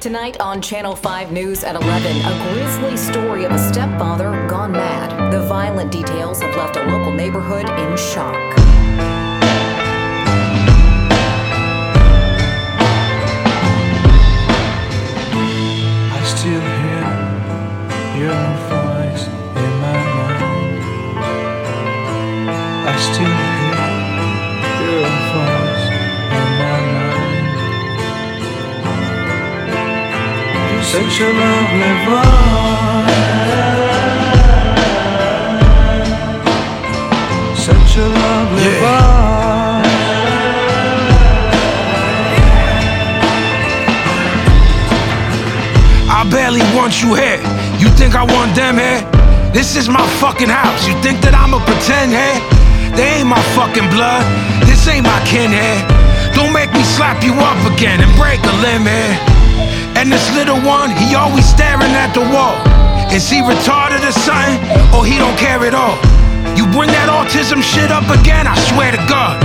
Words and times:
Tonight 0.00 0.40
on 0.40 0.62
Channel 0.62 0.96
5 0.96 1.30
News 1.30 1.62
at 1.62 1.74
11, 1.74 2.16
a 2.24 2.54
grisly 2.54 2.96
story 2.96 3.44
of 3.44 3.52
a 3.52 3.58
stepfather 3.58 4.30
gone 4.48 4.72
mad. 4.72 5.30
The 5.30 5.42
violent 5.42 5.92
details 5.92 6.40
have 6.40 6.56
left 6.56 6.76
a 6.76 6.82
local 6.84 7.12
neighborhood 7.12 7.68
in 7.68 7.96
shock. 7.98 8.34
I 16.14 16.22
still 16.24 16.62
hear 16.80 17.04
your 18.24 18.46
voice 18.70 19.26
in 19.26 19.72
my 19.82 19.96
mind. 20.16 20.80
I 22.88 22.96
still 23.12 23.39
Such 30.90 31.20
a 31.20 31.32
lovely 31.32 31.92
voice. 32.04 33.14
Such 37.54 37.96
a 37.96 38.06
lovely 38.08 38.70
voice. 38.82 39.86
I 46.10 46.26
barely 46.28 46.58
want 46.74 47.00
you 47.00 47.14
here. 47.14 47.38
You 47.78 47.88
think 47.90 48.16
I 48.16 48.24
want 48.24 48.56
them 48.56 48.78
here? 48.78 49.00
This 49.52 49.76
is 49.76 49.88
my 49.88 50.04
fucking 50.18 50.48
house. 50.48 50.88
You 50.88 50.94
think 51.02 51.20
that 51.20 51.34
I'ma 51.38 51.62
pretend 51.70 52.10
here? 52.10 52.40
They 52.96 53.20
ain't 53.20 53.28
my 53.28 53.40
fucking 53.54 53.88
blood. 53.94 54.26
This 54.66 54.88
ain't 54.88 55.06
my 55.06 55.22
kin 55.24 55.52
here. 55.52 55.86
Don't 56.34 56.52
make 56.52 56.72
me 56.74 56.82
slap 56.82 57.22
you 57.22 57.34
up 57.34 57.62
again 57.78 58.02
and 58.02 58.10
break 58.18 58.42
a 58.42 58.54
limb 58.58 58.90
here. 58.90 59.39
And 60.00 60.10
this 60.10 60.32
little 60.32 60.56
one, 60.64 60.88
he 60.96 61.14
always 61.14 61.44
staring 61.44 61.92
at 61.92 62.16
the 62.16 62.24
wall. 62.32 62.56
Is 63.12 63.28
he 63.28 63.44
retarded 63.44 64.00
or 64.00 64.16
something? 64.16 64.56
Or 64.96 65.04
he 65.04 65.20
don't 65.20 65.36
care 65.36 65.60
at 65.68 65.76
all? 65.76 65.92
You 66.56 66.64
bring 66.72 66.88
that 66.88 67.12
autism 67.12 67.60
shit 67.60 67.92
up 67.92 68.08
again, 68.08 68.48
I 68.48 68.56
swear 68.72 68.96
to 68.96 69.02
God. 69.04 69.36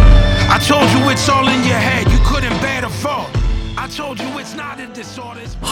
I 0.48 0.56
told 0.64 0.88
you 0.95 1.11
it's 1.11 1.28
all 1.28 1.44
in 1.52 1.59
your 1.67 1.76
head. 1.76 2.08
You 2.08 2.23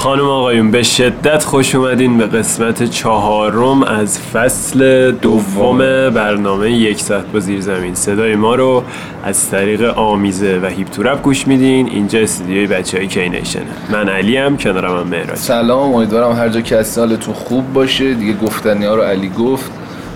خانم 0.04 0.30
آقایون 0.30 0.72
به 0.72 0.84
شدت 0.84 1.44
خوش 1.44 1.76
اومدین 1.76 2.18
به 2.18 2.28
قسمت 2.28 2.84
چهارم 2.84 3.84
از 3.84 4.20
فصل 4.20 5.12
دوم 5.12 5.78
برنامه 6.10 6.72
یک 6.72 7.02
ساعت 7.02 7.26
با 7.26 7.40
زیر 7.40 7.62
زمین. 7.62 7.95
صدای 7.95 8.36
ما 8.36 8.56
رو 8.56 8.84
از 9.23 9.50
طریق 9.50 9.82
آمیزه 9.84 10.60
و 10.64 10.66
هیپ 10.66 10.90
تورپ 10.90 11.22
گوش 11.22 11.48
میدین. 11.48 11.88
اینجا 11.90 12.20
استودیوی 12.20 12.68
بچه 12.68 12.98
های 12.98 13.08
کینیشنه 13.08 13.64
من 13.92 14.10
علی 14.10 14.38
هم 14.38 14.58
کنارم 14.58 14.98
هم 15.00 15.08
مهراج 15.08 15.38
سلام 15.38 15.94
امیدوارم 15.94 16.36
هر 16.36 16.50
جا 16.50 16.62
که 16.62 16.78
هستی 16.78 17.02
حالتون 17.02 17.34
خوب 17.34 17.73
باشه. 17.73 18.14
دیگه 18.14 18.34
گفتنی 18.34 18.86
ها 18.86 18.95
رو 18.95 19.02
علی 19.02 19.30
گفت. 19.30 19.72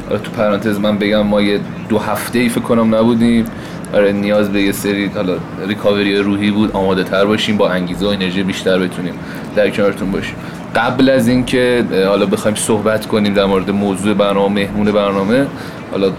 تو 0.10 0.32
پرانتز 0.32 0.80
من 0.80 0.98
بگم 0.98 1.22
ما 1.22 1.42
یه 1.42 1.60
دو 1.90 1.98
هفته 2.00 2.40
ای 2.40 2.50
فکر 2.50 2.62
کنم 2.62 2.96
نبودیم. 2.96 3.46
آره 3.94 4.12
نیاز 4.12 4.52
به 4.52 4.62
یه 4.62 4.72
سری 4.72 5.06
حالا 5.16 5.38
ریکاوری 5.68 6.18
روحی 6.18 6.52
بود 6.52 6.72
آماده 6.72 7.04
تر 7.04 7.26
باشیم 7.26 7.58
با 7.58 7.70
انگیزه 7.70 8.06
و 8.06 8.10
انرژی 8.10 8.44
بیشتر 8.44 8.80
بتونیم 8.80 9.14
در 9.56 9.70
کنارتون 9.70 10.12
باشیم. 10.12 10.36
قبل 10.76 11.10
از 11.10 11.28
اینکه 11.28 11.86
حالا 12.08 12.26
بخوایم 12.26 12.56
صحبت 12.56 13.06
کنیم 13.06 13.34
در 13.34 13.46
مورد 13.46 13.72
موضوع 13.72 14.14
برنامه 14.14 14.54
مهمون 14.62 14.92
برنامه 14.92 15.48
حالا 15.92 16.12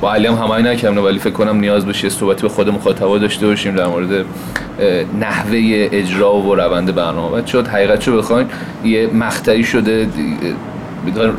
با 0.00 0.14
علی 0.14 0.26
هم 0.26 0.34
همایی 0.34 0.64
نکردم 0.64 1.04
ولی 1.04 1.18
فکر 1.18 1.32
کنم 1.32 1.60
نیاز 1.60 1.86
بشه 1.86 2.08
صحبتی 2.08 2.42
به 2.42 2.48
خود 2.48 2.68
مخاطبا 2.68 3.18
داشته 3.18 3.46
باشیم 3.46 3.74
در 3.74 3.86
مورد 3.86 4.24
نحوه 5.20 5.88
اجرا 5.92 6.34
و 6.34 6.54
روند 6.54 6.94
برنامه. 6.94 7.46
شد 7.46 7.66
حقیقت 7.66 8.08
رو 8.08 8.18
بخواین 8.18 8.46
یه 8.84 9.06
مقطعی 9.06 9.64
شده 9.64 10.08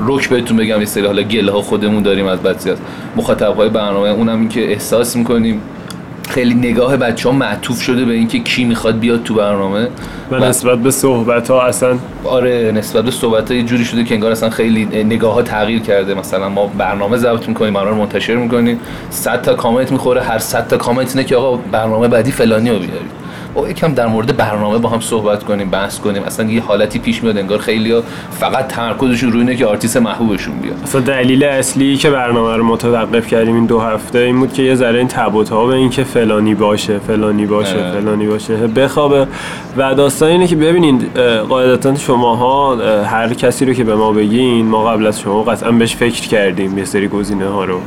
رک 0.08 0.30
بهتون 0.30 0.58
بگم 0.58 0.80
یه 0.80 0.86
سری 0.86 1.06
حالا 1.06 1.22
گله 1.22 1.52
ها 1.52 1.62
خودمون 1.62 2.04
داریم 2.04 2.28
از 2.28 2.40
بعضی 2.40 2.70
از 2.70 2.78
مخاطب 3.16 3.56
های 3.56 3.70
برنامه 3.70 4.10
اونم 4.10 4.40
این 4.40 4.50
که 4.50 4.72
احساس 4.72 5.16
می‌کنیم 5.16 5.62
خیلی 6.30 6.54
نگاه 6.54 6.98
بچه 6.98 7.30
ها 7.30 7.36
معطوف 7.36 7.82
شده 7.82 8.06
به 8.06 8.14
اینکه 8.14 8.40
کی 8.40 8.64
می‌خواد 8.64 9.00
بیاد 9.00 9.24
تو 9.24 9.34
برنامه. 9.34 9.88
و 10.32 10.40
نسبت 10.40 10.80
به 10.80 10.92
صحبت 10.92 11.50
ها 11.50 11.64
اصلا 11.64 11.98
آره 12.26 12.72
نسبت 12.76 13.06
به 13.06 13.12
صحبت 13.12 13.52
یه 13.52 13.64
جوری 13.64 13.86
شده 13.86 14.04
که 14.04 14.14
انگار 14.14 14.32
اصلا 14.32 14.50
خیلی 14.50 14.86
نگاه 14.86 15.34
ها 15.34 15.42
تغییر 15.42 15.80
کرده. 15.80 16.14
مثلا 16.14 16.50
ما 16.50 16.68
برنامه 16.68 17.18
ضبط 17.18 17.48
می‌کنیم 17.48 17.74
برنامه 17.74 17.98
منتشر 17.98 18.36
می‌کنیم. 18.36 18.80
100 19.10 19.42
تا 19.42 19.54
کامنت 19.54 19.92
می‌خوره 19.92 20.22
هر 20.22 20.38
100 20.38 20.68
تا 20.68 20.78
کامنت 20.78 21.16
اینه 21.16 21.24
که 21.24 21.36
آقا 21.36 21.58
برنامه 21.72 22.08
بعدی 22.08 22.32
فلانی 22.32 22.70
رو 22.70 22.80
بیارید 22.80 23.23
او 23.56 23.68
یکم 23.68 23.94
در 23.94 24.08
مورد 24.08 24.38
برنامه 24.38 24.78
با 24.78 24.90
هم 24.90 25.00
صحبت 25.00 25.44
کنیم 25.44 25.70
بحث 25.70 26.00
کنیم. 26.00 26.24
اصلا 26.24 26.46
یه 26.46 26.62
حالتی 26.62 27.00
پیش 27.00 27.24
میاد 27.24 27.38
انگار 27.38 27.58
خیلی 27.58 28.02
فقط 28.32 28.68
تمرکزشون 28.68 29.32
روی 29.32 29.42
اینه 29.42 29.56
که 29.56 29.66
آرتیست 29.66 29.98
محبوبشون 29.98 30.56
بیاد. 30.60 30.76
اصلا 30.84 31.02
دلیل 31.02 31.44
اصلی 31.44 31.98
که 31.98 32.10
برنامه 32.10 32.58
رو 32.58 32.64
متوقف 32.64 33.28
کردیم 33.28 33.56
این 33.56 33.66
دو 33.66 33.80
هفته 33.80 34.20
این 34.20 34.40
بود 34.40 34.54
که 34.54 34.64
یه 34.64 34.76
ذره 34.76 35.00
این 35.00 35.08
تب 35.08 35.25
و 35.25 35.33
تاب 35.33 35.50
ها 35.50 35.66
به 35.66 35.74
این 35.74 35.90
که 35.90 36.04
فلانی 36.04 36.56
باشه 36.56 37.00
فلانی 37.00 37.46
باشه 37.46 37.78
اه. 37.78 37.92
فلانی 37.92 38.28
باشه 38.28 38.68
بخوابه. 38.68 39.28
و 39.78 39.96
داستان 39.96 40.30
اینه 40.30 40.48
که 40.48 40.56
ببینید 40.56 41.18
قاعدتا 41.50 41.96
شماها 41.96 42.74
اه، 42.74 43.06
هر 43.06 43.34
کسی 43.34 43.66
رو 43.66 43.74
که 43.74 43.84
به 43.84 43.96
ما 43.96 44.12
بگین 44.12 44.66
ما 44.66 44.84
قبل 44.84 45.08
از 45.08 45.20
شما 45.20 45.44
قطعا 45.44 45.72
بهش 45.72 45.96
فکر 45.96 46.28
کردیم 46.28 46.78
یه 46.78 46.86
سری 46.86 47.08
گزینه 47.08 47.48
ها 47.48 47.66
رو 47.66 47.80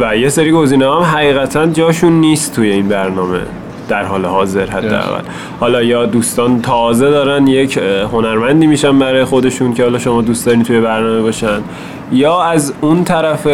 و 0.00 0.16
یه 0.16 0.28
سری 0.28 0.52
گزینه 0.52 0.86
ها 0.86 1.00
هم 1.00 1.16
حقیقتا 1.16 1.66
جاشون 1.66 2.12
نیست 2.12 2.54
توی 2.54 2.70
این 2.70 2.88
برنامه. 2.88 3.40
در 3.90 4.04
حال 4.04 4.24
حاضر 4.24 4.66
حداقل. 4.66 5.22
حالا 5.60 5.82
یا 5.82 6.06
دوستان 6.06 6.62
تازه 6.62 7.10
دارن 7.10 7.46
یک 7.46 7.78
هنرمندی 8.12 8.66
میشن 8.66 8.98
برای 8.98 9.24
خودشون 9.24 9.74
که 9.74 9.82
حالا 9.82 9.98
شما 9.98 10.22
دوست 10.22 10.46
دارین 10.46 10.62
توی 10.62 10.80
برنامه 10.80 11.20
باشن. 11.20 11.60
یا 12.12 12.42
از 12.42 12.72
اون 12.80 13.04
طرف 13.04 13.46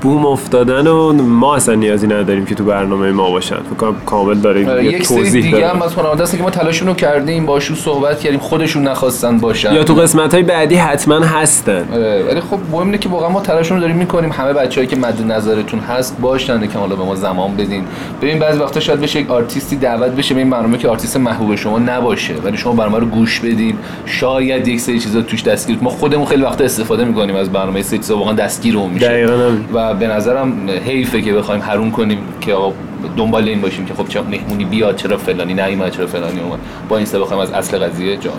بوم 0.00 0.26
افتادن 0.26 0.86
و 0.86 1.12
ما 1.12 1.56
اصلا 1.56 1.74
نیازی 1.74 2.06
نداریم 2.06 2.44
که 2.44 2.54
تو 2.54 2.64
برنامه 2.64 3.12
ما 3.12 3.30
باشن. 3.30 3.56
فکر 3.56 3.74
کنم 3.76 3.96
کامل 4.06 4.34
داره 4.34 4.70
آره، 4.70 4.84
یه 4.84 4.92
یک 4.92 5.06
سری 5.06 5.16
توضیح 5.16 5.42
دیگه 5.42 5.50
داره. 5.50 5.68
هم 5.68 5.82
از 5.82 5.94
هنرمنده 5.94 6.22
هستن 6.22 6.36
که 6.36 6.42
ما 6.42 6.50
تلاشون 6.50 6.88
رو 6.88 6.94
کردیم 6.94 7.46
باشون 7.46 7.76
صحبت 7.76 8.20
کردیم 8.20 8.40
خودشون 8.40 8.88
نخواستن 8.88 9.38
باشن. 9.38 9.74
یا 9.74 9.84
تو 9.84 9.94
قسمت 9.94 10.34
های 10.34 10.42
بعدی 10.42 10.74
حتما 10.74 11.20
هستن. 11.20 11.88
آره، 11.92 12.24
ولی 12.30 12.40
خب 12.40 12.58
مهم 12.72 12.86
اینه 12.86 12.98
که 12.98 13.08
واقعا 13.08 13.28
ما 13.28 13.40
تلاشون 13.40 13.76
رو 13.76 13.80
داریم 13.80 13.96
می‌کنیم. 13.96 14.32
همه 14.32 14.52
بچه‌ای 14.52 14.86
که 14.86 14.96
مد 14.96 15.22
نظرتون 15.22 15.80
هست 15.80 16.16
باشن 16.20 16.66
که 16.66 16.78
حالا 16.78 16.96
به 16.96 17.04
ما 17.04 17.14
زمان 17.14 17.56
بدین. 17.56 17.84
ببین 18.22 18.38
بعضی 18.38 18.58
وقتا 18.58 18.80
شاید 18.80 19.00
بشه 19.00 19.20
یک 19.20 19.30
آرتیستی 19.30 19.76
دعوت 19.76 20.10
بشه 20.10 20.34
به 20.34 20.40
این 20.40 20.50
برنامه 20.50 20.78
که 20.78 20.88
آرتیست 20.88 21.16
محبوب 21.16 21.54
شما 21.54 21.78
نباشه 21.78 22.34
ولی 22.44 22.56
شما 22.56 22.72
برنامه 22.72 22.98
رو 22.98 23.06
گوش 23.06 23.40
بدین. 23.40 23.76
شاید 24.06 24.68
یک 24.68 24.80
سری 24.80 25.00
چیزا 25.00 25.22
توش 25.22 25.42
دستگیر 25.42 25.78
ما 25.82 25.90
خودمون 25.90 26.26
خیلی 26.26 26.42
وقتا 26.42 26.64
استفاده 26.64 27.04
می‌کنیم 27.04 27.36
از 27.36 27.52
برنامه 27.52 27.82
چیزا 27.90 28.18
واقعا 28.18 28.32
دستگیرمون 28.34 28.90
میشه. 28.90 29.06
دقیقاً. 29.06 29.50
و 29.72 29.94
به 29.94 30.06
نظرم 30.06 30.70
حیفه 30.84 31.22
که 31.22 31.32
بخوایم 31.32 31.62
حروم 31.62 31.90
کنیم 31.90 32.18
که 32.40 32.52
آقا 32.54 32.72
دنبال 33.16 33.48
این 33.48 33.60
باشیم 33.60 33.84
که 33.86 33.94
خب 33.94 34.08
چرا 34.08 34.22
مهمونی 34.22 34.64
بیاد 34.64 34.96
چرا 34.96 35.16
فلانی 35.16 35.54
نیومد 35.54 35.90
چرا 35.90 36.06
فلانی 36.06 36.40
اومد. 36.40 36.58
با 36.88 36.96
این 36.96 37.06
سه 37.06 37.18
بخوایم 37.20 37.42
از 37.42 37.52
اصل 37.52 37.78
قضیه 37.78 38.16
جان 38.16 38.32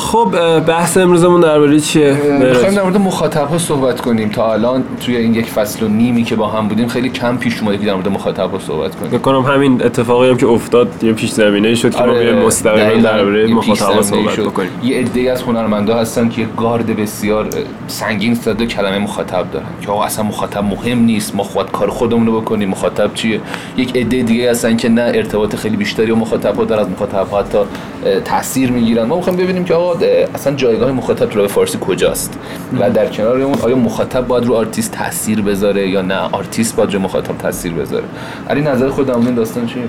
خب 0.00 0.60
بحث 0.60 0.96
امروزمون 0.96 1.40
درباره 1.40 1.80
چیه؟ 1.80 2.16
می‌خوایم 2.40 2.74
در 2.74 2.82
مورد 2.82 2.96
مخاطب 2.96 3.48
ها 3.48 3.58
صحبت 3.58 4.00
کنیم. 4.00 4.28
تا 4.28 4.52
الان 4.52 4.84
توی 5.06 5.16
این 5.16 5.34
یک 5.34 5.46
فصل 5.46 5.84
و 5.84 5.88
نیمی 5.88 6.24
که 6.24 6.36
با 6.36 6.48
هم 6.48 6.68
بودیم 6.68 6.88
خیلی 6.88 7.08
کم 7.08 7.36
پیش 7.36 7.60
اومده 7.60 7.78
که 7.78 7.86
در 7.86 7.94
مورد 7.94 8.08
مخاطب 8.08 8.50
ها 8.50 8.58
صحبت 8.58 8.94
کنیم. 8.94 9.10
فکر 9.10 9.20
کنم 9.20 9.40
همین 9.40 9.82
اتفاقی 9.84 10.28
هم 10.28 10.36
که 10.36 10.46
افتاد 10.46 11.04
یه 11.04 11.12
پیش 11.12 11.30
زمینه 11.30 11.74
شد 11.74 11.94
که 11.94 12.02
ما 12.02 12.12
بیایم 12.12 12.38
مستقیما 12.38 13.02
درباره 13.02 13.54
پیش‌زمینه‌ای 13.60 14.02
صحبت 14.02 14.34
شد. 14.34 14.42
بکنیم. 14.42 14.70
یه 14.82 14.98
عده 14.98 15.32
از 15.32 15.42
هنرمندا 15.42 15.94
هستن 15.94 16.28
که 16.28 16.40
یه 16.40 16.48
گارد 16.56 16.96
بسیار 16.96 17.48
سنگین 17.86 18.34
ضد 18.34 18.62
کلمه 18.62 18.98
مخاطب 18.98 19.44
دارن 19.52 19.66
که 19.82 19.90
آقا 19.90 20.04
اصلا 20.04 20.24
مخاطب 20.24 20.64
مهم 20.64 20.98
نیست 20.98 21.34
ما 21.34 21.42
خود 21.42 21.72
کار 21.72 21.90
خودمون 21.90 22.26
رو 22.26 22.40
بکنیم. 22.40 22.68
مخاطب 22.68 23.14
چیه؟ 23.14 23.40
یک 23.76 23.96
عده 23.96 24.22
دیگه 24.22 24.50
هستن 24.50 24.76
که 24.76 24.88
نه 24.88 25.02
ارتباط 25.14 25.56
خیلی 25.56 25.76
بیشتری 25.76 26.12
با 26.12 26.18
مخاطب 26.18 26.56
ها 26.56 26.64
دارن 26.64 26.80
از 26.80 26.88
مخاطب 26.88 27.30
ها 27.30 27.38
اه، 27.38 28.20
تاثیر 28.20 28.70
می‌گیرن. 28.70 29.04
ما 29.06 29.16
می‌خوایم 29.16 29.38
ببینیم 29.38 29.64
که 29.64 29.74
آقا 29.74 29.89
اه، 30.02 30.28
اصلا 30.34 30.54
جایگاه 30.54 30.92
مخاطب 30.92 31.26
تو 31.26 31.48
فارسی 31.48 31.78
کجاست؟ 31.80 32.38
و 32.80 32.90
در 32.90 33.06
کنار 33.06 33.40
اون 33.40 33.54
آیا 33.62 33.76
مخاطب 33.76 34.26
باید 34.26 34.44
رو 34.44 34.54
آرتیست 34.54 34.92
تاثیر 34.92 35.40
بذاره 35.40 35.88
یا 35.88 36.02
نه؟ 36.02 36.18
آرتیست 36.32 36.76
باید 36.76 36.94
رو 36.94 36.98
مخاطب 37.00 37.38
تاثیر 37.38 37.72
بذاره. 37.72 38.04
علی 38.50 38.60
نظر 38.60 38.88
خودم 38.88 39.26
این 39.26 39.34
داستان 39.34 39.66
چیه؟ 39.66 39.82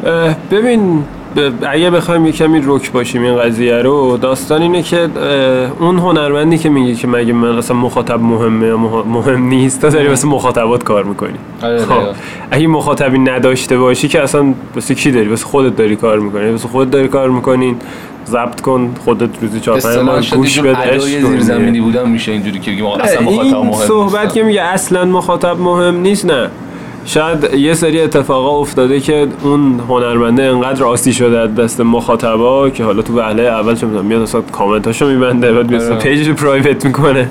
ببین 0.52 1.04
اگه 1.68 1.90
بخوایم 1.90 2.26
یه 2.26 2.32
کمی 2.32 2.62
رک 2.66 2.92
باشیم 2.92 3.24
این 3.24 3.38
قضیه 3.38 3.76
رو 3.78 4.18
داستان 4.18 4.62
اینه 4.62 4.82
که 4.84 5.10
اون 5.80 5.98
هنرمندی 5.98 6.58
که 6.58 6.70
میگه 6.70 6.96
که 6.96 7.08
مگه 7.08 7.34
من 7.34 7.58
اصلا 7.58 7.78
مخاطب 7.78 8.20
مهمه 8.20 8.68
یا 8.68 8.78
مه- 8.78 9.08
مهم 9.08 9.48
نیست 9.48 9.82
تا 9.82 9.90
داری 9.90 10.08
واسه 10.08 10.28
مخاطبات 10.28 10.84
کار 10.84 11.04
می‌کنی. 11.04 11.34
آره، 11.64 11.86
خب. 11.86 12.02
اگه 12.52 12.68
مخاطبی 12.68 13.20
نداشته 13.20 13.78
باشی 13.78 14.08
که 14.08 14.22
اصلا 14.22 14.54
واسه 14.76 14.96
کی 14.96 15.12
داری؟ 15.12 15.30
واسه 15.30 15.46
خودت 15.46 15.76
داری 15.76 15.96
کار 15.96 16.20
می‌کنی. 16.20 16.50
واسه 16.52 16.68
خودت 16.68 16.92
داری 16.92 17.08
کار 17.08 17.30
می‌کنین 17.30 17.76
ضبط 18.28 18.62
کن 18.62 18.96
خودت 19.06 19.30
روزی 19.42 19.60
چهار 19.60 19.80
پنج 19.80 19.98
بار 19.98 20.22
شاید 20.22 20.42
گوش 20.42 20.58
یه 20.58 20.64
بده 20.64 20.80
ادای 20.80 20.96
عشق 20.96 21.22
کنی. 21.22 21.32
زیرزمینی 21.32 21.82
بودن 21.82 22.10
میشه 22.10 22.32
اینجوری 22.32 22.60
که 22.60 22.72
بگیم 22.72 22.86
اصلا 22.86 23.22
مخاطب 23.22 23.40
این 23.42 23.56
مهم 23.56 23.88
صحبت. 23.88 24.34
که 24.34 24.44
میگه 24.44 24.62
اصلا 24.62 25.06
مخاطب 25.06 25.60
مهم 25.60 26.02
نیست 26.02 26.26
نه 26.26 26.50
شاید 27.06 27.54
یه 27.54 27.74
سری 27.74 28.02
اتفاقا 28.02 28.60
افتاده 28.60 29.00
که 29.00 29.28
اون 29.44 29.80
هنرمنده 29.90 30.44
انقدر 30.44 30.84
عاصی 30.84 31.14
شده 31.14 31.40
از 31.40 31.56
دست 31.56 31.82
مخاطبا 31.82 32.70
که 32.70 32.84
حالا 32.84 33.02
تو 33.02 33.20
وهله 33.20 33.44
اول 33.44 33.76
چه 33.76 33.86
می‌دونم 33.86 34.06
میاد 34.06 34.22
اصلا 34.22 34.42
کامنتاشو 34.42 35.08
میبنده 35.08 35.54
بعد 35.54 35.72
میاد 35.72 35.82
آره. 35.84 35.96
page 35.96 36.17
ش 36.17 36.28
رو 36.28 36.34
private 36.34 36.86
می‌کنه 36.86 37.30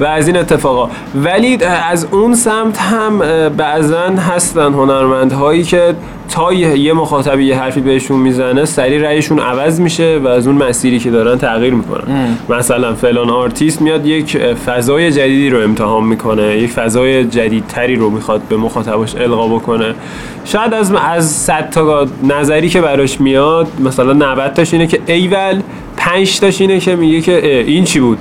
و 0.00 0.04
از 0.04 0.26
این 0.26 0.36
اتفاقا. 0.36 0.90
ولی 1.14 1.58
از 1.90 2.06
اون 2.10 2.34
سمت 2.34 2.78
هم 2.78 3.18
بعضا 3.48 4.08
هستن 4.08 4.72
هنرمندهایی 4.72 5.62
که 5.62 5.94
تا 6.28 6.52
یه 6.52 6.92
مخاطبی 6.92 7.44
یه 7.44 7.58
حرفی 7.58 7.80
بهشون 7.80 8.18
می‌زنه 8.18 8.64
سریع 8.64 9.02
رأیشون 9.02 9.38
عوض 9.38 9.80
میشه 9.80 10.20
و 10.24 10.28
از 10.28 10.46
اون 10.46 10.56
مسیری 10.56 10.98
که 10.98 11.10
دارن 11.10 11.38
تغییر 11.38 11.74
می‌کنن. 11.74 12.38
مثلا 12.48 12.94
فلان 12.94 13.30
آرتیست 13.30 13.82
میاد 13.82 14.06
یک 14.06 14.38
فضای 14.38 15.12
جدیدی 15.12 15.50
رو 15.50 15.62
امتحان 15.62 16.04
می‌کنه 16.04 16.58
یک 16.58 16.70
فضای 16.70 17.24
جدیدتری 17.24 17.96
رو 17.96 18.10
می‌خواد 18.10 18.40
به 18.48 18.56
مخاطباش 18.56 19.14
القا 19.14 19.48
بکنه. 19.48 19.94
شاید 20.44 20.74
از 20.74 20.92
از 20.92 21.30
100 21.30 21.70
تا 21.70 22.06
نظری 22.22 22.68
که 22.68 22.80
براش 22.80 23.20
میاد 23.20 23.68
مثلا 23.84 24.12
90 24.12 24.52
تاش 24.52 24.72
اینه 24.72 24.86
که 24.86 25.00
ایول 25.06 25.60
5 25.96 26.40
تاش 26.40 26.60
اینه 26.60 26.80
که 26.80 26.96
میگه 26.96 27.20
که 27.20 27.64
این 27.66 27.84
چی 27.84 28.00
بود؟ 28.00 28.18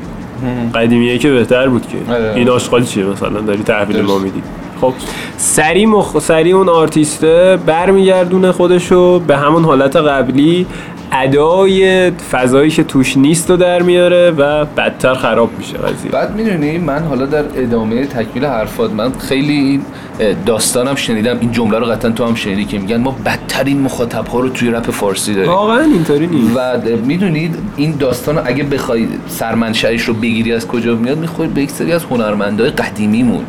قدیمیه 0.75 1.17
که 1.17 1.29
بهتر 1.31 1.67
بود 1.67 1.87
که. 1.87 2.13
آره. 2.13 2.33
این 2.35 2.49
آشغال 2.49 2.83
چیه 2.83 3.05
مثلا؟ 3.05 3.41
داری 3.41 3.63
تحویل 3.63 4.01
ما. 4.01 4.17
میدی. 4.17 4.43
خب 4.81 4.93
سری 5.37 5.85
مخ... 5.85 6.19
سری 6.19 6.51
اون 6.51 6.69
آرتیسته 6.69 7.59
برمیگردونه 7.65 8.51
خودشو 8.51 9.19
به 9.19 9.37
همون 9.37 9.63
حالت 9.63 9.95
قبلی. 9.95 10.65
ادای 11.11 12.11
فضایی 12.11 12.71
که 12.71 12.83
توش 12.83 13.17
نیست 13.17 13.49
رو 13.49 13.57
در 13.57 13.81
میاره 13.81 14.31
و 14.31 14.65
بدتر 14.65 15.13
خراب 15.13 15.49
میشه 15.57 15.77
قضیه. 15.77 16.11
بعد 16.11 16.35
می‌دونی 16.35 16.77
من 16.77 17.03
حالا 17.03 17.25
در 17.25 17.43
ادامه 17.55 18.05
تکمیل 18.05 18.45
حرفات 18.45 18.91
من 18.91 19.11
خیلی 19.11 19.53
این 19.53 19.81
داستانم 20.45 20.95
شنیدم 20.95 21.37
این 21.39 21.51
جمله 21.51 21.79
رو 21.79 21.85
قطعا 21.85 22.11
تو 22.11 22.25
هم 22.25 22.35
شنیدی 22.35 22.65
که 22.65 22.79
میگن 22.79 22.97
ما 22.97 23.15
بدترین 23.25 23.81
مخاطب 23.81 24.27
ها 24.27 24.39
رو 24.39 24.49
توی 24.49 24.71
رپ 24.71 24.91
فارسی 24.91 25.33
داریم. 25.33 25.51
واقعا 25.51 25.83
اینطوری 25.83 26.27
نیست. 26.27 26.55
و 26.55 26.77
می‌دونید 27.05 27.55
این 27.75 27.95
داستان 27.99 28.35
رو 28.35 28.41
اگه 28.45 28.63
بخوای 28.63 29.07
سرمنشأش 29.27 30.01
رو 30.01 30.13
بگیری 30.13 30.53
از 30.53 30.67
کجا 30.67 30.95
میاد 30.95 31.17
می‌خوری 31.17 31.49
به 31.49 31.61
یک 31.61 31.71
سری 31.71 31.91
از 31.91 32.03
هنرمندای 32.03 32.69
قدیمیمون. 32.69 33.43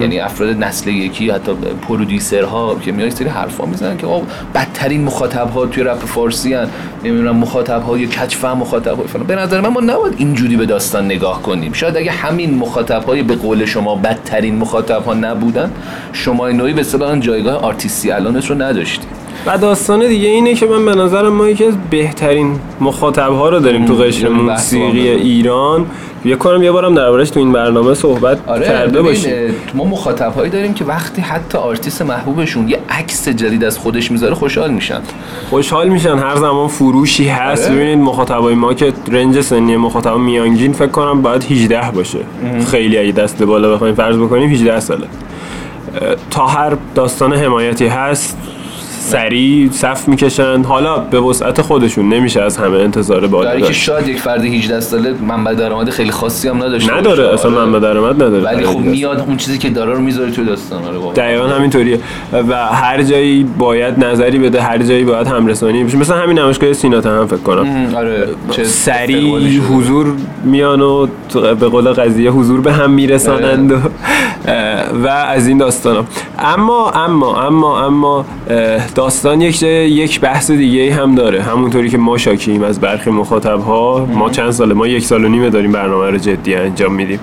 یعنی 0.00 0.20
افراد 0.20 0.50
نسل 0.50 0.90
یکی 0.90 1.30
حتی 1.30 1.52
پرودیوسرها 1.88 2.76
که 2.82 2.92
میاد 2.92 3.08
یک 3.08 3.14
سری 3.14 3.28
حرفا 3.28 3.66
می‌زنن 3.66 3.96
که 3.96 4.06
آقا 4.06 4.26
بدترین 4.54 5.04
مخاطب 5.04 5.50
ها 5.50 5.66
توی 5.66 5.82
رپ 5.82 6.04
فارسی 6.04 6.54
ان 6.54 6.68
نمی‌دونم 7.04 7.36
مخاطب 7.36 7.82
های 7.82 8.06
فهم 8.06 8.58
مخاطب 8.58 8.96
های 8.96 9.06
فلان. 9.06 9.26
به 9.26 9.36
نظر 9.36 9.60
من 9.60 9.68
ما 9.68 9.80
نباید 9.80 10.14
اینجوری 10.16 10.56
به 10.56 10.66
داستان 10.66 11.04
نگاه 11.04 11.42
کنیم. 11.42 11.72
شاید 11.72 11.96
اگه 11.96 12.10
همین 12.10 12.54
مخاطب 12.54 13.04
های 13.04 13.22
به 13.22 13.36
قول 13.36 13.64
شما 13.64 13.96
بدترین 13.96 14.56
مخاطب 14.56 15.04
ها 15.04 15.14
نبودن 15.14 15.72
شما 16.12 16.48
نوعی 16.48 16.72
به 16.72 16.80
اصطلاح 16.80 17.18
جایگاه 17.18 17.54
آرتیستی 17.54 18.10
الانت 18.10 18.46
رو 18.46 18.62
نداشتی 18.62 19.06
و 19.46 19.58
داستان 19.58 20.08
دیگه 20.08 20.28
اینه 20.28 20.54
که 20.54 20.66
من 20.66 20.84
به 20.84 20.94
نظرم 20.94 21.32
ما 21.32 21.48
یکی 21.48 21.64
از 21.64 21.74
بهترین 21.90 22.58
مخاطب 22.80 23.32
ها 23.32 23.48
رو 23.48 23.58
داریم 23.60 23.84
تو 23.84 23.94
قشر 23.94 24.22
یعنی 24.22 24.42
موسیقی 24.42 25.08
واقعا. 25.08 25.22
ایران. 25.22 25.86
فکر 26.24 26.36
کنم 26.36 26.62
یه 26.62 26.72
بارم 26.72 26.94
دربارش 26.94 27.30
تو 27.30 27.40
این 27.40 27.52
برنامه 27.52 27.94
صحبت 27.94 28.38
آره 28.46 28.66
کرده 28.66 29.02
باشیم. 29.02 29.32
ما 29.74 29.84
مخاطب 29.84 30.32
هایی 30.32 30.50
داریم 30.50 30.74
که 30.74 30.84
وقتی 30.84 31.22
حتی 31.22 31.58
آرتیست 31.58 32.02
محبوبشون 32.02 32.68
یه 32.68 32.78
عکس 32.88 33.28
جدید 33.28 33.64
از 33.64 33.78
خودش 33.78 34.10
می‌ذاره 34.10 34.34
خوشحال 34.34 34.70
میشن. 34.70 35.00
خوشحال 35.50 35.88
میشن. 35.88 36.18
هر 36.18 36.36
زمان 36.36 36.68
فروشی 36.68 37.28
هست. 37.28 37.66
آره. 37.66 37.74
ببینید 37.74 37.98
مخاطبای 37.98 38.54
ما 38.54 38.74
که 38.74 38.92
range 39.12 39.40
سنی 39.40 39.76
مخاطب 39.76 40.16
میانگین 40.16 40.72
فکر 40.72 40.86
کنم 40.90 41.22
باید 41.22 41.44
18 41.50 41.90
باشه. 41.90 42.18
خیلی 42.70 42.98
اگه 42.98 43.12
دست 43.12 43.42
بالا 43.42 43.74
بخوایم 43.74 43.94
فرض 43.94 44.16
بکنیم 44.16 44.50
18 44.50 44.80
ساله. 44.80 45.06
تا 46.30 46.46
هر 46.46 46.72
داستان 46.94 47.32
حمایتی 47.32 47.86
هست 47.86 48.38
سریع 49.12 49.70
صف 49.70 50.08
می‌کشن. 50.08 50.62
حالا 50.62 50.98
به 50.98 51.20
وسعت 51.20 51.60
خودشون 51.62 52.08
نمیشه 52.08 52.42
از 52.42 52.56
همه 52.56 52.76
انتظار 52.78 53.26
بالا 53.26 53.44
داری 53.48 53.60
که 53.60 53.66
داشت. 53.66 53.82
شاید 53.82 54.08
یک 54.08 54.20
فرد 54.20 54.44
18 54.44 54.80
ساله 54.80 55.14
منبع 55.28 55.54
درآمد 55.54 55.90
خیلی 55.90 56.10
خاصی 56.10 56.48
هم 56.48 56.56
نداشته 56.62 56.96
نداره. 56.96 57.28
اصلا 57.34 57.50
آره. 57.50 57.60
من 57.64 57.72
به 57.72 57.80
درآمد 57.80 58.22
نداره 58.22 58.44
ولی 58.44 58.64
خب 58.66 58.78
میاد 58.78 59.24
اون 59.26 59.36
چیزی 59.36 59.58
که 59.58 59.70
داره 59.70 59.92
رو 59.92 60.00
می‌ذاره 60.00 60.30
توی 60.30 60.44
داستان 60.44 60.82
آره. 60.84 61.12
دقیقا 61.14 61.46
همینطوریه. 61.46 61.98
و 62.48 62.66
هر 62.66 63.02
جایی 63.02 63.44
باید 63.58 64.04
نظری 64.04 64.38
بده 64.38 64.62
هر 64.62 64.78
جایی 64.78 65.04
باید 65.04 65.26
همرسانی 65.26 65.84
بشه. 65.84 65.96
مثلا 65.96 66.16
همین 66.16 66.38
نمایشگاه 66.38 66.72
سینات 66.72 67.06
هم 67.06 67.26
فکر 67.26 67.36
کنم. 67.36 67.94
آره. 67.96 68.28
سریع. 68.64 69.60
حضور 69.60 70.06
میان 70.44 70.80
و 70.80 71.06
تو- 71.28 71.54
به 71.54 71.68
قول 71.68 71.92
قضیه 71.92 72.30
حضور 72.30 72.60
به 72.60 72.72
هم 72.72 72.90
میرسانند 72.90 73.72
و, 73.72 73.74
اه، 73.74 73.82
و 75.04 75.06
از 75.08 75.48
این 75.48 75.58
داستان 75.58 76.06
اما 76.38 76.90
اما 76.90 77.42
اما 77.42 77.86
اما 77.86 78.24
داستان 79.02 79.40
یک 79.40 79.62
یک 79.62 80.20
بحث 80.20 80.50
دیگه 80.50 80.94
هم 80.94 81.14
داره. 81.14 81.42
همونطوری 81.42 81.90
که 81.90 81.98
ما 81.98 82.18
شاکیم 82.18 82.62
از 82.62 82.80
برخی 82.80 83.10
مخاطب 83.10 83.60
ها 83.60 84.06
ما 84.06 84.30
چند 84.30 84.50
ساله 84.50 84.74
ما 84.74 84.86
یک 84.86 85.04
سال 85.04 85.24
و 85.24 85.28
نیمه 85.28 85.50
داریم 85.50 85.72
برنامه 85.72 86.10
رو 86.10 86.18
جدی 86.18 86.54
انجام 86.54 86.94
میدیم. 86.94 87.20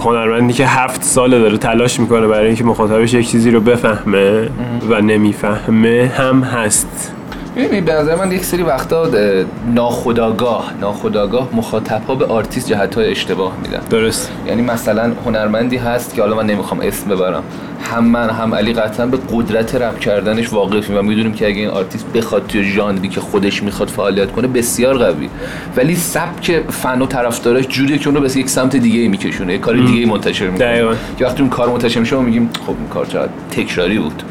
هنرمندی 0.00 0.52
که 0.52 0.66
هفت 0.66 1.02
ساله 1.02 1.38
داره 1.38 1.58
تلاش 1.58 2.00
می‌کنه 2.00 2.26
برای 2.26 2.46
اینکه 2.46 2.64
مخاطبش 2.64 3.14
یک 3.14 3.30
چیزی 3.30 3.50
رو 3.50 3.60
بفهمه 3.60 4.48
و 4.88 5.00
نمی‌فهمه 5.00 6.12
هم 6.16 6.42
هست. 6.42 7.12
می‌دونی 7.56 7.80
به 7.80 7.92
نظر 7.92 8.14
من 8.14 8.32
یک 8.32 8.44
سری 8.44 8.62
وقتا 8.62 9.02
اه، 9.04 9.44
ناخودآگاه 9.74 10.72
ناخودآگاه 10.80 11.48
مخاطب 11.52 12.02
ها 12.08 12.14
به 12.14 12.26
آرتیست 12.26 12.68
جهت 12.68 12.94
های 12.94 13.10
اشتباه 13.10 13.52
میدن. 13.62 13.80
درست. 13.90 14.30
یعنی 14.46 14.62
مثلا 14.62 15.12
هنرمندی 15.26 15.76
هست 15.76 16.14
که 16.14 16.22
حالا 16.22 16.36
من 16.36 16.46
نمی‌خوام 16.46 16.80
اسم 16.80 17.08
ببرم. 17.08 17.42
هم 17.82 18.04
من 18.04 18.30
هم 18.30 18.54
علی 18.54 18.72
قطعا 18.72 19.06
به 19.06 19.18
قدرت 19.32 19.74
رپ 19.74 19.98
کردنش 19.98 20.52
واقفیم 20.52 20.96
و 20.96 21.02
می‌دونیم 21.02 21.32
که 21.32 21.46
اگه 21.46 21.58
این 21.58 21.68
آرتیست 21.68 22.06
بخواد 22.12 22.46
توی 22.46 22.64
ژانری 22.64 23.08
که 23.08 23.20
خودش 23.20 23.62
می‌خواد 23.62 23.88
فعالیت 23.88 24.32
کنه 24.32 24.48
بسیار 24.48 24.98
قوی. 24.98 25.28
ولی 25.76 25.94
سبک 25.94 26.62
فن 26.70 27.02
و 27.02 27.06
طرفداراش 27.06 27.68
جوریه 27.68 27.98
که 27.98 28.08
اونو 28.08 28.20
به 28.20 28.36
یک 28.36 28.48
سمت 28.50 28.76
دیگه 28.76 29.08
میکشونه 29.08 29.52
یه 29.52 29.58
کار 29.58 29.76
دیگه 29.76 30.06
منتشر 30.06 30.48
می‌کنه. 30.48 30.66
که 31.18 31.24
وقتی 31.24 31.40
اون 31.40 31.50
کار 31.50 31.68
منتشر 31.68 32.00
میشه 32.00 32.16
ما 32.16 32.22
میگیم 32.22 32.50
خب 32.66 32.74
این 32.78 32.88
کار 32.88 33.06
چقدر 33.06 33.30
تکراری 33.50 33.98
بود. 33.98 34.22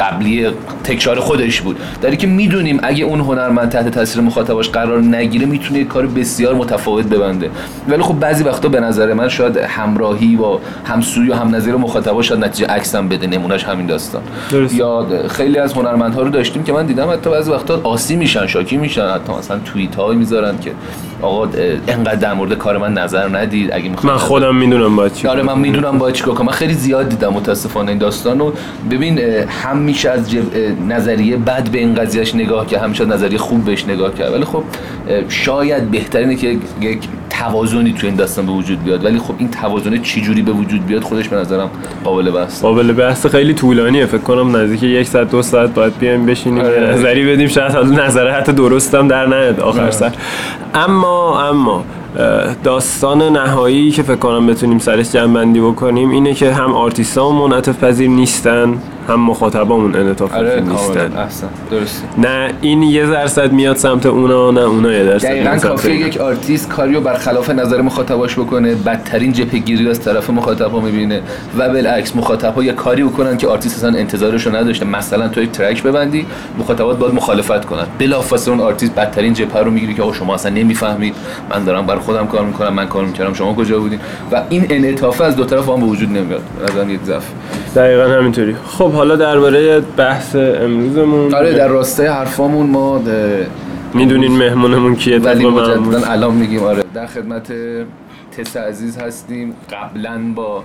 قبلی 0.00 0.46
تکرار 0.84 1.20
خودش 1.20 1.60
بود. 1.60 1.78
در 2.02 2.14
که 2.14 2.26
می‌دونیم 2.26 2.80
اگه 2.82 3.04
اون 3.04 3.20
هنرمند 3.20 3.68
تحت 3.68 3.88
تاثیر 3.88 4.22
مخاطباش 4.22 4.68
قرار 4.68 5.00
نگیره 5.00 5.46
می‌تونه 5.46 5.78
یه 5.78 5.84
کار 5.84 6.06
بسیار 6.06 6.54
متفاوت 6.54 7.06
ببنده. 7.06 7.50
ولی 7.88 8.02
خب 8.02 8.20
بعضی 8.20 8.44
وقتا 8.44 8.68
به 8.68 8.80
نظر 8.80 9.12
من 9.12 9.28
شاید 9.28 9.56
همراهی 9.56 10.36
با 10.36 10.60
همسوی 10.84 11.30
و 11.30 11.34
هم 11.34 11.54
نظیر 11.54 11.76
مخاطبا 11.76 12.22
شاید 12.22 12.44
نتیجه 12.44 12.66
عکس 12.66 12.94
هم 12.94 13.08
بده 13.08 13.26
نمونهش 13.26 13.64
همین 13.64 13.86
داستان. 13.86 14.22
درست. 14.50 14.74
یا 14.74 15.06
خیلی 15.28 15.58
از 15.58 15.72
هنرمندها 15.72 16.22
رو 16.22 16.30
داشتیم 16.30 16.62
که 16.62 16.72
من 16.72 16.86
دیدم 16.86 17.10
حتی 17.10 17.30
بعضی 17.30 17.50
وقتا 17.50 17.80
آسی 17.84 18.16
میشن 18.16 18.46
شاکی 18.46 18.76
میشن 18.76 19.08
حتی 19.08 19.32
مثلا 19.32 19.58
توییت 19.58 19.94
هایی 19.94 20.18
می‌ذارن 20.18 20.58
که 20.58 20.72
آقا 21.22 21.48
انقدر 21.88 22.14
در 22.14 22.34
مورد 22.34 22.54
کار 22.54 22.78
من 22.78 22.92
نظر 22.92 23.28
ندید. 23.28 23.72
اگه 23.72 23.90
من 24.02 24.16
خودم 24.16 24.56
می‌دونم 24.56 24.96
باید 24.96 25.12
چی 25.12 25.28
آره 25.28 25.42
من 25.42 25.58
می‌دونم 25.58 25.98
باید 25.98 26.14
چیکار 26.14 26.34
کنم. 26.34 26.46
من 26.46 26.52
خیلی 26.52 26.74
زیاد 26.74 27.08
دیدم 27.08 27.32
متاسفانه 27.32 27.88
این 27.88 27.98
داستان 27.98 28.38
رو. 28.38 28.52
ببین 28.90 29.18
اه، 29.20 29.44
هم 29.44 29.76
میشه 29.76 30.10
از 30.10 30.30
جب... 30.30 30.42
نظریه 30.88 31.36
بد 31.36 31.68
به 31.68 31.78
این 31.78 31.94
قضیهش 31.94 32.34
نگاه 32.34 32.66
کرد 32.66 32.82
همیشه 32.82 33.04
نظریه 33.04 33.38
خوب 33.38 33.64
بهش 33.64 33.84
نگاه 33.84 34.14
کرد. 34.14 34.32
ولی 34.32 34.44
خب 34.44 34.62
شاید 35.28 35.90
بهترینه 35.90 36.34
که 36.34 36.56
یک 36.80 36.98
توازنی 37.38 37.92
تو 37.92 38.06
این 38.06 38.16
داستان 38.16 38.46
به 38.46 38.52
وجود 38.52 38.84
بیاد. 38.84 39.04
ولی 39.04 39.18
خب 39.18 39.34
این 39.38 39.50
توازن 39.50 40.02
چجوری 40.02 40.42
به 40.42 40.52
وجود 40.52 40.86
بیاد 40.86 41.02
خودش 41.02 41.28
به 41.28 41.36
نظرم 41.36 41.70
قابل 42.04 42.30
بحث 42.30 42.62
قابل 42.62 42.92
بحث 42.92 43.26
خیلی 43.26 43.54
طولانیه. 43.54 44.06
فکر 44.06 44.18
کنم 44.18 44.56
نزدیک 44.56 44.82
یک 44.82 45.08
ساعت 45.08 45.30
دو 45.30 45.42
ساعت 45.42 45.74
باید 45.74 45.98
بیایم 45.98 46.26
بشینیم. 46.26 46.64
آره. 46.64 46.94
نظری 46.94 47.32
بدیم. 47.32 47.48
شاید 47.48 47.76
نظره 47.76 48.32
حتی 48.32 48.52
درستم 48.52 49.08
در 49.08 49.26
نیاد 49.26 49.60
آخر 49.60 49.90
سر. 49.90 50.12
اما 50.74 51.48
اما 51.48 51.84
داستان 52.64 53.22
نهایی 53.22 53.90
که 53.90 54.02
فکر 54.02 54.16
کنم 54.16 54.46
بتونیم 54.46 54.78
سرش 54.78 55.12
جمع‌بندی 55.12 55.60
بکنیم 55.60 56.10
اینه 56.10 56.34
که 56.34 56.52
هم 56.54 56.72
آرتیستا 56.72 57.30
منعطف 57.30 57.84
پذیر 57.84 58.10
نیستن. 58.10 58.78
هم 59.08 59.20
مخاطبامون 59.20 59.96
انعطاف 59.96 60.34
آره 60.34 60.60
نیستن. 60.60 61.16
احسن. 61.16 61.48
درسته. 61.70 62.04
نه 62.18 62.50
این 62.60 62.82
یه 62.82 63.06
درصد 63.06 63.52
میاد 63.52 63.76
سمت 63.76 64.06
اونا 64.06 64.50
نه 64.50 64.60
اونا 64.60 64.92
یه 64.92 65.04
درصد 65.04 65.28
دقیقا 65.28 65.56
کافیه. 65.56 65.94
یک 65.94 66.16
آرتیست 66.16 66.68
کاریو 66.68 67.00
برخلاف 67.00 67.50
نظر 67.50 67.80
مخاطباش 67.80 68.38
بکنه 68.38 68.74
بدترین 68.74 69.32
جبهه‌گیری 69.32 69.84
رو 69.84 69.90
از 69.90 70.00
طرف 70.00 70.30
مخاطبا 70.30 70.80
می‌بینه 70.80 71.22
و 71.58 71.68
بالعکس 71.68 72.16
مخاطبا 72.16 72.64
یه 72.64 72.72
کاری 72.72 73.04
بکنن 73.04 73.36
که 73.36 73.48
آرتیست 73.48 73.76
اصلا 73.76 73.98
انتظارشو 73.98 74.56
نداشته. 74.56 74.86
مثلا 74.86 75.28
تو 75.28 75.42
یک 75.42 75.50
track 75.50 75.82
ببندی 75.82 76.26
مخاطبات 76.58 76.98
باید 76.98 77.14
مخالفت 77.14 77.64
کنن. 77.64 77.86
بلافاصله 77.98 78.54
اون 78.54 78.62
آرتیست 78.62 78.94
بدترین 78.94 79.32
جبهه 79.32 79.58
رو 79.58 79.70
می‌گیره 79.70 79.94
که 79.94 80.02
آقا 80.02 80.12
شما 80.12 80.34
اصلا 80.34 80.52
نمی‌فهمید. 80.54 81.14
من 81.50 81.64
دارم 81.64 81.86
بر 81.86 81.96
خودم 81.96 82.26
کار 82.26 82.44
می‌کنم 82.44 82.74
من 82.74 82.86
کار 82.86 83.04
می‌کردم 83.04 83.32
شما 83.32 83.54
کجا 83.54 83.78
بودین؟ 83.78 83.98
و 84.32 84.42
این 84.50 84.66
انعطاف 84.70 85.20
از 85.20 85.36
دو 85.36 85.44
طرف 85.44 85.68
هم 85.68 85.80
به 85.80 85.86
وجود 85.86 86.08
نمیاد. 86.08 86.42
نظرم 86.64 86.90
یک 86.90 87.00
ضعف. 87.04 87.24
دقیقا 87.74 88.08
همینطوری. 88.08 88.54
خب 88.54 88.90
حالا 88.90 89.16
درباره 89.16 89.80
بحث 89.80 90.36
امروزمون. 90.36 91.34
آره 91.34 91.54
در 91.54 91.68
راستای 91.68 92.06
حرفامون 92.06 92.66
ما 92.66 93.02
می‌دونین 93.94 94.32
مهمونمون 94.32 94.96
کیه 94.96 95.18
ولی. 95.18 95.46
مجددا 95.46 96.06
الان 96.06 96.34
میگیم. 96.34 96.62
آره 96.62 96.84
در 96.94 97.06
خدمت 97.06 97.52
تس 98.36 98.56
عزیز 98.56 98.98
هستیم. 98.98 99.54
قبلا 99.72 100.20
با 100.34 100.62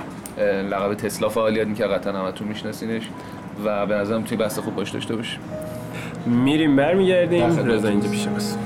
لقب 0.71 0.93
تسلا 0.93 1.29
فعالیت 1.29 1.67
می‌کرد 1.67 1.91
قطعا 1.91 2.13
همتون 2.13 2.47
میشناسینش. 2.47 3.03
و 3.65 3.85
به 3.85 3.95
نظرم 3.95 4.23
توی 4.23 4.37
بحث 4.37 4.59
خوب 4.59 4.75
باش 4.75 4.89
داشته 4.89 5.15
باشیم. 5.15 5.39
میریم 6.25 6.75
برمیگردیم. 6.75 7.59
رضا 7.65 7.87
اینجا 7.87 8.09
پیش 8.09 8.27
ماست 8.27 8.59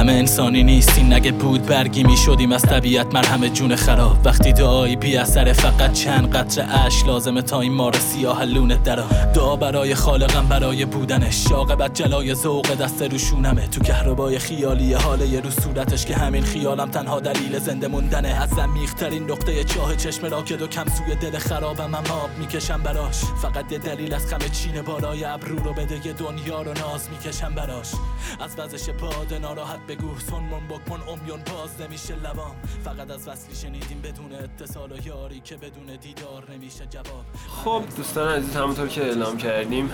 غم 0.00 0.08
انسانی 0.08 0.62
نیست 0.62 0.98
این 0.98 1.12
نگه 1.12 1.32
بود 1.32 1.66
برگی 1.66 2.04
می 2.04 2.16
شدیم 2.16 2.52
از 2.52 2.62
طبیعت 2.62 3.14
مرهم 3.14 3.48
جون 3.48 3.76
خراب. 3.76 4.16
وقتی 4.24 4.52
دعایی 4.52 4.96
بی 4.96 5.16
اثر 5.16 5.52
فقط 5.52 5.92
چند 5.92 6.36
قطره 6.36 6.78
اش 6.78 7.04
لازمه 7.04 7.42
تا 7.42 7.60
این 7.60 7.72
مار 7.72 7.92
سیاه 7.92 8.44
لونه 8.44 8.76
درا. 8.76 9.04
دعا 9.34 9.56
برای 9.56 9.94
خالقم 9.94 10.46
برای 10.48 10.84
بودنش. 10.84 11.52
عاقبت 11.52 11.94
جلای 11.94 12.34
ذوق 12.34 12.74
دست 12.74 13.02
روشونمه. 13.02 13.66
تو 13.66 13.80
کهربای 13.80 14.38
خیالی 14.38 14.92
حاله 14.92 15.40
رو 15.40 15.50
صورتش 15.50 16.06
که 16.06 16.16
همین 16.16 16.42
خیالم 16.42 16.90
تنها 16.90 17.20
دلیل 17.20 17.58
زنده 17.58 17.88
موندنه. 17.88 18.28
از 18.28 18.58
عمیق‌ترین 18.58 19.30
نقطه 19.30 19.64
چاه 19.64 19.96
چشم 19.96 20.26
راکد 20.26 20.62
و 20.62 20.66
کم 20.66 20.84
سوی 20.84 21.14
دل 21.14 21.38
خرابم 21.38 21.94
هم 21.94 22.12
آب 22.12 22.30
می‌کشم 22.38 22.82
براش. 22.82 23.20
فقط 23.42 23.72
یه 23.72 23.78
دلیل 23.78 24.14
از 24.14 24.26
خم 24.26 24.38
چین 24.38 24.82
بالای 24.82 25.24
ابرو 25.24 25.56
رو 25.56 25.72
بده 25.72 26.06
یه 26.06 26.12
دنیا 26.12 26.62
رو 26.62 26.72
ناز 26.72 27.08
می‌کشم 27.10 27.54
براش. 27.54 27.92
از 28.40 28.58
وزش 28.58 28.90
باد 28.90 29.34
ناراحت 29.42 29.86
بگو 29.90 30.18
سنمون 30.18 30.66
بکن 30.68 31.00
امیون 31.08 31.40
باز 31.40 31.80
نمیشه 31.80 32.14
لبام. 32.14 32.56
فقط 32.84 33.10
از 33.10 33.28
وصلی 33.28 33.54
شنیدیم 33.54 34.00
بدون 34.00 34.32
اتصال 34.32 34.92
و 34.92 35.06
یاری 35.06 35.40
که 35.40 35.56
بدون 35.56 35.96
دیدار 36.00 36.44
نمیشه 36.52 36.86
جواب. 36.86 37.24
خب 37.64 37.82
دوستان 37.96 38.28
عزیز 38.28 38.56
همونطور 38.56 38.88
که 38.88 39.04
اعلام 39.04 39.36
کردیم 39.36 39.90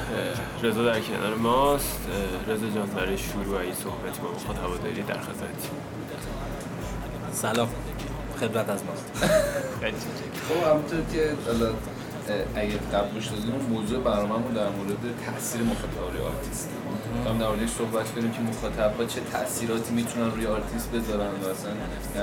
رضا 0.62 0.85
در 0.85 1.00
کنار 1.00 1.35
ماست. 1.35 2.00
رضا 2.49 2.69
جان 2.69 2.87
برای 2.87 3.19
شروع 3.19 3.61
این 3.61 3.75
صحبتی 3.75 4.21
با 4.21 4.29
مخاطب 4.31 4.83
داری 4.83 5.03
در 5.03 5.21
خدمتی 5.21 5.69
سلام. 7.33 7.69
خدمت 8.41 8.69
از 8.69 8.85
ماست. 8.85 9.07
خب 10.49 10.67
همونطور 10.71 11.00
که 11.12 11.35
اگه 12.54 12.76
قبلش 12.92 13.26
دادیم 13.26 13.52
اون 13.54 13.66
موضوع 13.66 14.00
برنامه‌مون 14.00 14.52
در 14.52 14.68
مورد 14.68 14.99
تاثیر 15.26 15.62
مخاطب 15.62 16.12
روی 16.12 16.23
آرتیست. 16.23 16.68
هم 17.26 17.38
در 17.38 17.49
موردش 17.49 17.68
صحبت 17.68 18.14
کنیم 18.14 18.30
که 18.30 18.40
مخاطب 18.40 19.00
ها 19.00 19.04
چه 19.04 19.21
تاثیراتی 19.33 19.95
می‌تونن 19.95 20.30
روی 20.30 20.47
آرتیست 20.47 20.90
بذارن 20.90 21.30
و 21.30 21.49
اصلا 21.49 21.71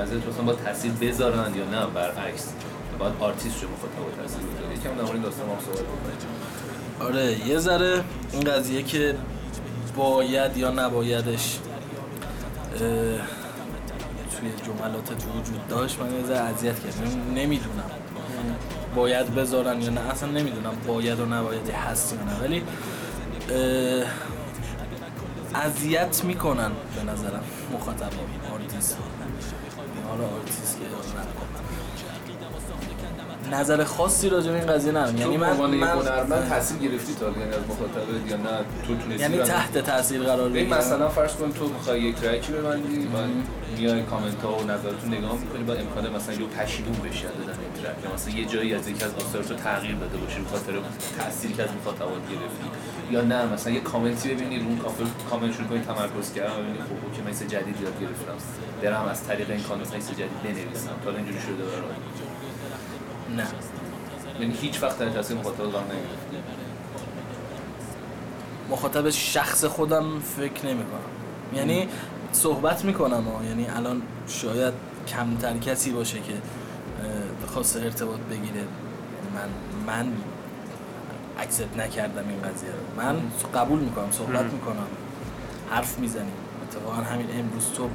نظرت 0.01 0.27
مثلا 0.27 0.43
با 0.43 0.53
تاثیر 0.53 0.91
بذارن 0.91 1.55
یا 1.55 1.65
نه 1.65 1.85
برعکس. 1.85 2.53
باید 2.99 3.13
آرتیست 3.19 3.63
رو 3.63 3.69
مخاطب 3.69 4.21
تاثیر 4.21 4.39
بذاره 4.39 4.75
یکم 4.75 4.95
در 4.95 5.03
مورد 5.03 5.21
داستان 5.21 5.49
هم 5.49 5.55
صحبت 5.65 5.77
کنیم 5.77 7.07
آره 7.07 7.47
یه 7.47 7.57
ذره 7.57 8.03
این 8.31 8.43
قضیه 8.43 8.83
که 8.83 9.15
باید 9.95 10.57
یا 10.57 10.71
نبایدش 10.71 11.59
توی 12.79 14.49
جملات 14.65 15.11
وجود 15.11 15.67
داشت 15.69 15.99
من 15.99 16.13
یه 16.13 16.25
ذره 16.25 16.39
اذیت 16.39 16.79
کرد 16.83 16.93
نمی‌دونم. 17.35 17.91
باید 18.95 19.35
بذارن 19.35 19.81
یا 19.81 19.89
نه 19.89 20.01
اصلا 20.01 20.29
نمی‌دونم 20.29 20.73
باید 20.87 21.19
و 21.19 21.25
نباید 21.25 21.69
هست 21.69 22.13
یا 22.13 22.23
نه 22.23 22.39
ولی 22.39 22.63
اذیت 25.55 26.23
می‌کنن 26.23 26.71
به 26.95 27.11
نظرم 27.11 27.43
مخاطب 27.73 28.11
آرتیست 28.53 28.97
حالا 30.09 30.23
آرتیست 30.23 30.79
که. 30.79 30.85
نظر 33.51 33.83
خاصی 33.83 34.29
راجع 34.29 34.51
به 34.51 34.57
این 34.57 34.67
قضیه 34.67 34.91
ندارم. 34.91 35.17
یعنی 35.17 35.37
من, 35.37 35.57
من 35.57 35.87
هنرمند 35.87 36.49
تاثیر 36.49 36.77
گرفتی 36.77 37.13
تا 37.13 37.25
یعنی 37.25 37.43
از 37.43 37.63
مخاطبت 37.69 38.31
یا 38.31 38.37
نه؟ 38.37 38.57
تو 38.87 38.95
تونستی 38.95 39.21
یعنی 39.21 39.37
تحت 39.37 39.77
تاثیر 39.77 40.23
قرار 40.23 40.49
بگیرم. 40.49 40.77
مثلا 40.77 41.09
فرض 41.09 41.33
کن 41.35 41.51
تو 41.51 41.67
می‌خوای 41.67 42.01
یک 42.01 42.15
track 42.15 42.45
ی 42.45 42.51
ببندی 42.51 43.05
و 43.05 43.17
میای 43.77 44.03
کامنت 44.03 44.41
ها 44.43 44.53
و 44.53 44.63
نظرتون 44.63 45.13
نگاه 45.13 45.37
می‌کنی 45.39 45.63
با 45.63 45.73
امکان 45.73 46.15
مثلا 46.15 46.35
یه 46.35 46.47
پشیمون 46.47 46.93
بشی 46.93 47.25
از 47.25 47.33
دادن 47.33 47.59
این 47.59 47.83
track 47.83 47.95
یا 48.03 48.13
مثلا 48.13 48.33
یه 48.33 48.45
جایی 48.45 48.73
از 48.73 48.87
یکی 48.87 49.03
از 49.03 49.11
آثارت 49.15 49.51
رو 49.51 49.57
تغییر 49.57 49.95
داده 49.95 50.17
باشی 50.17 50.39
به 50.39 50.49
خاطر 50.49 50.73
تأثیری 51.19 51.53
که 51.53 51.63
از 51.63 51.69
مخاطبات 51.81 52.23
گرفتی. 52.31 52.67
یا 53.11 53.21
نه 53.21 53.45
مثلا 53.53 53.73
یه 53.73 53.79
کامنتی 53.79 54.29
ببینی 54.33 54.59
رو 54.59 54.65
اون 54.65 54.77
کافر 54.77 55.03
کامنت 55.29 55.53
شروع 55.53 55.67
کنی 55.67 55.79
تمرکز 55.79 56.33
کردن 56.33 56.53
ببینی 56.53 56.77
خب 56.77 56.99
اوکی 57.05 57.21
من 57.21 57.31
یه 57.41 57.47
جدید 57.53 57.81
یاد 57.81 57.95
گرفتم. 58.01 58.37
برم 58.83 59.05
از 59.11 59.23
طریق 59.27 59.49
این 59.49 59.63
کامنت 59.63 59.93
یه 59.93 60.01
جدید 60.01 60.43
بنویسم. 60.43 60.89
تا 61.05 61.11
اینجوری 61.11 61.41
شده 61.47 61.63
برام. 61.69 61.89
نه. 63.37 63.47
یعنی 64.39 64.53
هیچ 64.53 64.83
وقت 64.83 64.99
تحت 64.99 65.13
تاثیر 65.13 65.37
مخاطب 65.37 65.57
قرار 65.57 65.83
نگرفتی؟ 65.83 66.37
مخاطب 68.69 69.09
شخص 69.09 69.65
خودم 69.65 70.19
فکر 70.19 70.65
نمی 70.65 70.83
کنم 70.83 71.57
یعنی 71.59 71.87
صحبت 72.31 72.85
می‌کنم 72.85 73.23
ها 73.23 73.45
یعنی 73.45 73.67
الان 73.67 74.01
شاید 74.27 74.73
کمتر 75.07 75.57
کسی 75.57 75.91
باشه 75.91 76.19
که 76.19 76.33
اه، 76.33 76.39
بخواست 77.43 77.77
ارتباط 77.77 78.19
بگیره. 78.19 78.63
من 79.35 79.49
من 79.87 80.13
اکسپت 81.39 81.77
نکردم 81.77 82.23
این 82.29 82.41
قضیه 82.41 82.69
رو. 82.69 83.03
من 83.03 83.15
قبول 83.55 83.79
می‌کنم 83.79 84.11
صحبت 84.11 84.45
می‌کنم. 84.45 84.87
حرف 85.69 85.99
می‌زنیم. 85.99 86.33
اتفاقا 86.69 86.93
همین 86.93 87.27
امروز 87.39 87.65
تو 87.77 87.89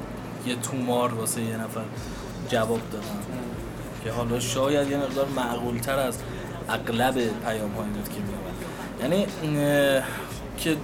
یه 0.46 0.56
تومار 0.56 1.14
واسه 1.14 1.42
یه 1.42 1.56
نفر 1.56 1.84
جواب 2.48 2.80
دادم. 2.92 3.04
که 4.04 4.12
حالا 4.12 4.40
شاید 4.40 4.90
یه 4.90 4.96
مقدار 4.96 5.28
معقولتر 5.36 5.98
از 5.98 6.18
اغلب 6.68 7.14
پیام 7.14 7.72
هایی 7.72 7.90
بود 7.90 8.08
که 8.08 8.20
میاد 8.20 8.48
یعنی 9.02 9.26
که 10.58 10.76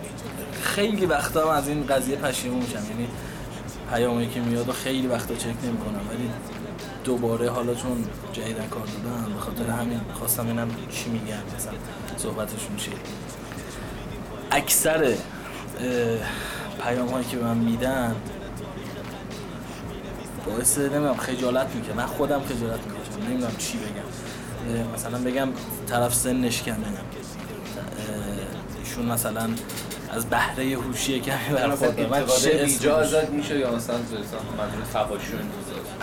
خیلی 0.62 1.06
وقتا 1.06 1.52
از 1.52 1.68
این 1.68 1.86
قضیه 1.86 2.16
پشیمون 2.16 2.58
میشم. 2.58 2.82
یعنی 2.90 3.08
پیامی 3.92 4.30
که 4.30 4.40
میاد 4.40 4.68
و 4.68 4.72
خیلی 4.72 5.06
وقتا 5.06 5.34
چک 5.34 5.46
نمی‌کنم. 5.64 6.00
ولی 6.10 6.30
دوباره 7.04 7.50
حالا 7.50 7.74
چون 7.74 8.04
جدیدن 8.32 8.66
کار 8.66 8.82
دادم 8.86 9.32
به 9.34 9.40
خاطر 9.40 9.70
همین 9.70 10.00
خواستم 10.12 10.46
اینم 10.46 10.68
چی 10.90 11.10
میگن 11.10 11.42
مثلا 11.56 11.72
صحبتشون 12.16 12.76
چیه. 12.76 12.94
اکثر 14.50 15.14
پیام 16.82 17.08
هایی 17.08 17.26
که 17.26 17.36
به 17.36 17.44
من 17.44 17.56
میدن 17.56 18.16
باعث 20.46 20.78
نمی‌دونم 20.78 21.16
خجالت 21.16 21.74
می‌کنه. 21.74 21.94
من 21.94 22.06
خودم 22.06 22.40
خجالت 22.40 22.80
می‌کشم 22.86 23.03
نمی‌دونم 23.28 23.56
چی 23.58 23.78
بگم. 23.78 24.92
مثلا 24.94 25.18
بگم 25.18 25.48
طرف 25.86 26.14
سنش 26.14 26.62
کمه. 26.62 26.76
ایشون 28.84 29.06
مثلا 29.06 29.50
از 30.10 30.26
بهره 30.26 30.64
هوشی 30.64 31.20
کمی 31.20 31.36
مثلا 31.52 31.68
برخورده. 31.68 32.06
من 32.06 32.24
بیجا 32.64 32.98
ازت 32.98 33.30
میشه 33.30 33.58
یا 33.58 33.74
مثلا 33.74 33.96
انتظار 33.96 34.40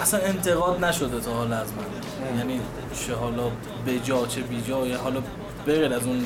اصلا 0.01 0.19
انتقاد 0.19 0.85
نشده 0.85 1.19
تا 1.19 1.33
حالا 1.33 1.57
از 1.57 1.67
من. 1.67 2.37
یعنی 2.37 2.61
چه 3.07 3.15
حالا 3.15 3.51
بجا 3.87 4.27
چه 4.27 4.41
بیجا 4.41 4.87
یا 4.87 4.97
حالا 4.97 5.21
بغیر 5.67 5.93
از 5.93 6.03
اون 6.03 6.25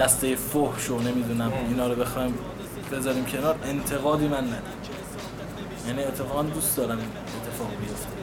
دسته 0.00 0.36
فحش 0.36 0.90
و 0.90 0.98
نمی‌دونم 0.98 1.52
اینا 1.68 1.86
رو 1.86 1.94
بخوایم 1.94 2.34
بذاریم 2.92 3.24
کنار 3.24 3.56
انتقادی 3.64 4.28
من 4.28 4.44
ندیدم 4.44 4.60
یعنی 5.86 6.04
اتفاقا 6.04 6.42
دوست 6.42 6.76
دارم 6.76 6.98
اتفاق 6.98 7.68
بیفته. 7.80 8.19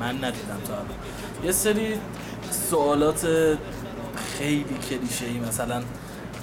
من 0.00 0.14
ندیدم 0.24 0.58
تا 0.68 0.74
یه 1.46 1.52
سری 1.52 1.94
سوالات 2.70 3.26
خیلی 4.38 4.64
کلیشه 4.90 5.26
ای 5.26 5.38
مثلا 5.48 5.82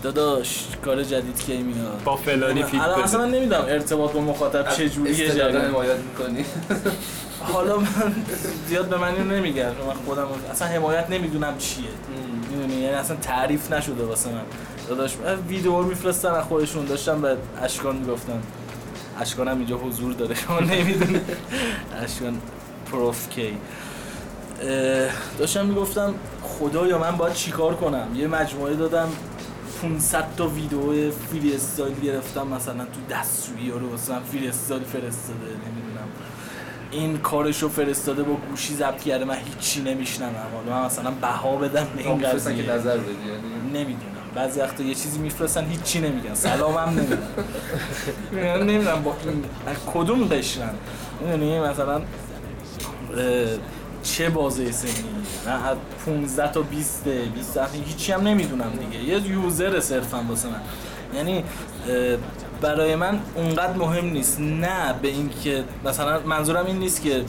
داداش 0.04 0.68
کار 0.86 1.04
جدید 1.04 1.42
کی 1.46 1.58
میاد؟ 1.58 2.04
با 2.04 2.16
فلانی 2.16 2.64
فیت 2.64 2.82
الان. 2.82 3.04
اصلا 3.04 3.20
من 3.20 3.32
نمی‌دونم 3.32 3.62
ارتباط 3.68 4.12
با 4.12 4.22
مخاطب 4.22 4.70
چه 4.70 4.90
جوریه 4.90 5.30
جریان. 5.30 5.66
حمایت 5.66 5.98
می‌کنی؟ 5.98 6.46
حالا 7.40 7.78
من 7.78 8.16
زیاد 8.68 8.90
به 8.90 8.98
من 8.98 9.16
چون 9.16 9.28
من 9.28 9.94
خودم 10.06 10.28
اصلا 10.52 10.68
حمایت 10.68 11.10
نمی‌دونم 11.10 11.58
چیه. 11.58 11.86
می‌دونی؟ 12.52 12.82
یعنی 12.82 12.96
اصلا 12.96 13.18
تعریف 13.18 13.74
نشده 13.74 14.04
واسه 14.04 14.30
من. 14.30 14.42
داداش 14.90 15.18
من 15.18 15.36
ویدیو 15.48 15.82
رو 15.82 15.84
میفرستن 15.84 16.30
از 16.32 16.44
خودشون 16.44 16.86
داشتم 16.86 17.22
به 17.22 17.38
اشکان 17.62 17.96
می‌گفتم. 17.96 18.42
اشکان 19.22 19.48
هم 19.48 19.58
اینجا 19.58 19.78
حضور 19.78 20.14
داره 20.14 20.36
شما 20.48 20.60
نمی‌دونی. 20.60 21.20
اشکان 22.04 22.42
پروف 22.96 23.30
کی 23.30 23.58
اه، 24.62 25.10
داشتم 25.40 25.66
می‌گفتم 25.66 26.14
خدایا 26.42 26.98
من 26.98 27.12
باید 27.12 27.34
چیکار 27.34 27.76
کنم؟ 27.76 28.08
یه 28.16 28.28
مجموعه 28.28 28.76
دادم 28.76 29.08
500 29.82 30.26
تا 30.38 30.48
ویدیو 30.48 31.12
فری 31.12 31.56
استایل 31.56 32.00
گرفتم 32.00 32.48
مثلا 32.48 32.84
تو 32.86 33.16
دستشویی 33.16 33.70
رو 33.70 33.90
من 33.90 34.20
فری 34.32 34.48
استایل 34.48 34.84
فرستاده 34.84 35.40
نمی‌دونم. 35.40 36.08
این 36.92 37.18
کارشو 37.18 37.70
فرستاده 37.70 38.24
با 38.24 38.34
گوشی 38.50 38.74
ضبط 38.74 39.04
کرده 39.04 39.26
من 39.26 39.36
هیچی 39.36 39.82
نمیشنوم. 39.82 40.36
حالا 40.54 40.80
من 40.80 40.86
مثلا 40.86 41.12
بها 41.12 41.56
بدم 41.56 41.88
به 41.96 42.10
این 42.10 42.18
قضیه. 42.18 42.64
که 42.64 42.72
نظر 42.72 42.98
بدی 42.98 43.12
یعنی؟ 43.12 43.84
نمی‌دونم. 43.84 44.12
بعضی 44.36 44.60
وقتا 44.60 44.84
یه 44.84 44.96
چیزی 44.96 45.20
میفرستن 45.20 45.66
هیچی 45.66 46.00
نمیگن. 46.00 46.34
سلام 46.34 46.78
هم 46.78 46.90
نمی‌دونم 46.90 48.64
نمی‌دونم 48.72 49.04
با 49.04 49.16
کدوم 49.94 50.28
قشرن؟ 50.28 50.74
می‌دونی 51.22 51.60
مثلا 51.60 52.02
چه 54.04 54.30
بازه 54.30 54.72
سنی؟ 54.72 54.92
نه 55.48 55.68
از 55.68 55.78
15 56.06 56.52
تا 56.52 56.62
20 56.62 57.08
20 57.08 57.54
تا 57.54 57.66
هیچی 57.86 58.12
هم 58.12 58.22
نمی‌دونم 58.22 58.72
دیگه. 58.80 59.04
یه 59.04 59.32
یوزر 59.32 59.80
صرفا 59.80 60.24
واسه 60.30 60.48
من. 60.48 60.62
یعنی 61.16 61.44
برای 62.62 62.96
من 62.96 63.20
اونقدر 63.36 63.74
مهم 63.74 64.06
نیست. 64.06 64.40
نه 64.40 64.94
به 65.02 65.08
این 65.08 65.30
که 65.44 65.64
مثلا 65.86 66.20
منظورم 66.20 66.66
این 66.66 66.80
نیست 66.80 67.02
که 67.02 67.24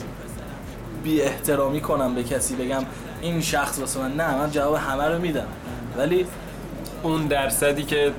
بی 1.03 1.21
احترامی 1.21 1.81
کنم 1.81 2.15
به 2.15 2.23
کسی 2.23 2.55
بگم 2.55 2.83
این 3.21 3.41
شخص 3.41 3.79
واسه 3.79 3.99
من. 3.99 4.15
نه 4.15 4.37
من 4.37 4.51
جواب 4.51 4.75
همه 4.75 5.03
رو 5.03 5.21
میدم. 5.21 5.47
ولی 5.97 6.25
اون 7.03 7.27
درصدی 7.27 7.83
که 7.83 8.11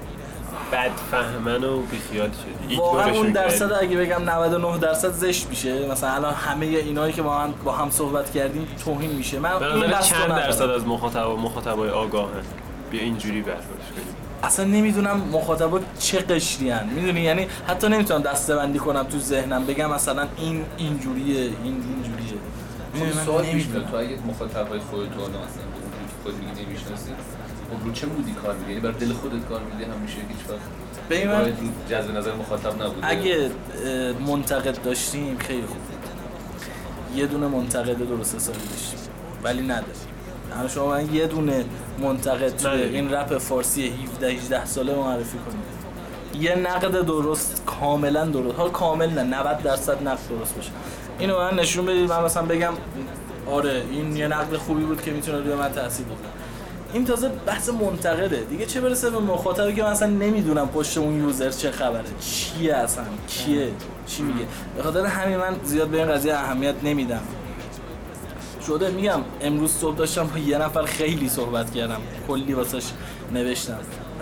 بد 0.73 0.91
فهمن 1.11 1.65
و 1.65 1.81
بیخیال 1.81 2.31
شدی. 2.31 2.77
واقعا 2.77 3.13
اون 3.13 3.33
درصد. 3.33 3.73
اگه 3.73 3.97
بگم 3.97 4.23
99 4.23 4.79
درصد 4.79 5.13
زشت 5.13 5.49
میشه. 5.49 5.89
مثلا 5.89 6.11
الان 6.11 6.35
همه 6.35 6.67
اینایی 6.67 7.13
که 7.13 7.23
با 7.23 7.39
هم 7.39 7.55
با 7.65 7.73
هم 7.73 7.91
صحبت 7.91 8.31
کردیم 8.31 8.69
توهین 8.85 9.11
میشه. 9.11 9.39
من 9.39 9.63
این 9.63 9.91
چند. 10.01 10.29
درصد 10.29 10.71
از 10.71 10.87
مخاطب 10.87 11.27
مخاطبای 11.27 11.91
آگاهن؟ 11.91 12.43
بیا 12.91 13.03
اینجوری 13.03 13.43
برداشت 13.43 13.67
کنیم. 13.67 14.15
اصلا 14.43 14.65
نمی‌دونم 14.65 15.17
مخاطبا 15.33 15.81
چه 15.99 16.19
قشریان 16.19 16.87
می‌دونی؟ 16.87 17.21
یعنی 17.21 17.47
حتی 17.69 17.89
نمی‌تونم 17.89 18.23
دسته 18.23 18.57
بندی 18.57 18.79
کنم 18.79 19.03
تو 19.03 19.19
ذهنم. 19.19 19.67
بگم 19.67 19.91
مثلا 19.91 20.27
این 20.37 20.65
اینجوریه 20.77 21.41
این 21.41 21.53
اینجوریه. 21.65 22.39
من 22.95 23.25
سوال 23.25 23.45
تو 23.91 23.97
اگه 23.97 24.19
مخاطبای 24.27 24.81
خودت 24.81 25.15
رو 25.15 25.23
مثلا 25.23 25.39
به 25.73 25.79
اونجوری 25.83 26.07
که 26.09 26.15
خود 26.23 26.35
میگی 26.35 26.65
نمی‌شناسی؟ 26.65 27.11
خب 27.71 27.87
رو 27.87 27.93
چه 27.93 28.07
مودی 28.07 28.33
کار 28.33 28.55
میدی 28.55 28.73
یعنی 28.73 28.83
بر 28.83 28.91
دل 28.91 29.13
خودت 29.13 29.49
کار 29.49 29.61
میدی 29.61 29.85
همیشه 29.85 30.17
هیچ 30.17 30.39
وقت؟ 30.49 30.61
باید 31.09 31.55
جذب 31.91 32.17
نظر 32.17 32.35
مخاطب 32.35 32.83
نبوده 32.83 33.07
اگه 33.09 33.51
منتقد 34.27 34.83
داشتیم 34.83 35.39
خیلی 35.39 35.67
خوب 35.67 35.77
یه 37.17 37.27
دونه 37.27 37.47
منتقد 37.47 38.09
درست 38.09 38.35
حسابی 38.35 38.59
داشتیم 38.59 38.99
ولی 39.45 39.63
نداریم. 39.63 39.93
الان 40.53 40.69
شما 40.69 40.87
من 40.91 41.15
یه 41.15 41.27
دونه 41.27 41.65
منتقد 41.99 42.57
توی 42.57 42.71
نداریم. 42.71 42.95
این 42.95 43.15
رپ 43.15 43.39
فارسی 43.39 43.89
17 43.89 44.29
18 44.29 44.65
ساله 44.65 44.95
معرفی 44.95 45.39
کنید 45.39 45.79
یه 46.45 46.55
نقد 46.55 47.07
درست 47.07 47.63
کاملا 47.67 48.25
درست 48.25 48.57
حالا 48.57 48.71
کامل 48.71 49.11
نه 49.11 49.23
90 49.23 49.63
درصد 49.63 50.09
نقد 50.09 50.29
درست 50.29 50.57
باشه. 50.57 50.71
اینو 51.19 51.35
به 51.35 51.41
من 51.41 51.59
نشون 51.59 51.87
بدید 51.87 52.11
من 52.11 52.25
مثلا 52.25 52.43
بگم 52.43 52.73
آره 53.51 53.83
این 53.91 54.17
یه 54.17 54.29
نقد 54.29 54.57
خوبی 54.57 54.85
بود 54.85 55.03
که 55.03 55.11
می‌تونه 55.11 55.39
روی 55.39 55.55
من 55.55 55.73
تاثیر 55.73 56.07
بذاره. 56.07 56.38
این 56.93 57.05
تازه 57.05 57.29
بحث 57.29 57.69
منتقده. 57.69 58.37
دیگه 58.51 58.67
چه 58.67 58.81
برسه 58.81 59.11
به 59.11 59.19
مخاطبی 59.19 59.75
که 59.75 59.83
مثلا 59.83 60.09
نمی‌دونم 60.09 60.69
پشت 60.69 60.99
اون 60.99 61.21
یوزر 61.21 61.51
چه 61.51 61.71
خبره. 61.71 62.05
چیه 62.21 62.75
اصلا؟ 62.75 63.05
کیه؟ 63.29 63.69
چی 64.07 64.23
میگه؟ 64.23 64.47
به 64.77 64.83
خاطر 64.83 65.07
همین 65.07 65.37
من 65.37 65.57
زیاد 65.65 65.89
به 65.89 65.97
این 65.97 66.13
قضیه 66.13 66.35
اهمیت 66.35 66.75
نمیدم. 66.83 67.23
شده 68.67 68.91
میگم 68.91 69.21
امروز 69.41 69.73
صبح 69.73 69.97
داشتم 69.97 70.27
با 70.27 70.39
یه 70.39 70.59
نفر 70.59 70.83
خیلی 70.83 71.29
صحبت 71.29 71.75
کردم. 71.75 72.01
کلی 72.29 72.53
واسش 72.53 72.85
نوشتم. 73.33 73.79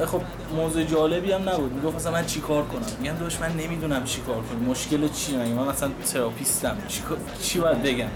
خب 0.06 0.20
موضوع 0.56 0.84
جالبی 0.84 1.32
هم 1.32 1.48
نبود. 1.48 1.72
می‌گفت 1.72 1.96
مثلا 1.96 2.12
من 2.12 2.26
چیکار 2.26 2.64
کنم؟ 2.64 2.82
میگم 3.00 3.14
داشت 3.14 3.40
من 3.40 3.52
نمی‌دونم 3.52 4.04
چیکار 4.04 4.36
کنم. 4.36 4.70
مشکل 4.70 5.08
چیه 5.08 5.38
من 5.38 5.68
مثلا 5.68 5.90
تراپیستم. 6.12 6.76
چیکار 6.88 7.18
چی 7.42 7.58
باید 7.58 7.82
بگم؟ 7.82 8.08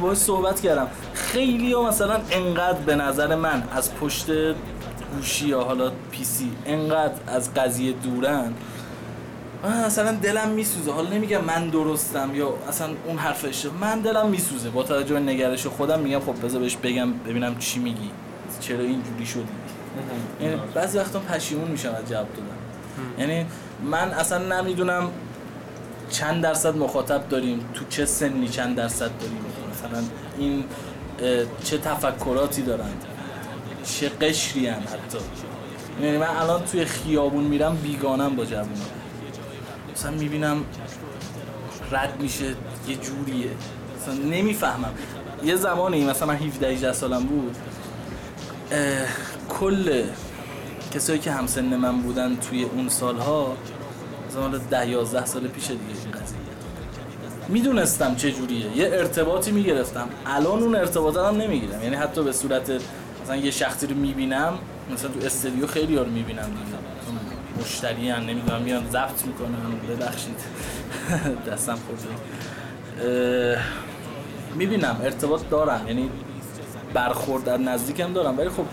باهاش 0.00 0.16
صحبت 0.18 0.60
کردم. 0.60 0.88
خیلی 1.14 1.72
ها 1.72 1.88
مثلا 1.88 2.20
انقدر 2.30 2.78
به 2.78 2.94
نظر 2.94 3.34
من 3.34 3.62
از 3.72 3.94
پشت 3.94 4.26
گوشی 5.16 5.46
یا 5.46 5.60
حالا 5.60 5.92
پی 6.10 6.24
سی 6.24 6.52
انقدر 6.66 7.14
از 7.26 7.54
قضیه 7.54 7.92
دورن 7.92 8.52
من 9.62 9.86
مثلا 9.86 10.12
دلم 10.12 10.48
میسوزه. 10.48 10.92
حالا 10.92 11.10
نمیگم 11.10 11.44
من 11.44 11.68
درستم 11.68 12.34
یا 12.34 12.54
اصلا 12.68 12.88
اون 13.06 13.18
حرف 13.18 13.44
اشتباه 13.44 13.80
من 13.80 14.00
دلم 14.00 14.28
میسوزه. 14.28 14.70
با 14.70 14.82
توجه 14.82 15.14
به 15.14 15.20
نگرش 15.20 15.66
خودم 15.66 16.00
میگم 16.00 16.20
خب 16.20 16.44
بذار 16.44 16.60
بهش 16.60 16.76
بگم 16.76 17.12
ببینم 17.12 17.58
چی 17.58 17.78
میگی. 17.80 18.10
چرا 18.60 18.80
اینجوری 18.80 19.26
شدی؟ 19.26 19.42
یعنی 20.40 20.56
بعضی 20.74 20.98
وقتا 20.98 21.18
پشیمون 21.18 21.70
میشم 21.70 21.88
از 21.88 22.10
جواب 22.10 22.26
دادن. 22.36 22.58
یعنی 23.18 23.46
من 23.82 24.10
اصلا 24.10 24.60
نمی‌دونم 24.60 25.10
چند 26.10 26.42
درصد 26.42 26.76
مخاطب 26.76 27.28
داریم 27.28 27.60
تو 27.74 27.84
چه 27.88 28.04
سنی 28.04 28.48
چند 28.48 28.76
درصد 28.76 29.10
داریم. 29.20 29.38
مثلا 29.78 30.02
این 30.38 30.64
چه 31.64 31.78
تفکراتی 31.78 32.62
دارن 32.62 32.90
چه 33.84 34.08
قشری 34.08 34.66
هن 34.66 34.80
حتی. 34.80 35.18
یعنی 36.02 36.18
من 36.18 36.26
الان 36.26 36.64
توی 36.64 36.84
خیابون 36.84 37.44
میرم 37.44 37.76
بیگانم 37.76 38.36
با 38.36 38.44
جوونا. 38.44 38.66
مثلا 39.94 40.10
می‌بینم 40.10 40.64
رد 41.92 42.20
میشه 42.20 42.44
یه 42.88 42.96
جوریه. 42.96 43.50
مثلا 44.02 44.14
نمی‌فهمم. 44.14 44.92
یه 45.44 45.56
زمانی 45.56 46.04
مثلا 46.04 46.28
من 46.28 46.36
17 46.36 46.68
18 46.68 46.92
سالم 46.92 47.22
بود 47.22 47.56
کل 49.48 50.04
کسایی 50.94 51.18
که 51.18 51.32
همسن 51.32 51.76
من 51.76 52.02
بودن 52.02 52.36
توی 52.36 52.64
اون 52.64 52.88
سالها 52.88 53.56
مثلا 54.28 54.58
10 54.58 54.88
11 54.88 55.26
سال 55.26 55.48
پیش 55.48 55.66
دیگه 55.66 56.07
می‌دونستم 57.48 58.14
چه 58.14 58.32
جوریه. 58.32 58.76
یه 58.76 58.86
ارتباطی 58.92 59.50
می‌گرفتم. 59.52 60.08
الان 60.26 60.62
اون 60.62 60.74
ارتباط 60.74 61.16
هم 61.16 61.36
نمی‌گیرم. 61.36 61.82
یعنی 61.82 61.96
حتی 61.96 62.22
به 62.22 62.32
صورت 62.32 62.70
مثلا 63.22 63.36
یه 63.36 63.50
شخصی 63.50 63.86
رو 63.86 63.94
می‌بینم 63.96 64.58
مثلا 64.94 65.10
تو 65.10 65.26
استودیو 65.26 65.66
خیلی 65.66 65.96
رو 65.96 66.04
می‌بینم 66.04 66.42
دیگه. 66.42 66.78
مشتری 67.60 68.08
هم 68.08 68.22
نمی‌دونم 68.22 68.62
میان 68.62 68.88
ضبط 68.90 69.26
می‌کنن. 69.26 69.56
ببخشید. 69.88 70.40
دستم 71.52 71.78
خورده. 71.86 72.08
می‌بینم. 74.54 75.00
ارتباط 75.04 75.40
دارم. 75.50 75.84
یعنی 75.88 76.10
برخورد 76.94 77.44
در 77.44 77.56
نزدیکم 77.56 78.12
دارم. 78.12 78.38
ولی 78.38 78.48
خب 78.48 78.64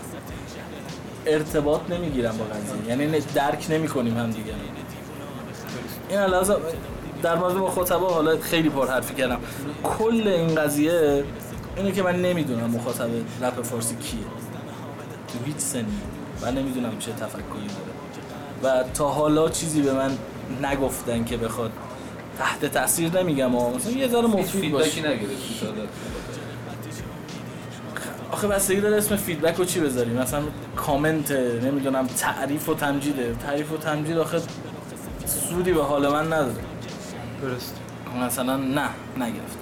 ارتباط 1.26 1.80
نمی‌گیرم 1.90 2.36
با 2.38 2.44
قضیه. 2.44 2.88
یعنی 2.88 3.20
درک 3.34 3.66
نمی‌کنیم 3.70 4.16
هم 4.16 4.30
دیگه. 4.30 4.52
این 6.08 6.18
در 7.26 7.34
مورد 7.34 7.56
مخاطبا 7.56 8.08
حالا 8.08 8.38
خیلی 8.40 8.68
پر 8.68 8.88
حرفی 8.88 9.14
کردم. 9.14 9.38
کل 9.84 10.28
این 10.28 10.54
قضیه 10.54 11.24
اینه 11.76 11.92
که 11.92 12.02
من 12.02 12.22
نمی‌دونم 12.22 12.70
مخاطب 12.70 13.08
رپ 13.42 13.62
فارسی 13.62 13.96
کیه. 13.96 14.20
تو 15.28 15.38
هیچ 15.44 15.56
سنی. 15.56 15.84
من 16.42 16.54
نمی‌دونم 16.54 16.98
چه 16.98 17.12
تفکری 17.12 17.66
داره. 18.62 18.80
و 18.80 18.84
تا 18.94 19.08
حالا 19.08 19.48
چیزی 19.48 19.82
به 19.82 19.92
من 19.92 20.10
نگفتن 20.62 21.24
که 21.24 21.36
بخواد 21.36 21.70
تحت 22.38 22.64
تاثیر 22.64 23.22
نمیگم 23.22 23.44
اما 23.44 23.70
مثلا 23.70 23.92
یه 23.92 24.08
ذره 24.08 24.26
مفید 24.26 24.72
باشه؟ 24.72 25.02
آخه 28.32 28.48
بستگی 28.48 28.80
داره 28.80 28.96
اسم 28.96 29.16
فیدبک 29.16 29.56
رو 29.56 29.64
چی 29.64 29.80
بذاریم 29.80 30.12
مثلا 30.12 30.42
کامنت 30.76 31.30
نمی‌دونم 31.30 32.06
تعریف 32.06 32.68
و 32.68 32.74
تمجیده. 32.74 33.34
تعریف 33.46 33.72
و 33.72 33.76
تمجید 33.76 34.18
آخه 34.18 34.42
سودی 35.26 35.72
به 35.72 35.84
حال 35.84 36.08
من 36.08 36.26
نداره. 36.26 36.75
درست 37.42 37.80
مثلا 38.22 38.56
نه 38.56 38.88
نگرفت. 39.16 39.58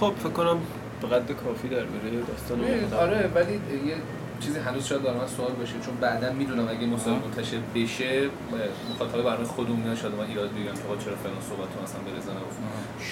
خب 0.00 0.12
فکر 0.18 0.28
کنم 0.28 0.58
به 1.00 1.08
قد 1.08 1.32
کافی 1.32 1.68
در 1.68 1.84
بره 1.84 2.22
داستان. 2.28 2.60
آره 3.00 3.30
ولی 3.34 3.52
یه 3.52 3.96
چیزی 4.40 4.58
هنوز 4.58 4.84
شاید 4.84 5.02
برای 5.02 5.18
من 5.18 5.26
سوال 5.26 5.52
باشه 5.52 5.72
چون 5.84 5.94
بعدا 6.00 6.32
می‌دونم 6.32 6.68
اگه 6.68 6.86
مصاحبه 6.86 7.26
منتشر 7.26 7.58
بشه 7.74 8.28
مخاطب 8.94 9.22
برای 9.22 9.44
خودمون 9.44 9.80
میاد 9.80 9.96
شاید 9.96 10.14
من 10.14 10.26
ایراد 10.26 10.50
بگم 10.50 10.64
که 10.64 10.84
آقا 10.88 10.96
چرا 10.96 11.16
فلان 11.16 11.40
صحبت 11.48 11.68
رو 11.76 11.82
مثلا 11.82 12.00
برزا 12.00 12.32
نگفت 12.32 12.58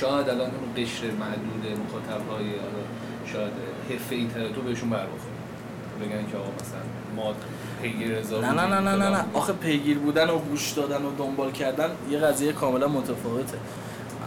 شاید 0.00 0.28
الان 0.28 0.50
اون 0.50 0.84
قشر 0.84 1.04
معدود 1.10 1.80
مخاطب 1.86 2.28
های 2.30 2.46
شاید 3.32 3.52
حرفه 3.90 4.14
اینترنتو 4.14 4.60
بهشون 4.60 4.90
بر 4.90 5.06
بخوره 5.06 5.34
بگن 6.00 6.30
که 6.30 6.36
آقا 6.36 6.50
مثلا 6.60 6.80
ما 7.16 7.34
پیگیر 7.82 8.08
رضا 8.18 8.40
نه 8.40 8.50
نه 8.50 8.66
نه 8.66 8.80
نه 8.80 8.96
نه 8.96 9.08
نه. 9.08 9.24
آخه 9.34 9.52
پیگیر 9.52 9.98
بودن 9.98 10.30
و 10.30 10.38
گوش 10.38 10.72
دادن 10.72 11.04
و 11.04 11.10
دنبال 11.18 11.52
کردن 11.52 11.90
یه 12.10 12.18
قضیه 12.18 12.52
کاملا 12.52 12.88
متفاوته. 12.88 13.58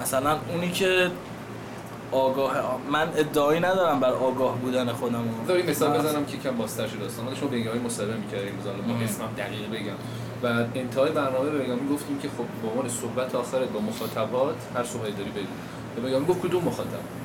مثلا 0.02 0.38
اونی 0.54 0.72
که 0.72 1.12
آگاه 2.12 2.56
من 2.92 3.10
ادعایی 3.16 3.60
ندارم 3.60 4.00
بر 4.00 4.12
آگاه 4.12 4.58
بودن 4.58 4.94
خودم. 4.94 5.24
بذار 5.48 5.62
مثال 5.62 5.98
بزنم 5.98 6.26
که 6.26 6.38
کم 6.38 6.58
بازتر 6.58 6.88
شده 6.88 7.00
داستان. 7.00 7.26
ما 7.26 7.30
داشتیم 7.30 7.50
با 7.50 7.56
بنیامین 7.56 7.82
مصاحبه 7.82 8.14
می‌کردیم 8.16 8.56
مثلا 8.60 8.74
با 8.74 8.94
مم. 8.94 9.04
اسمم 9.04 9.30
دقیق 9.38 9.70
بگم. 9.72 9.98
و 10.44 10.66
انتهای 10.76 11.12
برنامه 11.12 11.50
به 11.50 11.58
بنیامین 11.58 11.90
گفتیم 11.94 12.20
که 12.20 12.28
خب 12.28 12.46
به 12.62 12.70
عنوان 12.70 12.90
صحبت 12.90 13.36
آخرت 13.36 13.70
با 13.70 13.80
مخاطبات 13.80 14.56
هر 14.76 14.84
صحبتی 14.84 15.12
داری 15.12 15.30
بگو. 15.30 15.54
به 15.96 16.02
بنیامین 16.02 16.28
گفت 16.28 16.42
کدوم 16.42 16.64
مخاطب؟ 16.64 17.17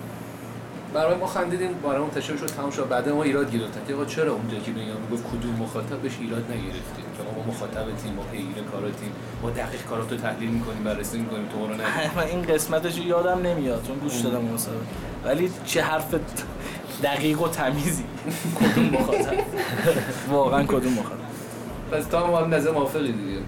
برای 0.94 1.16
ما 1.16 1.26
خندیدیم 1.26 1.72
برای 1.72 1.98
منتشر 2.02 2.37
شد 2.37 2.46
تمام 2.46 2.70
شد. 2.70 2.88
بعد 2.88 3.09
ما 3.09 3.22
ایراد 3.22 3.52
گرفتن 3.52 3.81
که 3.88 4.14
چرا 4.14 4.33
اونجا 4.33 4.59
که 4.59 4.70
بنیامین 4.70 5.09
گفت 5.12 5.24
کدوم 5.24 5.57
مخاطب 5.61 5.96
بهش 5.96 6.12
ایراد 6.20 6.44
نگرفتیم؟ 6.50 7.05
که 7.16 7.22
ما 7.37 7.52
مخاطبتیم 7.52 8.12
ما 8.12 8.22
پیگیر 8.22 8.62
کاراتیم. 8.72 9.12
ما 9.42 9.50
دقیق 9.50 9.83
کاراتو 9.85 10.16
تحلیل 10.16 10.50
می‌کنیم 10.50 10.85
بررسی 10.85 11.18
می‌کنیم 11.18 11.48
تو 11.48 11.66
رو 11.66 11.74
نه 11.74 11.85
من 12.16 12.22
این 12.22 12.42
قسمتش 12.42 12.98
رو 12.98 13.05
یادم 13.05 13.42
نمیاد 13.46 13.87
چون 13.87 13.98
گوش 13.98 14.20
دادم 14.20 14.37
اون 14.37 14.52
مصاحبه 14.52 14.81
ولی 15.24 15.50
چه 15.66 15.83
حرف 15.83 16.14
دقیق 17.02 17.40
و 17.42 17.48
تمیزی. 17.48 18.05
کدوم 18.61 18.85
مخاطب؟ 18.85 19.35
واقعا 20.31 20.62
کدوم 20.64 20.92
مخاطب؟ 20.92 21.22
پس 21.92 22.05
تا 22.05 22.26
ما 22.26 22.38
هم 22.38 22.55
نظر 22.55 22.70
موافقی 22.70 23.12
دیگه. 23.12 23.38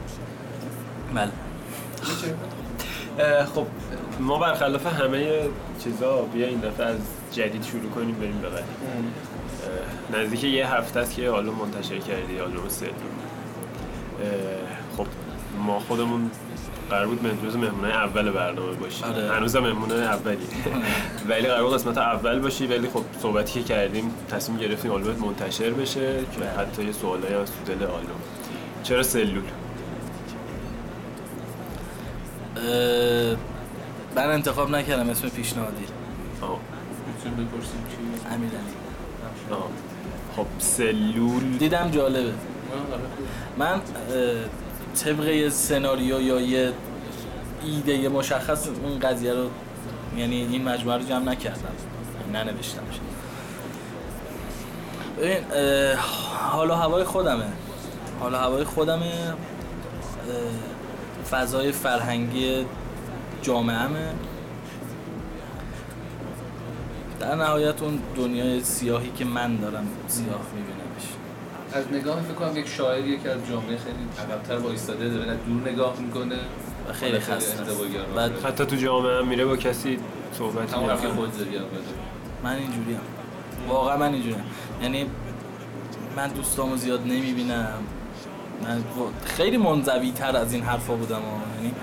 بله. 1.14 1.30
اه، 3.18 3.44
خب 3.46 3.66
ما 4.20 4.38
برخلاف 4.38 4.86
همه 4.86 5.40
چیزا 5.84 6.22
بیا 6.22 6.46
این 6.46 6.60
دفعه 6.60 6.86
از 6.86 6.96
جدید 7.32 7.64
شروع 7.64 7.90
کنیم 7.90 8.14
بریم 8.14 8.40
به 8.40 8.48
نزدیک 10.18 10.44
یه 10.44 10.74
هفته 10.74 11.00
است 11.00 11.14
که 11.14 11.30
آلبوم 11.30 11.54
منتشر 11.54 11.98
کردی 11.98 12.40
آلبوم 12.40 12.68
سوم 12.68 12.88
اه، 12.88 12.94
خب 14.96 15.06
ما 15.66 15.80
خودمون 15.80 16.30
قرار 16.90 17.06
بود 17.06 17.22
مهمون 17.22 17.56
مهمونه 17.56 17.88
اول 17.88 18.30
برنامه 18.30 18.72
باشی 18.72 19.04
آره. 19.04 19.32
هنوزم 19.32 19.60
مهمونه 19.60 19.94
اولی. 19.94 20.46
ولی 21.28 21.46
قرار 21.46 21.64
بود 21.64 21.74
قسمت 21.74 21.98
اول 21.98 22.38
باشی 22.38 22.66
ولی 22.66 22.88
خب 22.88 23.04
صحبتی 23.22 23.52
که 23.52 23.62
کردیم 23.62 24.14
تصمیم 24.30 24.58
گرفتیم 24.58 24.90
آلبومت 24.90 25.20
منتشر 25.20 25.70
بشه 25.70 26.18
که 26.38 26.60
حتی 26.60 26.84
یه 26.84 26.92
سوالایی 26.92 27.34
از 27.34 27.50
تو 27.52 27.74
دل 27.74 27.84
آلبوم 27.84 28.20
چرا 28.82 29.02
سلول؟ 29.02 29.42
من 34.16 34.30
انتخاب 34.30 34.70
نکردم 34.70 35.10
اسم 35.10 35.28
پیشنهادی. 35.28 35.84
آه. 36.42 36.58
می‌تونیم 37.06 37.46
بپرسیم 37.46 37.84
چی 37.90 38.26
امیرعلی 38.34 38.58
آه. 39.50 39.68
خب 40.36 40.46
سلول. 40.58 41.58
دیدم 41.58 41.90
جالبه. 41.90 42.18
آره. 42.20 42.32
من 43.58 43.80
طبق 45.04 45.28
یه 45.28 45.48
سناریو 45.50 46.20
یا 46.20 46.40
یه 46.40 46.72
ایده 47.64 47.92
یه 47.92 48.08
مشخص 48.08 48.68
اون 48.68 48.98
قضیه 48.98 49.32
رو 49.34 49.50
یعنی 50.16 50.36
این 50.36 50.64
مجموعه 50.64 50.98
رو 50.98 51.04
جمع 51.04 51.24
نکردم. 51.24 51.68
ننوشتم. 52.32 52.82
ببین 55.18 55.44
اه، 55.52 55.94
حال 56.50 56.70
و 56.70 56.74
هوای 56.74 57.04
خودمه. 57.04 57.44
حال 58.20 58.34
و 58.34 58.36
هوای 58.36 58.64
خودمه. 58.64 59.12
فضای 61.30 61.72
فرهنگی 61.72 62.66
جامعهمه. 63.44 64.12
در 67.20 67.34
نهایت 67.34 67.82
اون 67.82 67.98
دنیای 68.16 68.64
سیاهی 68.64 69.10
که 69.16 69.24
من 69.24 69.56
دارم 69.56 69.86
سیاه 70.08 70.40
میبینمش. 70.54 71.04
از 71.72 71.84
نگاه 71.92 72.22
فکر 72.22 72.34
کنم 72.34 72.56
یک 72.56 72.68
شاعری 72.68 73.18
که 73.18 73.30
از 73.30 73.38
جامعه 73.50 73.76
خیلی 73.76 74.32
عقب‌تر 74.32 74.58
با 74.58 74.70
ایستاده 74.70 75.08
داره 75.08 75.30
نه 75.30 75.36
دور 75.36 75.72
نگاه 75.72 76.00
می‌کنه. 76.00 76.36
و 76.88 76.92
خیلی 76.92 77.18
خسته. 77.18 77.62
بعد 78.16 78.44
حتی 78.44 78.66
تو 78.66 78.76
جامعه 78.76 79.18
هم 79.18 79.28
میره 79.28 79.44
با 79.44 79.56
کسی 79.56 79.98
همون 80.72 80.90
حرفی 80.90 81.06
نمی‌کنه. 81.06 81.14
خود 81.14 81.48
من 82.44 82.56
اینجوریم. 82.56 83.00
واقعا 83.68 83.96
من 83.96 84.12
اینجوریم. 84.12 84.44
یعنی 84.82 85.06
من 86.16 86.28
دوستامو 86.28 86.76
زیاد 86.76 87.00
نمی‌بینم. 87.00 87.78
من 88.62 88.84
خیلی 89.24 89.56
منزوی 89.56 90.12
تر 90.12 90.36
از 90.36 90.52
این 90.52 90.62
حرفا 90.62 90.94
بودم. 90.94 91.20
یعنی 91.56 91.74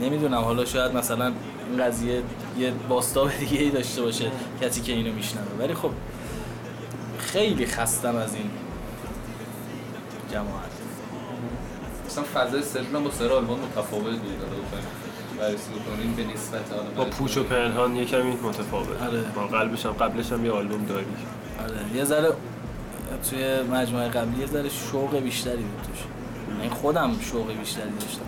نمی‌دونم 0.00 0.40
حالا 0.40 0.64
شاید 0.64 0.96
مثلا 0.96 1.32
این 1.70 1.84
قضیه 1.84 2.22
یه 2.58 2.72
باستاب 2.88 3.30
دیگه 3.38 3.58
ای 3.58 3.70
داشته 3.70 4.02
باشه 4.02 4.30
کسی 4.62 4.80
که 4.80 4.92
اینو 4.92 5.12
میشنوه. 5.12 5.46
ولی 5.58 5.74
خب 5.74 5.90
خیلی 7.18 7.66
خستم 7.66 8.16
از 8.16 8.34
این 8.34 8.50
جماعت. 10.32 10.70
مثلا 12.06 12.24
فضای 12.24 12.62
هم 12.94 13.04
با 13.04 13.10
سر 13.10 13.32
آلبوم 13.32 13.58
متفاوت 13.60 14.04
بود 14.04 14.38
بررسی 15.38 15.70
بکنیم 15.70 16.14
به 16.14 16.24
نسبت 16.34 16.60
با 16.96 17.04
پوچ 17.04 17.36
و 17.36 17.42
پنهان 17.42 17.96
یه 17.96 18.04
کمی 18.04 18.30
متفاوت. 18.30 19.02
آره. 19.02 19.20
با 19.34 19.46
قلبش 19.46 19.86
هم 19.86 19.92
قبلش 19.92 20.32
هم 20.32 20.44
یه 20.44 20.52
آلبوم 20.52 20.84
داری. 20.84 21.06
آره. 21.62 21.96
یه 21.96 22.04
ذره 22.04 22.32
توی 23.30 23.62
مجموعه 23.62 24.08
قبلی 24.08 24.40
یه 24.40 24.46
ذره 24.46 24.68
شوق 24.68 25.16
بیشتری 25.16 25.62
بود 25.62 25.82
توش. 25.82 25.98
یعنی 26.58 26.70
خودم 26.70 27.16
شوق 27.20 27.52
بیشتری 27.52 27.90
داشتم. 28.00 28.24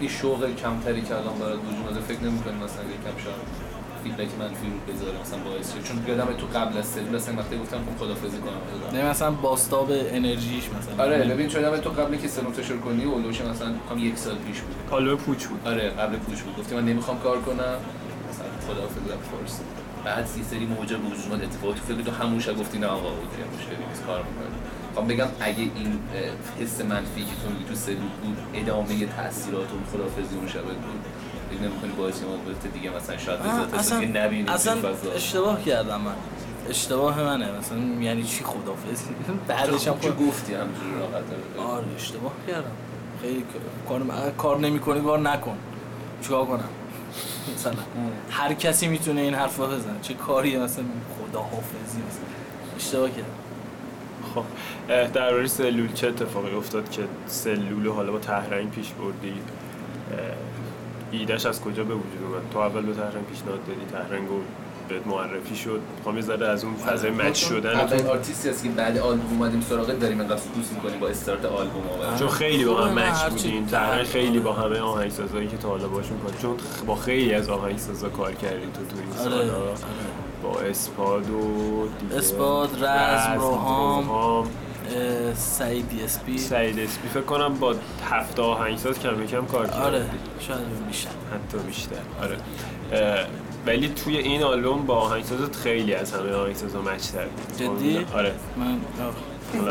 این 0.00 0.10
شوق 0.10 0.54
کمتری 0.54 1.02
که 1.02 1.14
الان 1.14 1.38
برات 1.38 1.58
وجود 1.58 1.86
اومده 1.86 2.00
فکر 2.00 2.22
نمی‌کنی 2.22 2.54
مثلا 2.54 2.84
یکم 2.84 3.24
شاید 3.24 3.68
فیدبک 4.04 4.28
منفی 4.38 4.66
رو 4.66 4.94
بذاره 4.94 5.20
مثلا 5.20 5.38
باعث 5.38 5.74
شه؟ 5.74 5.82
چون 5.82 5.96
یادم 6.08 6.32
تو 6.32 6.46
قبل 6.58 6.78
از 6.78 6.86
سلول 6.86 7.16
مثلا 7.16 7.34
وقتی 7.36 7.58
گفتم 7.58 7.76
خب 7.78 8.04
خدافظی 8.04 8.38
کنم 8.38 8.60
نه 8.98 9.10
مثلا 9.10 9.30
باستاب 9.30 9.88
انرژیش 9.92 10.64
مثلا. 10.78 11.04
آره 11.04 11.24
ببین 11.24 11.48
چون 11.48 11.62
یادم 11.62 11.80
تو 11.80 11.90
قبل 11.90 12.16
که 12.16 12.28
سلول 12.28 12.46
منتشر 12.46 12.76
کنی 12.76 13.04
اولوش 13.04 13.40
مثلا 13.40 13.68
کام 13.88 13.98
یک 13.98 14.18
سال 14.18 14.34
پیش 14.34 14.60
بود. 14.60 14.76
آلبوم 14.90 15.16
پوچ 15.16 15.46
بود. 15.46 15.60
آره 15.68 15.90
قبل 15.90 16.16
پوش 16.16 16.42
بود. 16.42 16.56
گفتی 16.56 16.74
من 16.74 16.84
نمی‌خوام 16.84 17.18
کار 17.18 17.38
کنم. 17.40 17.76
مثلا 18.30 18.46
خداحافظ 18.68 18.96
رفت 19.12 19.30
فارس 19.30 19.60
بعد 20.04 20.28
یه 20.38 20.44
سری 20.44 20.66
موجب 20.66 21.06
وجود 21.06 21.42
اتفاقی 21.42 21.80
فکر 21.88 22.02
تو 22.02 22.12
همون 22.24 22.40
شب 22.40 22.58
گفتی 22.58 22.78
نه 22.78 22.86
آقا 22.86 23.08
اوکی 23.08 23.42
مشکلی 23.58 23.86
نیست 23.88 24.02
کار 24.06 24.22
می‌کنه 24.28 24.57
خب 24.96 25.12
بگم 25.12 25.26
اگه 25.40 25.58
این 25.58 25.98
حس 26.60 26.80
منفی 26.80 27.20
که 27.20 27.30
تو 27.42 27.68
تو 27.68 27.74
سلول 27.74 27.96
بود 27.96 28.36
ادامه 28.54 29.06
تاثیرات 29.06 29.66
اون 29.72 29.82
خداحافظی 29.92 30.36
اون 30.36 30.48
شب 30.48 30.62
بود. 30.62 30.76
فکر 31.50 31.60
نمی‌کنی 31.68 31.90
باعث 31.92 32.22
موقعیت 32.22 32.72
دیگه 32.74 32.90
مثلا 32.96 33.16
شاید 33.18 33.40
اصلا 33.74 34.00
دیگه 34.00 34.24
نبینی 34.24 34.48
اصلا 34.48 34.76
اشتباه 35.14 35.64
کردم 35.64 36.00
من. 36.00 36.14
اشتباه 36.68 37.22
منه. 37.22 37.52
مثلا 37.58 37.78
یعنی 37.78 38.22
چی 38.22 38.44
خدافظ 38.44 39.02
بعدش 39.48 39.88
هم 39.88 39.94
گفتی 39.94 40.54
همجوری 40.54 40.90
راحت 41.00 41.72
آره 41.72 41.84
اشتباه 41.96 42.32
کردم. 42.48 42.70
خیلی 43.22 43.44
کار 43.88 44.00
کار 44.38 44.58
نمی‌کنی 44.58 45.00
کار 45.00 45.18
نکن. 45.18 45.56
چیکار 46.22 46.44
کنم؟ 46.44 46.68
مثلا 47.56 47.72
هر 48.30 48.54
کسی 48.54 48.88
می‌تونه 48.88 49.20
این 49.20 49.34
حرف 49.34 49.56
رو 49.56 49.66
بزنه. 49.66 50.00
چه 50.02 50.14
کاریه 50.14 50.58
مثلا 50.58 50.84
خداحافظی؟ 51.18 51.98
مثلا 52.08 52.22
اشتباه 52.76 53.10
کردم. 53.10 53.47
خب 54.42 55.12
درباره 55.12 55.46
سلول 55.46 55.92
چه 55.92 56.08
اتفاقی 56.08 56.54
افتاد 56.56 56.90
که 56.90 57.02
سلول 57.26 57.88
حالا 57.88 58.12
با 58.12 58.18
تهرنگ 58.18 58.70
پیش 58.70 58.90
بردی؟ 58.92 59.32
اه، 60.12 60.18
ایدهش 61.10 61.46
از 61.46 61.60
کجا 61.60 61.84
به 61.84 61.94
وجود 61.94 62.22
اومد؟ 62.28 62.42
تو 62.52 62.58
اول 62.58 62.82
به 62.82 62.92
تهرنگ 62.94 63.26
پیشنهاد 63.30 63.58
دادی 63.66 63.80
تهرنگ 63.92 64.28
بهت 64.88 65.06
معرفی 65.06 65.56
شد. 65.56 65.80
می‌خوام 65.96 66.16
یه 66.16 66.22
ذره 66.22 66.46
از 66.48 66.64
اون 66.64 66.74
فضای 66.74 67.10
مچ 67.10 67.36
شدن 67.48 67.74
اولین 67.74 68.02
تو 68.04 68.10
آرتیستی 68.10 68.48
هست 68.48 68.62
که 68.62 68.68
بعد 68.68 68.98
آلبوم 68.98 69.38
اومدیم 69.42 69.60
سراغت 69.60 70.00
داریم 70.00 70.20
انقدر 70.20 70.40
دوست 70.54 70.72
می‌کنیم 70.72 71.00
با 71.00 71.08
استارت 71.08 71.44
آلبوم 71.44 71.82
آورد 71.88 72.18
چون 72.18 72.28
خیلی 72.28 72.64
با 72.64 72.84
هم 72.84 72.98
نه، 72.98 73.10
مچ 73.10 73.42
در- 73.46 73.60
تهرنگ 73.70 74.06
خیلی 74.06 74.38
با 74.38 74.52
همه 74.52 74.78
آهنگسازایی 74.80 75.48
که 75.48 75.56
تا 75.56 75.68
حالا 75.68 75.88
باشون 75.88 76.18
کار 76.18 76.32
چون 76.42 76.56
با 76.86 76.94
خیلی 76.94 77.34
از 77.34 77.48
آهنگسازا 77.48 78.08
کار 78.08 78.32
کردی 78.32 78.66
تو 78.66 78.72
تو 78.72 78.96
این 79.00 79.32
آره، 79.34 79.46
سالا 79.46 79.56
آره. 79.56 79.74
با 80.42 80.60
اسپاد 80.60 81.30
و 81.30 81.88
اسپاد، 82.16 82.84
رزم، 82.84 83.34
روحام. 83.38 84.46
سعید 85.34 85.88
دی 85.88 86.02
اس 86.02 86.20
پی 86.24 86.38
سعید 86.38 86.78
اسپی. 86.78 87.08
فکر 87.08 87.20
کنم 87.22 87.54
با 87.54 87.74
هفت 88.10 88.40
آهنگساز 88.40 88.98
کم 88.98 89.26
کم 89.26 89.46
کار 89.46 89.66
کردی 89.66 89.78
آره 89.78 90.04
شاید 90.40 90.86
بیشتر 90.86 91.10
حتی 91.10 91.58
بیشتر. 91.66 91.94
آره. 92.22 92.36
ولی 93.66 93.88
توی 93.88 94.16
این 94.16 94.42
آلبوم 94.42 94.86
با 94.86 94.94
آهنگسازت 94.94 95.56
خیلی 95.56 95.94
از 95.94 96.12
همه 96.12 96.32
آهنگسازا 96.32 96.82
مچ 96.82 97.12
کردی 97.12 97.64
جدی؟ 97.64 98.06
آره. 98.14 98.32
من 98.56 98.80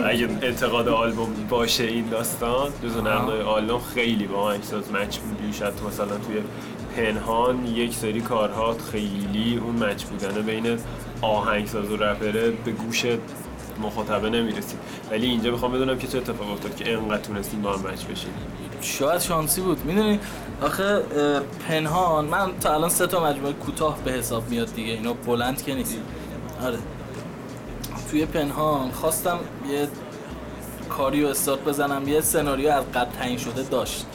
اگه 0.06 0.30
انتقاد 0.42 0.88
آلبوم 0.88 1.48
باشه 1.50 1.84
این 1.84 2.10
داستان 2.10 2.72
جزو 2.84 3.02
نقدای 3.02 3.42
آلبوم 3.42 3.82
خیلی 3.94 4.28
با 4.28 4.38
آهنگساز 4.38 4.92
مچ 4.92 5.18
بودی 5.18 5.54
شاید 5.54 5.76
تو 5.76 5.88
مثلا 5.88 6.18
توی 6.18 6.42
پنهان 6.98 7.66
یک 7.66 7.96
سری 7.96 8.22
کارها 8.22 8.76
خیلی 8.92 9.62
اون 9.64 9.84
مچ 9.84 10.04
بودنه 10.04 10.42
بین 10.42 10.80
آهنگساز 11.22 11.92
و 11.92 11.98
رپره 11.98 12.52
به 12.52 12.72
گوش 12.72 13.06
مخاطبه 13.82 14.30
نمی‌رسید 14.30 14.80
ولی 15.12 15.26
اینجا 15.28 15.52
می‌خوام 15.52 15.72
بدونم 15.72 15.98
که 15.98 16.08
چه 16.08 16.18
اتفاق 16.18 16.52
افتاد 16.52 16.76
که 16.76 16.94
انقدر 16.94 17.22
تونستین 17.22 17.62
با 17.62 17.74
هم 17.74 17.80
مچ 17.80 18.04
بشین 18.06 18.30
شاید 18.82 19.22
شانسی 19.22 19.62
بود. 19.62 19.86
می‌دونی؟ 19.86 20.20
آخه 20.62 21.02
پنهان. 21.68 22.26
من 22.26 22.52
تا 22.62 22.74
الان 22.74 22.90
سه 22.90 23.08
تا 23.08 23.24
مجموعه 23.24 23.54
کوتاه 23.54 23.98
به 24.06 24.12
حساب 24.12 24.50
میاد 24.50 24.74
دیگه. 24.76 24.94
اینا 24.94 25.14
بلند 25.14 25.64
که 25.64 25.76
نیست. 25.76 25.98
آره. 26.64 26.78
توی 28.12 28.26
پنهان 28.26 28.92
خواستم 28.92 29.40
یه 29.72 29.88
کاری 30.90 31.24
رو 31.24 31.30
استارت 31.30 31.64
بزنم. 31.64 32.08
یه 32.08 32.22
سناریو 32.22 32.70
از 32.70 32.84
قبل 32.94 33.12
تعیین 33.12 33.38
شده 33.38 33.64
داشت. 33.64 34.06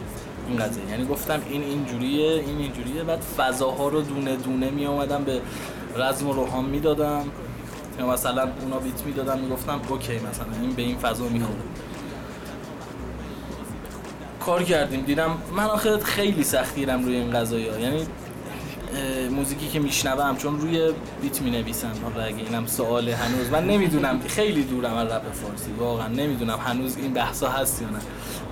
این 0.53 0.61
قضیه 0.61 0.89
یعنی 0.91 1.05
گفتم 1.07 1.41
این 1.51 1.63
اینجوریه 1.63 2.31
این 2.31 2.59
اینجوریه. 2.59 3.03
بعد 3.03 3.21
فضاها 3.21 3.89
رو 3.89 4.03
دونه 4.03 4.37
دونه 4.37 4.71
می 4.71 4.87
اومدم 4.87 5.25
به 5.25 5.41
رزم 5.97 6.29
و 6.29 6.33
روحان 6.33 6.65
می‌دادم. 6.65 7.25
یا 7.99 8.07
مثلا 8.07 8.49
اونا 8.63 8.79
بیت 8.79 9.03
می‌دادم 9.07 9.39
می‌گفتم 9.39 9.81
اوکی 9.89 10.15
مثلا 10.15 10.47
این 10.61 10.73
به 10.73 10.83
این 10.83 10.99
فضا 10.99 11.25
می‌خوره. 11.25 11.59
کار 14.41 14.63
کردیم 14.63 15.01
دیدم 15.01 15.39
من 15.57 15.65
آخه 15.65 15.99
خیلی 15.99 16.45
سختیرم 16.45 17.05
روی 17.05 17.17
این 17.17 17.31
قضایی 17.31 17.65
یعنی 17.65 18.07
موزیکی 19.31 19.69
که 19.69 19.79
میشنوم 19.79 20.37
چون 20.37 20.61
روی 20.61 20.93
beat 21.23 21.43
می 21.43 21.51
نویسن 21.51 21.93
حالا 22.03 22.25
اگه 22.25 22.37
اینم 22.37 22.67
سوال 22.67 23.09
هنوز 23.09 23.51
من 23.51 23.67
نمی‌دونم. 23.67 24.21
خیلی 24.29 24.63
دورم 24.63 24.95
از 24.95 25.09
رپ 25.09 25.33
فارسی 25.33 25.73
واقعا 25.79 26.09
نمی‌دونم 26.09 26.59
هنوز 26.59 26.97
این 26.97 27.13
بحثا 27.13 27.49
هست 27.49 27.83
یا 27.83 27.89
نه. 27.89 27.99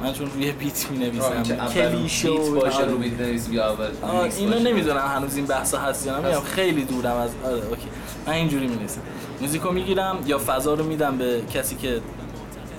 من 0.03 0.13
چون 0.13 0.31
روی 0.31 0.53
beat 0.53 0.91
می 0.91 0.99
نویسم 0.99 1.43
کلیشه 1.75 2.31
باشه 2.31 2.77
آره. 2.77 2.87
رو 2.87 2.99
beat 2.99 3.21
نویسی 3.21 3.55
یا 3.55 3.73
اول 3.73 3.89
آه، 4.03 4.17
ریمیکس 4.19 4.39
اینو. 4.39 4.59
نمی‌دونم 4.59 5.07
هنوز 5.17 5.37
این 5.37 5.47
بحثا 5.47 5.79
هست 5.79 6.07
یا 6.07 6.21
نه. 6.21 6.29
میگم 6.29 6.41
خیلی 6.41 6.85
دورم 6.85 7.17
از 7.17 7.31
آره 7.45 7.67
اوکی. 7.67 7.89
من 8.27 8.33
اینجوری 8.33 8.67
می 8.67 8.77
نویسم 8.77 9.01
موزیکو 9.41 9.71
می‌گیرم 9.71 10.19
یا 10.27 10.39
فضا 10.47 10.75
رو 10.75 10.85
میدم 10.85 11.19
به 11.19 11.43
کسی 11.55 11.77
که 11.77 12.01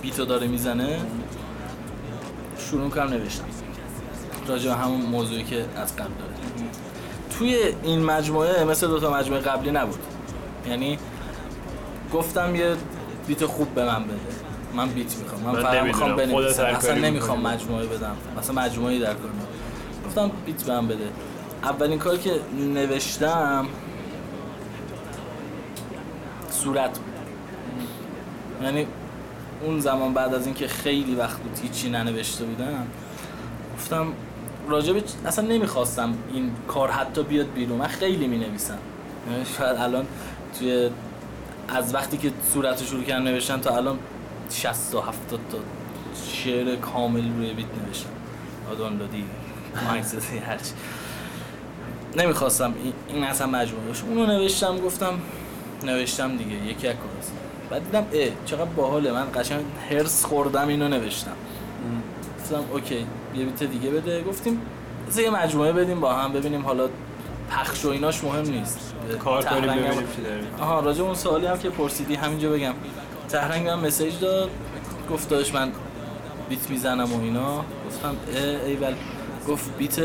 beat 0.02 0.20
و 0.20 0.24
داره 0.24 0.46
می‌زنه. 0.46 0.98
شروع 2.70 2.90
کنم 2.90 3.08
نوشتم 3.08 3.44
راجع 4.48 4.70
همون 4.70 5.00
موضوعی 5.00 5.44
که 5.44 5.64
از 5.76 5.96
قبل 5.96 6.04
داره. 6.18 6.31
توی 7.38 7.74
این 7.82 8.04
مجموعه 8.04 8.64
مثل 8.64 8.86
دو 8.86 9.00
تا 9.00 9.10
مجموعه 9.10 9.40
قبلی 9.40 9.70
نبود. 9.70 10.00
یعنی 10.68 10.98
گفتم 12.12 12.54
یه 12.54 12.76
بیت 13.26 13.46
خوب 13.46 13.74
به 13.74 13.84
من 13.84 14.04
بده. 14.04 14.16
من 14.74 14.88
بیت 14.88 15.16
می‌خوام. 15.16 15.42
من, 15.42 15.52
من 15.52 15.62
فقط 15.62 15.82
می‌خوام 15.82 16.16
بنویسم. 16.16 16.64
اصلا 16.64 16.94
نمی‌خوام. 16.94 17.40
مجموعه 17.40 17.86
بدم. 17.86 18.16
مثلا 18.38 18.54
مجموعه 18.62 18.98
در 18.98 19.14
کنم. 19.14 19.32
گفتم 20.06 20.30
بیت 20.46 20.64
بهم 20.64 20.88
بده. 20.88 21.08
اولین 21.62 21.98
کاری 21.98 22.18
که 22.18 22.40
نوشتم 22.74 23.66
صورت 26.50 26.98
بود. 26.98 27.12
یعنی 28.62 28.86
اون 29.62 29.80
زمان 29.80 30.14
بعد 30.14 30.34
از 30.34 30.46
اینکه 30.46 30.68
خیلی 30.68 31.14
وقت 31.14 31.38
بود 31.38 31.58
هیچی 31.62 31.90
ننوشته 31.90 32.44
بودم 32.44 32.86
گفتم 33.74 34.06
راجب 34.68 34.96
اصلا 35.26 35.46
نمی‌خواستم 35.46 36.14
این 36.32 36.50
کار 36.68 36.90
حتی 36.90 37.22
بیاد 37.22 37.52
بیرون. 37.54 37.78
من 37.78 37.86
خیلی 37.86 38.26
می 38.26 38.38
نویسم 38.38 38.78
شاید 39.58 39.76
الان 39.76 40.06
توی 40.58 40.90
از 41.68 41.94
وقتی 41.94 42.16
که 42.16 42.32
صورت 42.52 42.80
رو 42.80 42.86
شروع 42.86 43.02
کردم 43.02 43.24
نوشتن 43.24 43.60
تا 43.60 43.76
الان 43.76 43.98
60 44.50 44.92
تا 44.92 45.00
70 45.00 45.40
تا 45.52 45.58
شعر 46.32 46.76
کامل 46.76 47.32
روی 47.38 47.52
بیت 47.54 47.66
نوشتم. 47.86 48.08
آدان 48.72 48.98
دادی 48.98 49.24
مایکسسی 49.88 50.38
هرچی. 50.38 50.70
نمی‌خواستم 52.16 52.74
این- 52.84 52.92
این 53.08 53.24
اصلا 53.24 53.46
مجموعه 53.46 53.86
باشه. 53.86 54.04
اونو 54.04 54.26
نوشتم 54.26 54.78
گفتم 54.78 55.12
نوشتم 55.84 56.36
دیگه 56.36 56.54
یکی 56.66 56.88
از 56.88 56.94
کاراست 56.96 57.32
بعد 57.70 57.84
دیدم 57.84 58.06
اه 58.12 58.28
چقدر 58.46 58.64
باحاله. 58.64 59.12
من 59.12 59.26
قشنگ 59.34 59.64
هرس 59.90 60.24
خوردم 60.24 60.68
اینو 60.68 60.88
نوشتم. 60.88 61.30
گفتم 62.40 62.64
اوکی. 62.72 63.06
یه 63.34 63.44
بیت 63.44 63.62
دیگه 63.62 63.90
بده. 63.90 64.22
گفتیم 64.22 64.60
یه 65.16 65.30
مجموعه 65.30 65.72
بدیم 65.72 66.00
با 66.00 66.12
هم 66.12 66.32
ببینیم 66.32 66.62
حالا 66.66 66.88
پخش 67.50 67.84
و 67.84 67.88
ایناش 67.88 68.24
مهم 68.24 68.50
نیست. 68.50 68.94
کار 69.24 69.44
کنیم 69.44 69.60
ببینیم 69.62 69.90
چی 70.16 70.22
داریم. 70.22 70.46
آها 70.60 70.80
راجع 70.80 71.02
اون 71.02 71.14
سوالی 71.14 71.46
هم 71.46 71.58
که 71.58 71.70
پرسیدی 71.70 72.14
همینجا 72.14 72.50
بگم. 72.50 72.72
تهرنگ 73.28 73.68
هم 73.68 73.78
مسیج 73.80 74.18
داد. 74.20 74.50
گفت 75.10 75.28
داشت 75.28 75.54
من 75.54 75.72
بیت 76.48 76.70
می‌زنم 76.70 77.12
و 77.12 77.20
اینا. 77.22 77.64
گفتم 77.88 78.16
اه 78.36 78.66
ایول 78.66 78.94
گفت 79.48 79.76
بیت 79.78 79.96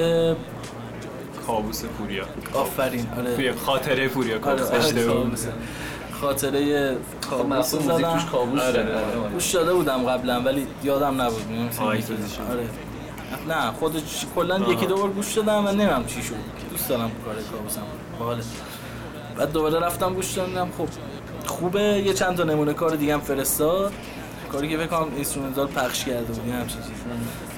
کابوس 1.47 1.85
پوریا. 1.85 2.25
آفرین. 2.53 3.07
آره. 3.17 3.35
توی 3.35 3.51
خاطره 3.51 4.07
پوریا. 4.07 4.35
آره 4.35 4.41
کابوس 4.41 5.45
آره. 5.45 5.53
خاطره 6.11 6.95
کابوس 7.29 7.73
موزیک 7.73 7.81
زدم 7.81 8.13
توش 8.13 8.25
کابوس 8.25 8.61
آره، 8.61 8.83
داره. 8.83 9.29
گوش 9.33 9.51
داده 9.51 9.73
بودم 9.73 10.03
قبلا 10.03 10.41
ولی 10.41 10.67
یادم 10.83 11.21
نبود. 11.21 11.41
آره. 11.81 12.03
نه 13.47 13.71
خودش 13.71 14.25
کلا 14.35 14.59
یکی 14.59 14.85
دو 14.85 14.97
بار 14.97 15.09
گوش 15.09 15.33
دادم 15.33 15.65
و 15.65 15.71
نمی‌دونم 15.71 16.05
چی 16.05 16.23
شد. 16.23 16.35
دوست 16.69 16.89
دارم 16.89 17.11
کار 17.25 17.35
کابوسم 17.51 17.81
باحاله 18.19 18.43
بعد 19.37 19.51
دوباره 19.51 19.79
رفتم 19.79 20.13
گوش 20.13 20.31
دادم. 20.31 20.69
خب 20.77 20.87
خوبه. 21.45 21.81
یه 21.81 22.13
چند 22.13 22.37
تا 22.37 22.43
نمونه 22.43 22.73
کار 22.73 22.95
دیگه 22.95 23.13
هم 23.13 23.19
فرستاد. 23.19 23.93
کاری 24.51 24.69
که 24.69 24.77
بکنم 24.77 25.07
instrumental 25.15 25.67
پخش 25.67 26.05
کرده 26.05 26.33
بود 26.33 26.47
یه 26.47 26.53
همچین 26.53 26.81
چیزی. 26.81 26.93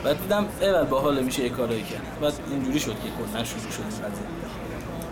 بعد 0.04 0.22
دیدم 0.22 0.46
اول 0.62 0.84
باحاله 0.84 1.22
میشه 1.22 1.44
یه 1.44 1.50
کارایی 1.50 1.84
کرد. 1.84 2.20
بعد 2.22 2.34
اینجوری 2.52 2.80
شد 2.80 2.92
که 2.92 3.10
کلا 3.34 3.44
شروع 3.44 3.72
شد 3.72 3.84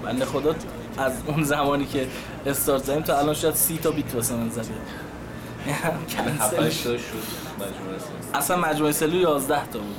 بنده 0.03 0.25
خدا 0.25 0.55
از 0.97 1.13
اون 1.27 1.43
زمانی 1.43 1.85
که 1.85 2.07
استارت 2.45 2.83
زدیم 2.83 3.01
تا 3.01 3.19
الان 3.19 3.33
شاید 3.33 3.55
سی 3.55 3.77
تا 3.77 3.91
بیت 3.91 4.15
واسه 4.15 4.35
من 4.35 4.49
زده. 4.49 4.67
اصلا 8.33 8.57
مجموعه 8.57 8.91
سلو 8.91 9.15
11 9.15 9.65
تا 9.65 9.79
بود. 9.79 9.95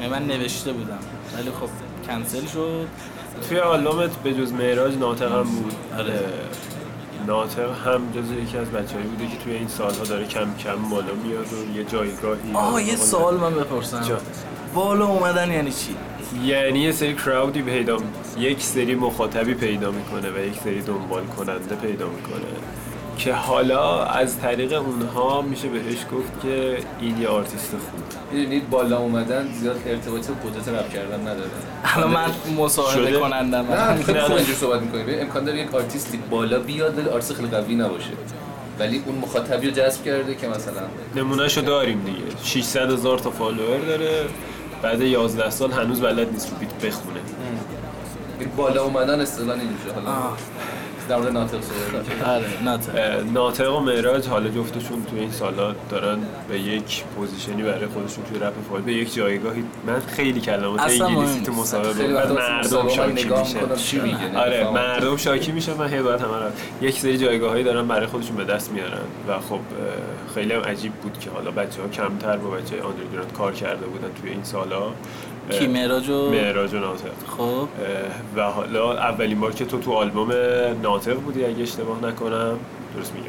یعنی 0.00 0.12
من 0.12 0.26
نوشته 0.26 0.72
بودم. 0.72 0.98
ولی 1.36 1.50
خب 1.50 1.68
کنسل 2.06 2.46
شد. 2.46 2.86
توی 3.48 3.58
آلبومت 3.58 4.16
به 4.16 4.34
جز 4.34 4.52
معراج 4.52 4.98
ناطق 4.98 5.32
هم 5.32 5.42
بود. 5.42 5.74
آره. 5.98 6.20
ناطق 7.26 7.86
هم 7.86 8.12
جز 8.14 8.32
یکی 8.42 8.58
از 8.58 8.70
بچه‌ای 8.70 9.02
بوده 9.02 9.26
که 9.26 9.44
توی 9.44 9.52
این 9.52 9.68
سالها 9.68 10.04
داره 10.04 10.26
کم 10.26 10.54
کم 10.64 10.88
بالا 10.90 11.14
میاد 11.24 11.46
و 11.52 11.76
یه 11.76 11.84
جایگاهی 11.84 12.52
آه 12.54 12.82
یه 12.82 12.96
سوال 12.96 13.36
من 13.36 13.54
بپرسم. 13.54 14.00
جا. 14.00 14.18
بالا 14.74 15.06
اومدن 15.06 15.52
یعنی 15.52 15.70
چی؟ 15.70 15.96
یعنی 16.44 16.78
یه 16.78 16.92
سری 16.92 17.14
crowd 17.14 17.54
ی 17.54 17.62
پیدا 17.62 17.96
یک 18.38 18.62
سری 18.62 18.94
مخاطبی 18.94 19.54
پیدا 19.54 19.90
می‌کنه 19.90 20.30
و 20.30 20.38
یک 20.38 20.54
سری 20.64 20.82
دنبال 20.82 21.24
کننده 21.24 21.74
پیدا 21.74 22.06
می‌کنه. 22.06 22.46
که 23.18 23.34
حالا 23.34 24.04
از 24.04 24.40
طریق 24.40 24.72
اونها 24.72 25.42
میشه 25.42 25.68
بهش 25.68 26.06
گفت 26.12 26.42
که 26.42 26.78
این 27.00 27.22
یه 27.22 27.28
آرتیست 27.28 27.70
خوب 27.70 28.20
می‌دونید 28.32 28.70
بالا 28.70 28.98
اومدن 28.98 29.48
زیاد 29.52 29.80
ارتباط 29.86 30.26
قدرت 30.26 30.68
رپ 30.68 30.92
کردن 30.92 31.20
نداره. 31.20 31.50
الان 31.84 32.10
من 32.10 32.30
مصاحبه؟ 32.56 33.18
کنندم. 33.18 33.66
نه 33.72 34.02
خیلی 34.02 34.20
خوب. 34.20 34.36
اینجور 34.36 34.54
صحبت 34.54 34.80
می‌کنیم 34.82 35.06
امکان 35.20 35.44
داره 35.44 35.58
یک 35.58 35.74
آرتیستی 35.74 36.18
بالا 36.30 36.58
بیاد 36.58 36.98
ولی 36.98 37.08
آرتیست 37.08 37.34
خیلی 37.34 37.48
قوی 37.48 37.74
نباشه. 37.74 38.10
ولی 38.78 39.02
اون 39.06 39.18
مخاطبی 39.18 39.66
رو 39.66 39.72
جذب 39.72 40.04
کرده 40.04 40.34
که 40.34 40.48
مثلا 40.48 40.82
نمونهشو 41.16 41.60
داریم 41.60 42.02
دیگه. 42.04 42.42
600 42.44 42.90
هزار 42.90 43.18
تا 43.18 43.30
follower 43.30 43.78
داره. 43.78 44.24
بعد 44.82 45.00
11 45.00 45.50
سال 45.50 45.72
هنوز 45.72 46.00
بلد 46.00 46.32
نیست 46.32 46.50
رو 46.50 46.56
beat 46.56 46.74
بخونه. 46.74 47.20
این 48.40 48.48
بالا 48.56 48.84
اومدن 48.84 49.20
اصطلاح 49.20 49.58
اینجوری 49.58 49.90
حالا. 49.94 50.10
آه. 50.10 50.36
در 51.08 51.16
مورد 51.16 51.32
ناطق 51.32 51.60
صحبت 51.60 52.08
کنیم. 52.08 52.22
آره 52.24 53.32
ناطق. 53.32 53.76
و 53.76 53.80
معراج 53.80 54.26
حالا 54.26 54.48
جفتشون 54.48 55.04
توی 55.04 55.20
این 55.20 55.30
سالا 55.30 55.74
دارن 55.90 56.18
به 56.48 56.60
یک 56.60 57.04
position 57.04 57.56
ی 57.56 57.62
برای 57.62 57.86
خودشون 57.86 58.24
توی 58.24 58.38
رپ 58.38 58.52
فا 58.70 58.80
به 58.80 58.92
یک 58.92 59.14
جایگاهی. 59.14 59.64
من 59.86 60.00
خیلی 60.00 60.40
کلمات 60.40 60.80
اصلا 60.80 61.06
انگلیسی 61.06 61.40
تو 61.40 61.62
خیلی 61.92 62.14
بعد 62.14 62.30
وقتا 62.30 62.82
مردم 62.82 62.88
شاکی 62.88 63.24
میشن 63.24 64.36
آره. 64.36 64.70
مردم 64.70 65.16
شاکی 65.16 65.52
میشن 65.52 65.74
من 65.74 65.88
هی 65.88 66.02
باید 66.02 66.20
همه 66.20 66.30
یک 66.80 67.00
سری 67.00 67.18
جایگاهایی 67.18 67.64
دارن 67.64 67.88
برای 67.88 68.06
خودشون 68.06 68.36
به 68.36 68.44
دست 68.44 68.72
میارن. 68.72 69.00
و 69.28 69.40
خب 69.40 69.60
خیلی 70.34 70.52
هم 70.52 70.60
عجیب 70.60 70.92
بود 70.92 71.18
که 71.18 71.30
حالا 71.30 71.50
بچه 71.50 71.82
ها 71.82 71.88
کمتر 71.88 72.36
با 72.36 72.50
بچه 72.50 72.82
آندرگراند 72.82 73.32
کار 73.32 73.52
کرده 73.52 73.86
بودن 73.86 74.08
توی 74.20 74.30
این 74.30 74.42
سالا. 74.42 74.82
کی؟ 75.50 75.66
معراج 75.66 76.08
و 76.08 76.30
معراج 76.30 76.74
و 76.74 76.78
ناطق 76.78 77.10
خب. 77.36 77.68
و 78.36 78.42
حالا 78.42 78.92
اولین 78.92 79.40
بار 79.40 79.52
که 79.52 79.64
تو 79.64 79.78
تو 79.78 79.92
آلبوم 79.92 80.32
ناطق 80.82 81.14
بودی 81.14 81.44
اگه 81.44 81.62
اشتباه 81.62 82.04
نکنم. 82.04 82.58
درست 82.96 83.12
میگم؟ 83.14 83.28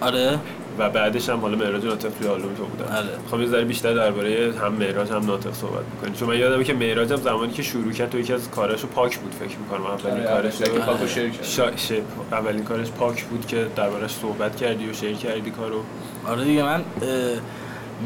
آره. 0.00 0.38
و 0.78 0.90
بعدش 0.90 1.28
هم 1.28 1.40
حالا 1.40 1.56
معراج 1.56 1.84
و 1.84 1.88
ناطق 1.88 2.08
توی 2.18 2.28
آلبوم 2.28 2.54
تو 2.54 2.64
بودن. 2.64 2.96
آره. 2.96 3.08
خب 3.30 3.40
یه 3.40 3.46
ذره 3.46 3.64
بیشتر 3.64 3.94
درباره 3.94 4.52
هم 4.62 4.72
معراج 4.72 5.10
هم 5.10 5.26
ناطق 5.26 5.52
صحبت 5.52 5.84
می‌کنیم. 5.94 6.14
چون 6.14 6.28
من 6.28 6.38
یادمه 6.38 6.64
که 6.64 6.74
معراج 6.74 7.12
هم 7.12 7.16
زمانی 7.16 7.52
که 7.52 7.62
شروع 7.62 7.92
کرد 7.92 8.10
تو 8.10 8.18
یکی 8.18 8.32
از 8.32 8.50
کاراشو 8.50 8.86
پاک 8.86 9.18
بود 9.18 9.34
فکر 9.34 9.58
می‌کنم. 9.58 9.86
اولین 9.86 10.26
آره، 10.26 10.34
کارش 10.34 10.62
اولین 10.62 10.80
پاک 10.80 11.00
رو 11.00 11.06
شیر 11.06 11.30
کرد. 11.30 11.44
شا... 11.44 11.76
ش... 11.76 11.92
اولین 12.32 12.64
کارش 12.64 12.90
پاک 12.90 13.24
بود 13.24 13.46
که 13.46 13.66
دربارش 13.76 14.10
صحبت 14.10 14.56
کردی 14.56 14.90
و 14.90 14.92
شیر 14.92 15.16
کردی 15.16 15.50
کارو. 15.50 15.80
آره 16.28 16.44
دیگه 16.44 16.62
من 16.62 16.80
اه، 16.80 16.84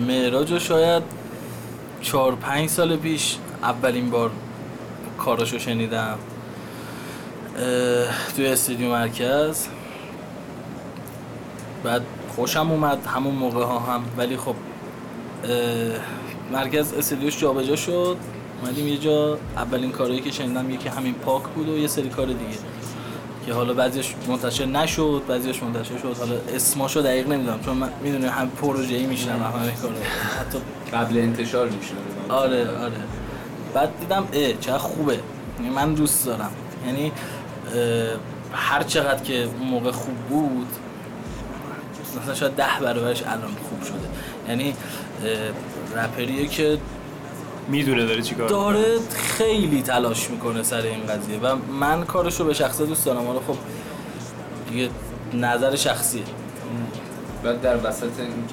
معراج 0.07 0.53
رو 0.53 0.59
شاید 0.59 1.03
چهار 2.01 2.35
پنج 2.35 2.69
سال 2.69 2.97
پیش 2.97 3.37
اولین 3.63 4.11
بار 4.11 4.31
کاراشو 5.19 5.59
شنیدم. 5.59 6.19
توی 8.37 8.47
استودیو 8.47 8.91
مرکز. 8.91 9.67
بعد 11.85 12.03
خوشم 12.37 12.71
اومد 12.71 13.07
همون 13.07 13.35
موقع 13.35 13.65
ها 13.65 13.79
هم. 13.79 14.05
ولی 14.17 14.37
خب 14.37 14.55
مرکز 16.53 16.93
استودیوش 16.93 17.41
جابجا 17.41 17.77
شد. 17.77 18.17
اومدیم 18.63 18.89
یه 18.89 18.99
جا. 18.99 19.39
اولین 19.57 19.93
کارهایی 19.93 20.21
که 20.21 20.31
شنیدم 20.31 20.71
یکی 20.71 20.89
همین 20.89 21.15
پاک 21.15 21.43
بود 21.43 21.69
و 21.69 21.79
یه 21.79 21.87
سری 21.87 22.09
کار 22.09 22.27
دیگه. 22.27 22.39
که 23.47 23.53
حالا 23.53 23.75
بعضیش 23.75 24.15
منتشر 24.29 24.67
نشد 24.67 25.23
بعضیش 25.29 25.63
منتشر 25.63 25.99
شد. 25.99 26.17
حالا 26.19 26.35
اسماشو 26.55 27.01
دقیق 27.01 27.29
نمی‌دونم 27.29 27.61
چون 27.61 27.77
من 27.77 27.89
می‌دونی 28.03 28.27
هم 28.27 28.51
پروژه 28.51 28.95
ای 28.95 29.07
میشنم 29.07 29.33
همه 29.33 29.73
کارا. 29.73 29.95
حتی 30.41 30.59
قبل 30.97 31.19
انتشار 31.19 31.69
میشه 31.69 31.93
آره 32.29 32.69
آره. 32.79 32.93
بعد 33.75 34.01
دیدم 34.01 34.29
اه 34.33 34.53
چقدر 34.53 34.79
خوبه. 34.79 35.19
یعنی 35.59 35.75
من 35.75 35.95
دوست 35.95 36.27
دارم. 36.27 36.51
یعنی 36.87 37.13
هر 38.53 38.83
چقدر 38.83 39.23
که 39.23 39.43
اون 39.43 39.69
موقع 39.69 39.91
خوب 39.91 40.15
بود 40.15 40.69
مثلا 42.23 42.35
شاید 42.35 42.53
ده 42.53 42.81
برابرش 42.81 43.23
الان 43.23 43.41
خوب 43.69 43.83
شده. 43.83 44.09
یعنی 44.49 44.75
رپریه 45.97 46.47
که 46.47 46.79
می‌دونه 47.69 48.07
داره 48.07 48.23
چیکار 48.23 48.49
داره 48.49 48.99
خیلی 49.15 49.83
تلاش 49.83 50.31
می‌کنه 50.31 50.63
سر 50.63 50.81
این 50.81 51.07
قضیه 51.07 51.39
و 51.39 51.57
من 51.57 52.05
کارش 52.05 52.41
رو 52.41 52.47
به 52.47 52.55
شخصه 52.55 52.87
دوست 52.87 53.05
دارم. 53.05 53.27
حالا 53.27 53.41
خب 53.41 53.57
دیگه 54.71 54.89
نظر 55.35 55.77
شخصیه. 55.77 56.23
بعد 57.45 57.61
در 57.61 57.77
وسط 57.77 58.03
این 58.19 58.45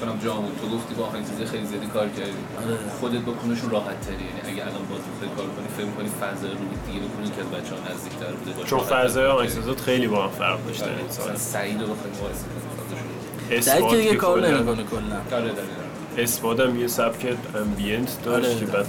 کنم 0.00 0.18
جا 0.24 0.34
بود 0.34 0.56
تو 0.60 0.66
گفتی 0.76 0.94
با 0.94 1.04
آخرین 1.06 1.24
چیز 1.28 1.50
خیلی 1.50 1.66
زیادی 1.66 1.86
کار 1.86 2.08
کردی 2.08 2.40
آره. 2.62 2.76
خودت 3.00 3.22
بکنشون 3.30 3.70
راحت 3.70 4.00
تری 4.00 4.14
یعنی 4.14 4.40
اگه 4.52 4.62
الان 4.62 4.84
باز 4.90 5.02
بخوای 5.10 5.30
کار 5.36 5.46
کنی 5.56 5.68
فکر 5.78 5.90
کنی 5.96 6.08
فضا 6.20 6.48
رو 6.48 6.54
دیگه 6.86 7.00
بکنی 7.06 7.28
که 7.34 7.40
از 7.44 7.50
بچه 7.56 7.72
ها 7.74 7.80
نزدیک 7.90 8.12
تر 8.20 8.32
بوده 8.32 8.50
باشه 8.50 8.68
چون 8.68 8.78
بوده. 8.78 8.90
آهنگسازات 9.26 9.80
خیلی 9.80 10.06
با 10.06 10.22
هم 10.22 10.30
فرق 10.30 10.58
مثلا 10.70 10.88
سال 11.08 11.36
سعید 11.36 11.80
رو 11.80 11.86
بخوای 11.86 12.10
مقایسه 12.18 12.44
کنی. 13.50 13.60
سعید 13.60 13.88
که 13.88 13.96
دیگه 13.96 14.14
کار 14.14 14.48
نمی‌کنه 14.48 14.84
کلا 14.84 15.38
آره 15.38 15.50
هم 16.60 16.80
یه 16.80 16.86
سبک 16.86 17.36
امبینت 17.54 18.22
داشت 18.24 18.48
آره. 18.48 18.58
که 18.58 18.66
بعد 18.66 18.86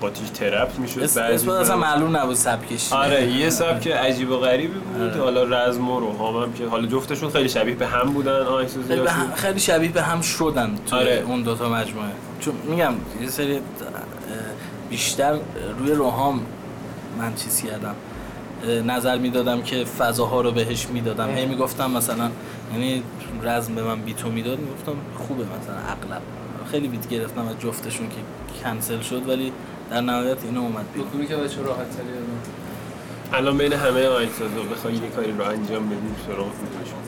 قاطیش 0.00 0.28
ترپ 0.30 0.78
می‌شد. 0.78 1.00
اسم 1.00 1.22
اسم 1.22 1.50
اصلا 1.50 1.76
معلوم 1.76 2.16
نبود 2.16 2.34
سبکش 2.34 2.92
آره 2.92 3.32
یه 3.32 3.50
سبک 3.50 3.88
عجیب 3.88 4.30
و 4.30 4.36
غریبی 4.36 4.74
بود. 4.78 5.02
آره. 5.02 5.20
حالا 5.20 5.42
رزم 5.42 5.90
و 5.90 6.00
روحام 6.00 6.42
هم 6.42 6.52
که 6.52 6.66
حالا 6.66 6.86
جفتشون 6.86 7.30
خیلی 7.30 7.48
شبیه 7.48 7.74
به 7.74 7.86
هم 7.86 8.12
بودن 8.12 8.32
آهنگسازی 8.42 8.88
خیلی, 8.88 9.00
به 9.00 9.10
هم- 9.10 9.32
خیلی 9.34 9.60
شبیه 9.60 9.92
به 9.92 10.02
هم 10.02 10.20
شدن 10.20 10.78
توی 10.86 10.98
آره. 10.98 11.24
اون 11.26 11.42
دوتا 11.42 11.68
مجموعه. 11.68 12.08
چون 12.40 12.54
میگم 12.68 12.92
یه 13.22 13.28
سری 13.28 13.60
بیشتر 14.90 15.38
روی 15.78 15.92
روحام 15.92 16.40
من 17.18 17.34
چیز 17.34 17.62
کردم. 17.62 17.94
نظر 18.86 19.18
می‌دادم 19.18 19.62
که 19.62 19.84
فضاها 19.84 20.40
رو 20.40 20.50
بهش 20.52 20.86
می‌دادم. 20.86 21.30
هی 21.30 21.46
می‌گفتم 21.46 21.90
مثلا 21.90 22.30
یعنی 22.72 23.02
رزم 23.42 23.74
به 23.74 23.82
من 23.82 24.00
بیتو 24.00 24.28
می‌داد 24.28 24.58
می‌گفتم 24.58 24.92
خوبه 25.18 25.42
مثلا 25.42 25.74
اغلب 25.74 26.22
خیلی 26.70 26.88
بیت 26.88 27.08
گرفتم 27.08 27.48
از 27.48 27.58
جفتشون 27.60 28.08
که 28.08 28.14
کنسل 28.64 29.00
شد 29.00 29.28
ولی 29.28 29.52
در 29.90 30.00
نهایت 30.00 30.44
اینو 30.44 30.60
اومد 30.60 30.92
بیرون. 30.92 31.08
دکتری 31.08 31.26
که 31.26 31.36
بچه 31.36 31.62
راحت 31.62 31.90
تری 31.90 32.06
الان 33.32 33.58
بین 33.58 33.72
همه 33.72 34.06
آهنگسازا 34.06 34.62
بخوای 34.72 34.94
یه 34.94 35.00
کاری 35.00 35.32
رو 35.32 35.44
انجام 35.44 35.86
بدیم 35.86 36.16
سراغ 36.26 36.46
کدومشون 36.46 36.98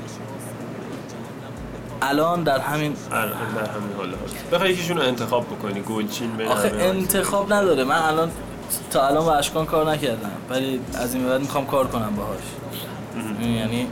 الان 2.03 2.42
در 2.42 2.59
همین 2.59 2.97
الان 3.12 3.29
در 3.29 3.71
همین 3.71 3.97
حال 3.97 4.09
حال 4.09 4.29
بخوای 4.53 4.73
یکیشون 4.73 4.97
رو 4.97 5.03
انتخاب 5.03 5.47
بکنی 5.47 5.81
گلچین 5.81 6.37
بین 6.37 6.49
آخه. 6.49 6.73
انتخاب 6.75 7.53
نداره. 7.53 7.85
من 7.85 7.97
الان 7.97 8.31
تا 8.90 9.07
الان 9.07 9.25
با 9.25 9.35
اشکان 9.35 9.66
کار 9.66 9.90
نکردم. 9.90 10.31
ولی 10.51 10.81
از 10.95 11.14
این 11.14 11.23
به 11.25 11.29
بعد 11.31 11.40
می‌خوام 11.40 11.66
کار 11.66 11.87
کنم 11.87 12.16
باهاش. 12.16 12.38
یعنی 13.40 13.87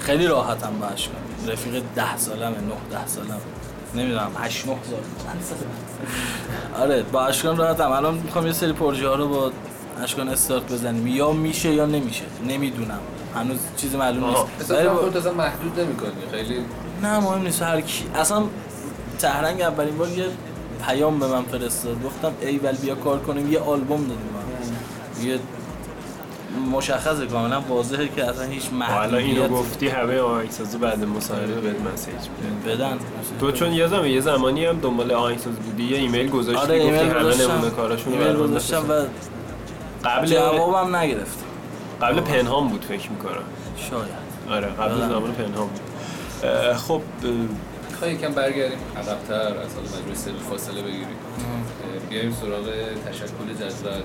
خیلی 0.00 0.26
راحتم 0.26 0.72
با 0.80 0.86
اشکان. 0.86 1.16
رفیق 1.48 1.82
ده 1.96 2.16
سالمه 2.16 2.44
نه 2.44 2.74
ده 2.90 3.06
سالم 3.06 3.40
نمی‌دونم 3.94 4.30
هشت 4.38 4.66
نه 4.66 4.76
سال. 4.90 4.98
آره 6.80 7.02
با 7.02 7.26
اشکان 7.26 7.56
راحتم. 7.56 7.90
الان 7.92 8.14
می‌خوام 8.14 8.46
یه 8.46 8.52
سری 8.52 8.72
پروژه 8.72 9.08
ها 9.08 9.14
رو 9.14 9.28
با 9.28 9.50
اشکان 10.02 10.28
استارت 10.28 10.72
بزنیم. 10.72 11.06
یا 11.06 11.32
میشه 11.32 11.72
یا 11.74 11.86
نمیشه. 11.86 12.22
نمی‌دونم. 12.48 12.98
هنوز 13.34 13.58
چیزی 13.76 13.96
معلوم. 13.96 14.28
نیست. 14.28 14.44
اصلا 14.60 14.94
با- 14.94 15.00
خودت 15.00 15.16
اصلا 15.16 15.32
محدود 15.32 15.80
نمی‌کنی. 15.80 16.10
خیلی 16.32 16.58
نه 17.02 17.20
مهم 17.20 17.42
نیست. 17.42 17.62
هر 17.62 17.80
کی 17.80 18.04
اصلا 18.14 18.42
تهرنگ 19.18 19.60
اولین 19.60 19.98
بار 19.98 20.08
یه 20.08 20.24
پیام 20.86 21.18
به 21.18 21.26
من 21.26 21.42
فرستاد. 21.42 22.02
گفتم 22.04 22.32
ای 22.40 22.58
ول 22.58 22.76
بیا 22.76 22.94
کار 22.94 23.18
کنیم. 23.18 23.52
یه 23.52 23.58
آلبوم 23.60 24.00
دادیم. 24.00 24.18
ما 24.34 25.24
یه 25.26 25.38
مشخصه 26.64 27.26
کاملا 27.26 27.60
واضحه 27.60 28.08
که 28.08 28.24
اصلا 28.24 28.44
هیچ 28.44 28.62
و 28.72 28.82
الان 28.82 29.14
اینو 29.14 29.40
محدودیت 29.40 29.50
گفتی 29.50 29.88
همه 29.88 30.18
آهنگسازا 30.18 30.78
بعد 30.78 31.04
مصاحبه 31.04 31.60
بهت 31.60 31.76
مسیج 31.80 32.14
میدن 32.14 32.74
بدن. 32.74 32.98
تو 33.40 33.52
چون 33.52 33.72
یه 33.72 33.86
زمان 33.86 34.06
یه 34.06 34.20
زمانی 34.20 34.64
هم 34.64 34.80
دنبال 34.80 35.12
آهنگساز 35.12 35.54
بودی 35.54 35.84
یه 35.84 35.98
ایمیل 35.98 36.30
گذاشتی 36.30 36.62
آره 36.62 36.78
گفتی 36.78 36.90
ایمیل 36.90 37.10
همه 37.10 37.20
گذاشتم. 37.20 37.52
نمونه 37.52 37.70
کاراشون 37.70 38.12
ایمیل 38.12 38.36
گذاشتم. 38.36 38.84
و 38.90 39.04
قبل 40.08 40.26
جوابم 40.26 40.96
نگرفت. 40.96 41.38
قبل 42.02 42.20
پنهان 42.20 42.68
بود 42.68 42.84
فکر 42.84 43.10
می‌کنم. 43.10 43.44
شاید. 43.90 44.24
آره 44.50 44.66
قبل 44.66 44.82
آره. 44.82 45.08
زمان 45.08 45.32
پنهان 45.32 45.68
بود. 45.68 45.80
خب 46.76 47.00
می‌خوای 47.90 48.12
یکم 48.12 48.32
برگردیم؟ 48.32 48.78
عقب‌تر 48.96 49.34
از 49.34 49.74
حالا 49.74 49.88
مجموعه 49.98 50.14
سل 50.14 50.32
فاصله 50.50 50.82
بگیریم 50.82 51.06
بیایم 52.10 52.32
سراغ 52.40 52.64
تشکل 53.06 53.54
جدول. 53.58 54.02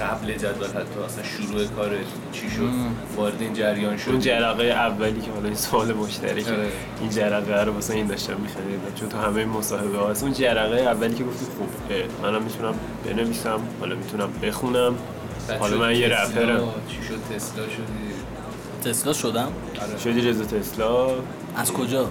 قبل 0.00 0.32
جدول 0.32 0.66
حتی 0.66 1.00
اصلا 1.06 1.24
شروع 1.24 1.64
کار 1.64 1.90
چی 2.32 2.50
شد؟ 2.50 2.70
وارد 3.16 3.40
این 3.40 3.54
جریان 3.54 3.96
شد 3.96 4.10
اون 4.10 4.20
جرقه 4.20 4.64
اولی 4.64 5.20
که 5.20 5.30
حالا 5.30 5.46
این 5.46 5.54
سوال 5.54 5.92
مشترکه 5.92 6.52
آره. 6.52 6.68
این 7.00 7.10
جرقه 7.10 7.64
رو 7.64 7.72
واسه 7.72 7.94
این 7.94 8.06
داشتم 8.06 8.36
میخندیدم 8.40 8.94
چون 8.94 9.08
تو 9.08 9.18
همه 9.18 9.44
مصاحبه 9.44 9.98
ها 9.98 10.12
اون 10.22 10.32
جرقه 10.32 10.80
اولی 10.80 11.14
که 11.14 11.24
گفتی 11.24 11.46
خوب 11.58 11.68
منم 12.22 12.42
می‌تونم 12.42 12.74
بنویسم 13.04 13.60
حالا 13.80 13.94
می‌تونم 13.96 14.28
بخونم. 14.42 14.94
حالا 15.60 15.78
من 15.78 15.96
یه 15.96 16.08
رپرم 16.08 16.60
چی 16.88 17.08
شد؟ 17.08 17.34
تسلا 17.36 17.64
شدی؟ 17.64 18.90
تسلا 18.90 19.12
شدم؟ 19.12 19.48
شدی 20.04 20.20
رضا 20.20 20.44
تسلا؟ 20.44 21.06
از 21.56 21.72
کجا؟ 21.72 22.10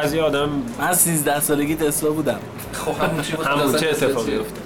از 0.00 0.14
یه 0.14 0.22
آدم 0.22 0.50
من 0.80 0.94
13 0.94 1.40
سالگی 1.40 1.74
تسلا 1.76 2.10
بودم. 2.10 2.38
خب 2.72 3.04
همون 3.04 3.22
چی 3.22 3.32
بود؟ 3.32 3.46
همون 3.46 3.62
اصلا 3.62 3.78
چه 3.80 3.88
اتفاقی؟ 3.88 4.36
افتاد؟ 4.36 4.62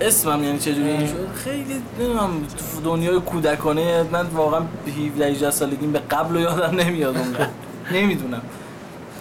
اسمم 0.00 0.44
یعنی 0.44 0.58
چجوری؟ 0.58 1.08
شد 1.08 1.28
خیلی 1.34 1.74
نمی‌دونم 1.98 2.30
تو 2.74 2.80
دنیای 2.84 3.20
کودکانه 3.20 4.02
من 4.12 4.26
واقعا 4.26 4.60
17 4.86 5.26
18 5.26 5.50
سالگیم 5.50 5.92
به 5.92 5.98
قبل 5.98 6.36
و 6.36 6.40
یادم 6.40 6.80
نمیاد 6.80 7.16
اونقدر 7.16 7.46
نمی‌دونم. 7.92 8.42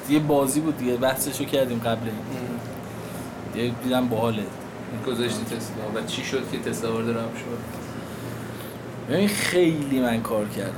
یه 0.10 0.20
بازی 0.20 0.60
بود 0.60 0.78
دیگه 0.78 0.96
بحثشو 0.96 1.44
کردیم 1.46 1.80
قبل. 1.80 2.08
این 2.10 2.14
دیگه 3.54 3.74
دیدم 3.84 4.08
باحاله. 4.08 4.44
گذاشتی 5.08 5.46
تسلا 5.46 6.02
و 6.04 6.06
چی 6.08 6.24
شد 6.24 6.44
که 6.52 6.70
تسلا 6.70 6.94
وارد 6.94 7.10
رپ 7.10 7.38
شد؟ 7.38 7.58
ببین 9.14 9.28
خیلی 9.28 10.00
من 10.00 10.22
کار 10.22 10.46
کردم. 10.46 10.72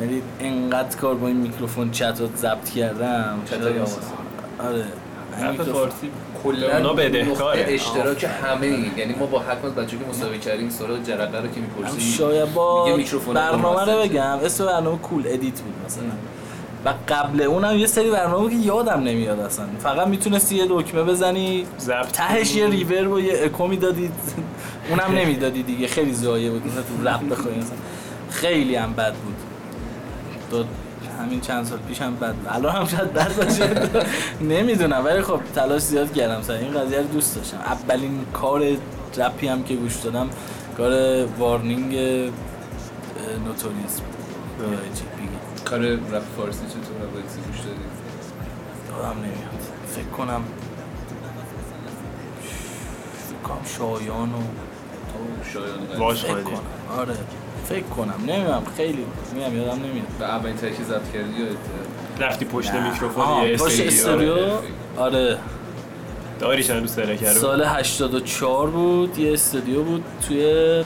یعنی 0.00 0.22
انقدر 0.40 0.96
کار 0.96 1.14
با 1.14 1.26
این 1.26 1.36
میکروفون 1.36 1.90
چتات 1.90 2.36
ضبط 2.36 2.70
کردم. 2.70 3.38
آموزی. 3.52 3.96
آره. 4.58 4.84
این 5.38 5.50
میکروفون- 5.50 5.72
فارسی 5.74 6.10
کلا 6.44 6.76
اونا 6.76 6.92
بدهکاره. 6.92 7.60
نقطه 7.60 7.72
اشتراک 7.72 8.26
همه 8.42 8.66
این 8.66 8.90
یعنی 8.96 9.14
ما 9.14 9.26
با 9.26 9.38
هر 9.38 9.54
کدوم 9.54 9.74
بچه‌ای 9.74 10.02
که 10.02 10.08
مسابقه 10.10 10.38
کردیم 10.38 10.68
سراغ 10.68 11.02
جرقه 11.02 11.40
رو 11.40 11.48
که 11.48 11.60
می‌پرسیم. 11.60 12.00
شاید 12.00 12.54
با 12.54 12.98
برنامه 13.34 13.92
رو. 13.92 14.02
بگم. 14.02 14.38
اسم 14.44 14.66
برنامه 14.66 14.98
Cool 14.98 15.22
Edit 15.26 15.60
بود 15.60 15.74
مثلا. 15.86 16.04
و 16.84 16.94
قبل 17.08 17.42
اونم 17.42 17.76
یه 17.76 17.86
سری 17.86 18.10
برنامه 18.10 18.38
بود 18.38 18.50
که 18.50 18.56
یادم 18.56 19.00
نمیاد 19.00 19.40
اصلا. 19.40 19.66
فقط 19.78 20.06
می‌تونستی 20.06 20.56
یه 20.56 20.66
دکمه 20.68 21.02
بزنی 21.02 21.66
ضبط 21.78 22.12
تهش 22.12 22.56
یه 22.56 22.66
ریور 22.66 23.08
و 23.08 23.20
یه 23.20 23.44
اکو 23.44 23.66
می‌دادی 23.66 24.10
اونم 24.90 25.18
نمی‌دادی 25.18 25.62
دیگه. 25.62 25.86
خیلی 25.86 26.12
ضایع 26.12 26.50
بود. 26.50 26.66
مثلا 26.66 26.82
تو 26.82 27.08
رپ 27.08 27.28
بخوای 27.30 27.54
مثلا. 27.54 27.76
خیلی 28.30 28.74
هم 28.74 28.92
بد 28.92 29.14
بود. 29.14 29.36
تو 30.50 30.64
همین 31.18 31.40
چند 31.40 31.64
سال 31.64 31.78
پیش 31.78 32.02
هم 32.02 32.16
بد. 32.16 32.34
الان 32.48 32.74
هم 32.76 32.86
شاید 32.86 33.12
بد 33.12 33.36
باشه. 33.36 33.70
نمی‌دونم 34.54 35.04
ولی 35.04 35.22
خب 35.22 35.40
تلاش 35.54 35.82
زیاد 35.82 36.12
کردم 36.12 36.42
سر 36.42 36.52
این 36.52 36.80
قضیه 36.80 36.98
رو 36.98 37.04
دوست 37.04 37.36
داشتم. 37.36 37.56
اولین 37.56 38.24
کار 38.32 38.62
رپی 39.16 39.48
هم 39.48 39.62
که 39.62 39.74
گوش 39.74 39.96
دادم 39.96 40.30
کار 40.76 41.24
Warning 41.26 41.94
Notorious 43.46 45.04
B.I.G 45.04 45.28
کار 45.64 45.78
رپ 45.78 46.22
فارسی 46.36 46.66
چطور 46.66 46.96
رپ 47.02 47.12
گوش 47.12 47.58
دادی؟ 47.60 47.80
یادم 48.90 49.18
نمیاد 49.18 49.60
فکر 49.88 50.04
کنم 50.04 50.42
فکر 53.28 53.48
کنم 53.48 53.64
شایان 53.64 54.34
و 54.34 54.42
شایان 55.52 56.44
آره. 56.98 57.14
فکر 57.68 57.82
کنم. 57.82 58.14
نمی‌دونم. 58.26 58.62
خیلی 58.76 59.04
میگم 59.34 59.56
یادم 59.56 59.78
نمیاد. 59.82 60.06
و 60.20 60.24
اولین 60.24 60.56
ترکی 60.56 60.84
ضبط 60.84 61.12
کردی 61.12 61.32
رفتی 62.20 62.44
پشت. 62.44 62.74
میکروفون 62.74 63.42
یه 63.44 63.56
پشت 63.56 63.80
استودیو 63.80 64.32
استودیو 64.32 64.58
آره. 64.96 65.38
داری 66.40 66.64
چند 66.64 66.80
روز 66.80 66.96
ترک 66.96 67.24
رو. 67.24 67.34
سال 67.34 67.62
84 67.62 68.70
بود. 68.70 69.18
یه 69.18 69.32
استودیو 69.32 69.82
بود 69.82 70.04
توی 70.28 70.84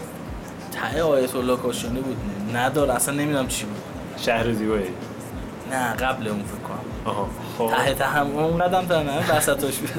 ته 0.73 1.03
آیت 1.03 1.37
الله 1.37 1.57
کاشانی 1.57 2.01
بود. 2.01 2.17
نداره. 2.55 2.95
اصلا 2.95 3.15
نمی‌دونم 3.15 3.49
چی 3.49 3.65
بود. 3.65 3.77
شهر 4.17 4.53
زیبایی. 4.53 4.85
نه 5.71 5.93
قبل 5.93 6.29
اون 6.29 6.43
فکر 6.43 6.69
کنم. 6.69 7.13
آها 7.13 7.29
خب. 7.59 7.71
ته 7.77 7.95
ته 7.95 8.05
هم 8.05 8.27
اون 8.37 8.59
قدم 8.59 8.87
تا 8.87 9.03
نه 9.03 9.37
وسطش. 9.37 9.77
بود 9.77 9.91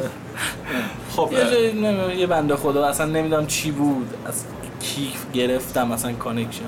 خب 1.15 1.30
یه 1.32 1.52
جایی 1.52 2.17
یه 2.17 2.28
بنده 2.28 2.56
خدا 2.56 2.86
اصلا 2.86 3.06
نمی‌دونم 3.06 3.48
چی 3.48 3.72
بود. 3.72 4.13
از 4.26 4.46
کی 4.84 5.13
گرفتم 5.34 5.91
اصلا 5.91 6.13
connection 6.13 6.63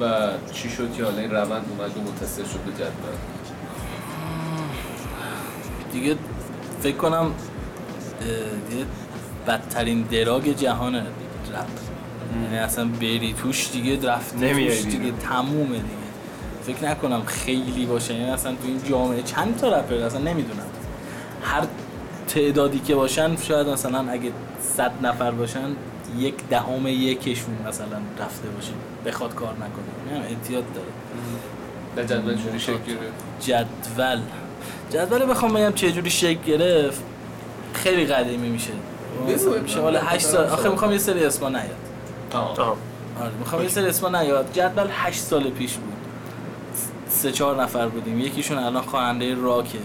و 0.00 0.28
چی 0.52 0.70
شد 0.70 0.94
که 0.94 1.04
حالا 1.04 1.18
این 1.18 1.30
روند 1.30 1.64
اومد 1.70 1.96
و 1.96 2.00
متصل 2.00 2.42
شد 2.44 2.58
به 2.58 2.72
جدول؟ 2.72 2.90
دیگه 5.92 6.16
فکر 6.80 6.96
کنم 6.96 7.30
دیگه 8.70 8.84
بدترین 9.46 10.02
دراگ 10.02 10.56
جهان 10.56 10.94
رپ. 10.96 11.04
یعنی 12.44 12.58
اصلا 12.58 12.84
بری 12.84 13.34
توش 13.42 13.70
دیگه 13.72 13.98
نمیای 14.40 14.82
توش 14.82 14.92
دیگه. 14.92 15.12
تمومه 15.12 15.76
دیگه. 15.76 15.88
فکر 16.62 16.90
نکنم 16.90 17.22
خیلی 17.26 17.86
باشه. 17.86 18.14
یعنی 18.14 18.30
اصلا 18.30 18.52
تو 18.52 18.66
این 18.66 18.80
جامعه 18.84 19.22
چند 19.22 19.56
تا 19.56 19.78
رپر؟ 19.78 19.94
اصلا 19.94 20.20
نمی‌دونم. 20.20 20.66
هر 21.42 21.66
تعدادی 22.28 22.78
که 22.78 22.94
باشن 22.94 23.36
شاید 23.36 23.68
مثلا 23.68 24.10
اگه 24.10 24.32
صد 24.76 24.92
نفر 25.02 25.30
باشن 25.30 25.76
یک 26.18 26.34
دهم 26.50 26.86
یکشون 26.86 27.54
مثلا 27.68 27.98
رفته 28.20 28.48
باشه. 28.48 28.72
بخواد 29.06 29.34
کار 29.34 29.52
نکنه. 29.52 30.18
نه 30.18 30.24
احتیاط 30.26 30.64
داره. 30.74 30.88
و 31.96 32.02
جدول 32.02 32.34
جوری 32.34 32.60
شکل 32.60 32.74
گرفت؟ 32.74 33.40
جدول. 33.40 34.20
جدول 34.90 35.30
بخوام 35.30 35.54
بگم 35.54 35.72
چه 35.72 35.92
جوری 35.92 36.10
شکل 36.10 36.42
گرفت 36.46 37.02
خیلی 37.74 38.06
قدیمی 38.06 38.48
میشه. 38.48 38.72
حالا 39.82 40.00
8 40.00 40.26
سال 40.26 40.46
آخه 40.46 40.68
می‌خوام 40.68 40.92
یه 40.92 40.98
سری 40.98 41.24
اسما 41.24 41.48
نیاد. 41.48 41.76
آره 43.20 43.32
می‌خوام 43.38 43.62
یه 43.62 43.68
سری 43.68 43.86
اسما 43.86 44.22
نیاد. 44.22 44.52
جدول 44.52 44.86
8 44.90 45.20
سال 45.20 45.50
پیش 45.50 45.74
بود. 45.74 45.92
سه 47.08 47.32
چهار 47.32 47.62
نفر 47.62 47.88
بودیم. 47.88 48.20
یکیشون 48.20 48.58
الان 48.58 48.82
خواننده 48.82 49.34
راکه. 49.34 49.78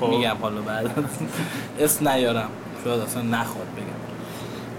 خب. 0.00 0.06
میگم 0.06 0.36
حالا 0.42 0.60
بعد. 0.60 0.90
اسم 1.80 2.08
نیارم. 2.08 2.48
شاید 2.84 3.00
اصلا 3.00 3.22
نخواد 3.22 3.66
بگم. 3.76 3.95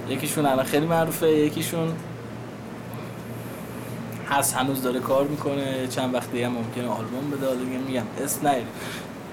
یکیشون 0.10 0.46
الان 0.46 0.66
خیلی 0.66 0.86
معروفه 0.86 1.30
یکیشون 1.30 1.94
هست 4.30 4.56
هنوز 4.56 4.84
داره 4.84 5.00
کار 5.00 5.28
می‌کنه. 5.28 5.88
چند 5.88 6.14
وقت 6.14 6.32
دیگه 6.32 6.48
ممکنه 6.48 6.88
آلبوم 6.88 7.32
بده 7.32 7.46
حالا 7.48 7.60
میگم 7.88 8.04
اسم 8.24 8.48
نیاریم 8.48 8.68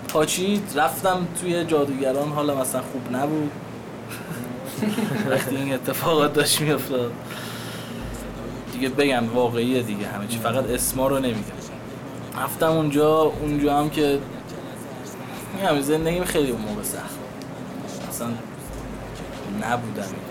پاچی 0.08 0.62
رفتم 0.74 1.26
توی 1.40 1.64
جادوگران 1.64 2.28
حالا 2.28 2.60
مثلا 2.60 2.82
خوب 2.92 3.16
نبود. 3.16 3.50
وقتی 5.30 5.56
این 5.56 5.74
اتفاقات 5.74 6.32
داشت 6.32 6.60
میافتاد. 6.60 7.12
دیگه 8.72 8.88
بگم 8.88 9.34
واقعیه 9.34 9.82
دیگه. 9.82 10.06
همه 10.06 10.26
چی 10.26 10.38
فقط 10.38 10.70
اسما 10.70 11.08
رو 11.08 11.18
نمیگم. 11.18 11.40
رفتم 12.42 12.70
اونجا 12.70 13.20
اونجا 13.20 13.78
هم 13.78 13.90
که 13.90 14.18
میگم 15.56 15.80
زندگیم 15.80 16.24
خیلی 16.24 16.50
اون 16.50 16.60
موقع 16.60 16.82
سخت. 16.82 17.18
اصلا 18.08 18.28
نبودم. 19.62 20.23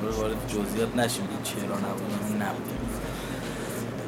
حالا 0.00 0.12
وارد 0.12 0.36
جزئیات 0.48 0.96
نشیم 0.96 1.22
که 1.22 1.50
چرا 1.50 1.76
نبودم 1.76 2.42
نبودم 2.42 2.80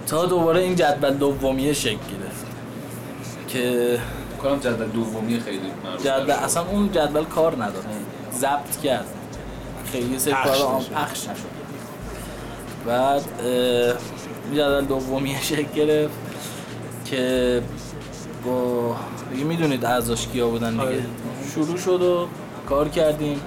تا 0.06 0.26
دوباره 0.26 0.60
این 0.60 0.76
جدول 0.76 1.10
دومیه 1.10 1.72
شکل 1.72 1.90
گرفت. 1.92 2.46
که 3.48 3.98
کنم 4.42 4.58
جدول 4.58 4.88
دومی 4.88 5.40
خیلی 5.40 5.58
معروف 5.84 6.06
جدول 6.06 6.30
اصلا 6.30 6.62
اون 6.62 6.92
جدول 6.92 7.24
کار 7.24 7.64
نداد 7.64 7.84
ضبط 8.32 8.80
کرد. 8.82 9.06
خیلی 9.92 10.18
سری 10.18 10.34
پخش 10.34 10.60
کار 10.60 10.76
نشد. 10.76 10.92
پخش 10.92 11.28
نشد. 11.28 11.52
بعد 12.86 13.22
این 13.40 14.54
جدول 14.54 14.84
دومی 14.84 15.36
شکل 15.42 15.62
گرفت 15.74 16.14
که 17.04 17.62
با 18.44 18.96
دیگه 19.32 19.44
می‌دونید 19.44 19.84
اعضاش 19.84 20.28
کیا 20.28 20.48
بودن 20.48 20.70
دیگه. 20.70 20.82
آره. 20.82 21.02
شروع 21.54 21.76
شد 21.76 22.02
و 22.02 22.26
کار 22.68 22.88
کردیم. 22.88 23.40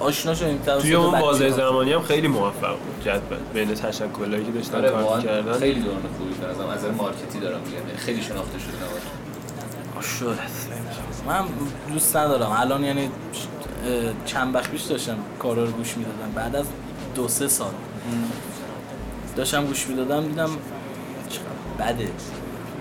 آشنا 0.00 0.34
شدیم 0.34 0.58
توی 0.80 0.94
اون. 0.94 1.20
بازه 1.20 1.50
زمانی 1.50 1.92
هم 1.92 2.02
خیلی 2.02 2.28
موفق 2.28 2.70
بود 2.70 3.04
جدول. 3.04 3.38
بین 3.54 3.74
تشکلایی 3.74 4.44
که 4.44 4.52
داشتن 4.52 4.78
آره 4.78 4.90
کار 4.90 5.16
می‌کردن. 5.16 5.52
خیلی 5.52 5.80
دوران 5.80 6.02
خوبی 6.18 6.34
به 6.34 6.46
نظرم 6.46 6.68
از 6.68 6.78
نظر 6.78 6.90
مارکتی 6.90 7.40
دارم 7.40 7.60
میگم. 7.60 7.86
یعنی 7.86 7.98
خیلی 7.98 8.22
شناخته 8.22 8.58
شده 8.58 8.76
نباشه. 8.76 10.08
شد 10.18 10.38
من 11.26 11.44
دوست 11.92 12.16
ندارم. 12.16 12.56
الان 12.60 12.84
یعنی 12.84 13.10
چند 14.26 14.54
وقت 14.54 14.70
پیش 14.70 14.82
داشتم 14.82 15.16
کارا 15.38 15.64
رو 15.64 15.70
گوش 15.70 15.96
می‌دادم. 15.96 16.32
بعد 16.34 16.56
از 16.56 16.66
دو 17.14 17.28
سه 17.28 17.48
سال 17.48 17.70
داشتم 19.36 19.66
گوش 19.66 19.86
می‌دادم 19.86 20.28
دیدم 20.28 20.50
بده. 21.78 22.10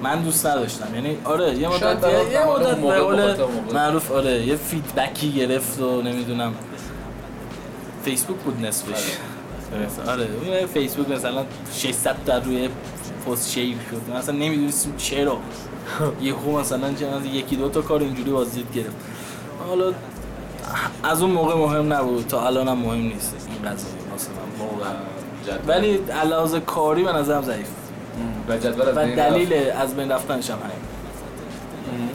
من 0.04 0.22
دوست 0.22 0.46
نداشتم. 0.46 0.96
یعنی 0.96 1.18
آره 1.24 1.56
یه 1.56 1.68
مدت 1.68 2.04
یه, 2.32 2.46
مدت 2.46 2.76
به 2.78 3.00
قول. 3.00 3.36
معروف 3.74 4.12
آره 4.12 4.46
یه 4.48 4.56
فیدبکی 4.56 5.32
گرفت 5.32 5.80
و 5.82 6.02
نمی‌دونم. 6.02 6.54
فیسبوک 8.06 8.38
بود 8.38 8.66
نصفش. 8.66 9.18
آره 10.08 10.28
اون 10.44 10.66
فیسبوک 10.66 11.10
مثلا 11.10 11.46
600 11.74 12.16
تا 12.26 12.38
روی 12.38 12.70
پست 13.28 13.52
شیپ 13.52 13.78
شد. 13.92 14.02
من 14.10 14.16
اصلا 14.16 14.36
نمی‌دونستم 14.36 14.96
چرا. 14.98 15.40
یهو 16.22 16.60
مثلا 16.60 16.90
مثلا 16.90 17.26
یکی 17.26 17.56
دو 17.56 17.70
تا 17.70 17.82
کار 17.82 18.00
اینجوری 18.00 18.32
بازدید 18.32 18.74
گرفت. 18.74 18.96
حالا 19.68 19.94
از 21.04 21.22
اون 21.22 21.32
موقع 21.32 21.56
مهم 21.56 21.94
نبود. 21.94 22.28
تا 22.28 22.48
الان 22.48 22.68
هم 22.68 22.78
مهم 22.78 23.02
نیست 23.02 23.36
این 23.48 23.72
قضیه 23.72 23.90
واسه 24.12 24.30
من 24.30 24.66
واقعا. 24.66 24.94
ولی 25.68 26.00
علاوه 26.22 26.60
کاری 26.60 27.04
به 27.04 27.12
نظرم 27.12 27.44
ضعیف. 27.44 27.68
و 28.50 28.58
جدول 28.58 28.82
از 28.82 28.98
و 28.98 29.00
بین 29.00 29.16
دلیل. 29.16 29.54
از 29.54 29.96
بین 29.96 30.12
رفتنش 30.12 30.50
هم 30.50 30.58
همین. 30.58 30.90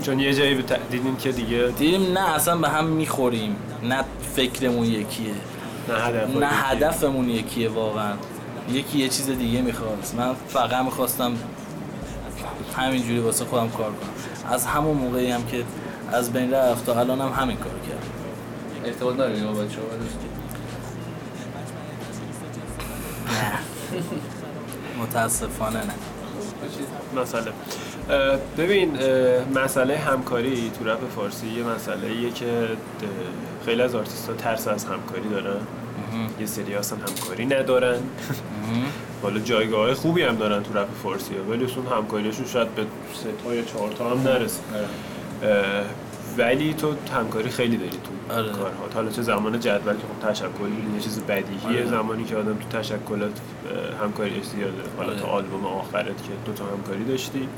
چون 0.02 0.20
یه 0.20 0.34
جایی 0.34 0.64
دیدیم 0.90 1.16
که 1.16 1.32
دیگه 1.32 1.72
دیدیم 1.78 2.12
نه 2.12 2.34
اصلا 2.34 2.56
به 2.56 2.68
هم 2.68 2.84
می‌خوریم. 2.84 3.56
نه 3.82 4.04
فکرمون 4.36 4.84
یکیه. 4.84 5.34
نه 5.88 5.94
هدف 5.94 6.36
نه 6.36 6.46
هدفمون 6.46 7.28
یکیه 7.30 7.68
واقعا. 7.68 8.12
یکی 8.70 8.98
یه 8.98 9.08
چیز 9.08 9.30
دیگه 9.30 9.62
می‌خواست 9.62 10.14
من 10.14 10.34
فقط 10.48 10.84
می‌خواستم 10.84 11.32
همینجوری 12.76 13.18
واسه 13.18 13.44
خودم 13.44 13.68
کار 13.70 13.90
کنم. 13.92 14.52
از 14.52 14.66
همون 14.66 14.96
موقعی 14.96 15.30
هم 15.30 15.46
که 15.46 15.64
از 16.12 16.32
بین 16.32 16.52
رفت 16.52 16.86
تا 16.86 17.00
الان 17.00 17.20
هم 17.20 17.32
همین 17.42 17.56
کار 17.56 17.72
کردم 17.88 18.84
ارتباط 18.84 19.14
نداری 19.14 19.40
با 19.40 19.52
بچه 19.52 19.80
ها 19.80 19.86
متاسفانه 25.02 25.78
نه. 25.78 25.94
مسئله. 27.22 27.52
ببین 28.58 28.90
مسئله 29.54 29.96
همکاری 29.98 30.70
تو 30.78 30.84
رپ 30.88 30.98
فارسی 31.16 31.46
یه 31.46 31.64
مسئله 31.64 32.06
ایه 32.06 32.30
که 32.30 32.68
خیلی 33.66 33.82
از 33.82 33.94
آرتیست 33.94 34.28
ها 34.28 34.34
ترس 34.34 34.68
از 34.68 34.84
همکاری 34.84 35.28
دارن. 35.30 35.60
یه 36.40 36.46
سری 36.46 36.74
اصلا 36.74 36.98
همکاری 36.98 37.46
ندارن. 37.46 37.98
حالا 39.22 39.38
جایگاه 39.38 39.94
خوبی 39.94 40.22
هم 40.22 40.36
دارن 40.36 40.62
تو 40.62 40.78
رپ 40.78 40.88
فارسی 41.02 41.34
ها 41.36 41.42
ولی 41.50 41.64
اصلا 41.64 41.96
همکاریشون 41.96 42.46
شاید 42.46 42.74
به 42.74 42.82
سه 43.14 43.28
تا 43.44 43.54
یا 43.54 43.62
چهار 43.62 43.92
تا 43.92 44.10
هم 44.10 44.22
نرسه. 44.22 44.60
اه، 45.42 45.50
ولی 46.38 46.74
تو 46.74 46.94
همکاری 47.14 47.50
خیلی 47.50 47.76
داری 47.76 47.90
تو 47.90 48.34
آره. 48.34 48.48
کارها 48.52 48.84
حالا 48.94 49.10
چه 49.10 49.22
زمان 49.22 49.60
جدول 49.60 49.92
که 49.92 50.00
خب 50.22 50.28
تشکل 50.30 50.48
یه 50.94 51.00
چیز 51.00 51.20
بدیهیه. 51.20 51.66
آره. 51.68 51.86
زمانی 51.86 52.24
که 52.24 52.36
آدم 52.36 52.56
تو 52.70 52.78
تشکلات 52.78 53.00
اه، 53.10 54.04
همکاریش 54.04 54.44
زیاده. 54.44 54.72
حالا 54.96 55.10
آره. 55.10 55.20
تا 55.20 55.26
آلبوم 55.26 55.66
آخرت 55.66 56.06
که 56.06 56.32
دوتا 56.46 56.64
همکاری 56.64 57.04
داشتی. 57.04 57.48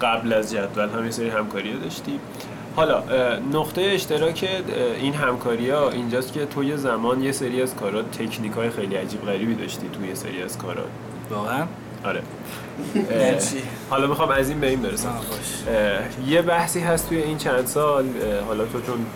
قبل 0.00 0.32
از 0.32 0.52
جدول 0.52 0.88
هم 0.88 1.04
یه 1.04 1.10
سری 1.10 1.28
همکاری 1.28 1.78
داشتی 1.78 2.20
حالا 2.76 3.02
نقطه 3.52 3.82
اشتراک 3.82 4.48
این 5.00 5.14
همکاری 5.14 5.70
ها 5.70 5.90
اینجاست 5.90 6.32
که 6.32 6.46
تو 6.46 6.64
یه 6.64 6.76
زمان 6.76 7.22
یه 7.22 7.32
سری 7.32 7.62
از 7.62 7.74
کارات 7.74 8.10
تکنیک 8.10 8.52
های 8.52 8.70
خیلی 8.70 8.94
عجیب 8.94 9.22
غریبی 9.26 9.54
داشتی 9.54 9.88
توی 9.92 10.08
یه 10.08 10.14
سری 10.14 10.42
از 10.42 10.58
کارات 10.58 10.88
واقعا؟ 11.30 11.66
آره. 12.04 12.22
یعنی؟ 12.94 13.36
حالا 13.90 14.06
می‌خوام 14.06 14.30
از 14.30 14.48
این 14.48 14.60
به 14.60 14.68
این 14.68 14.82
برسم. 14.82 15.14
یه 16.26 16.42
بحثی 16.42 16.80
هست 16.80 17.08
توی 17.08 17.22
این 17.22 17.38
چند 17.38 17.66
سال 17.66 18.04
حالا 18.46 18.64
تو 18.64 18.80
چون 18.80 19.06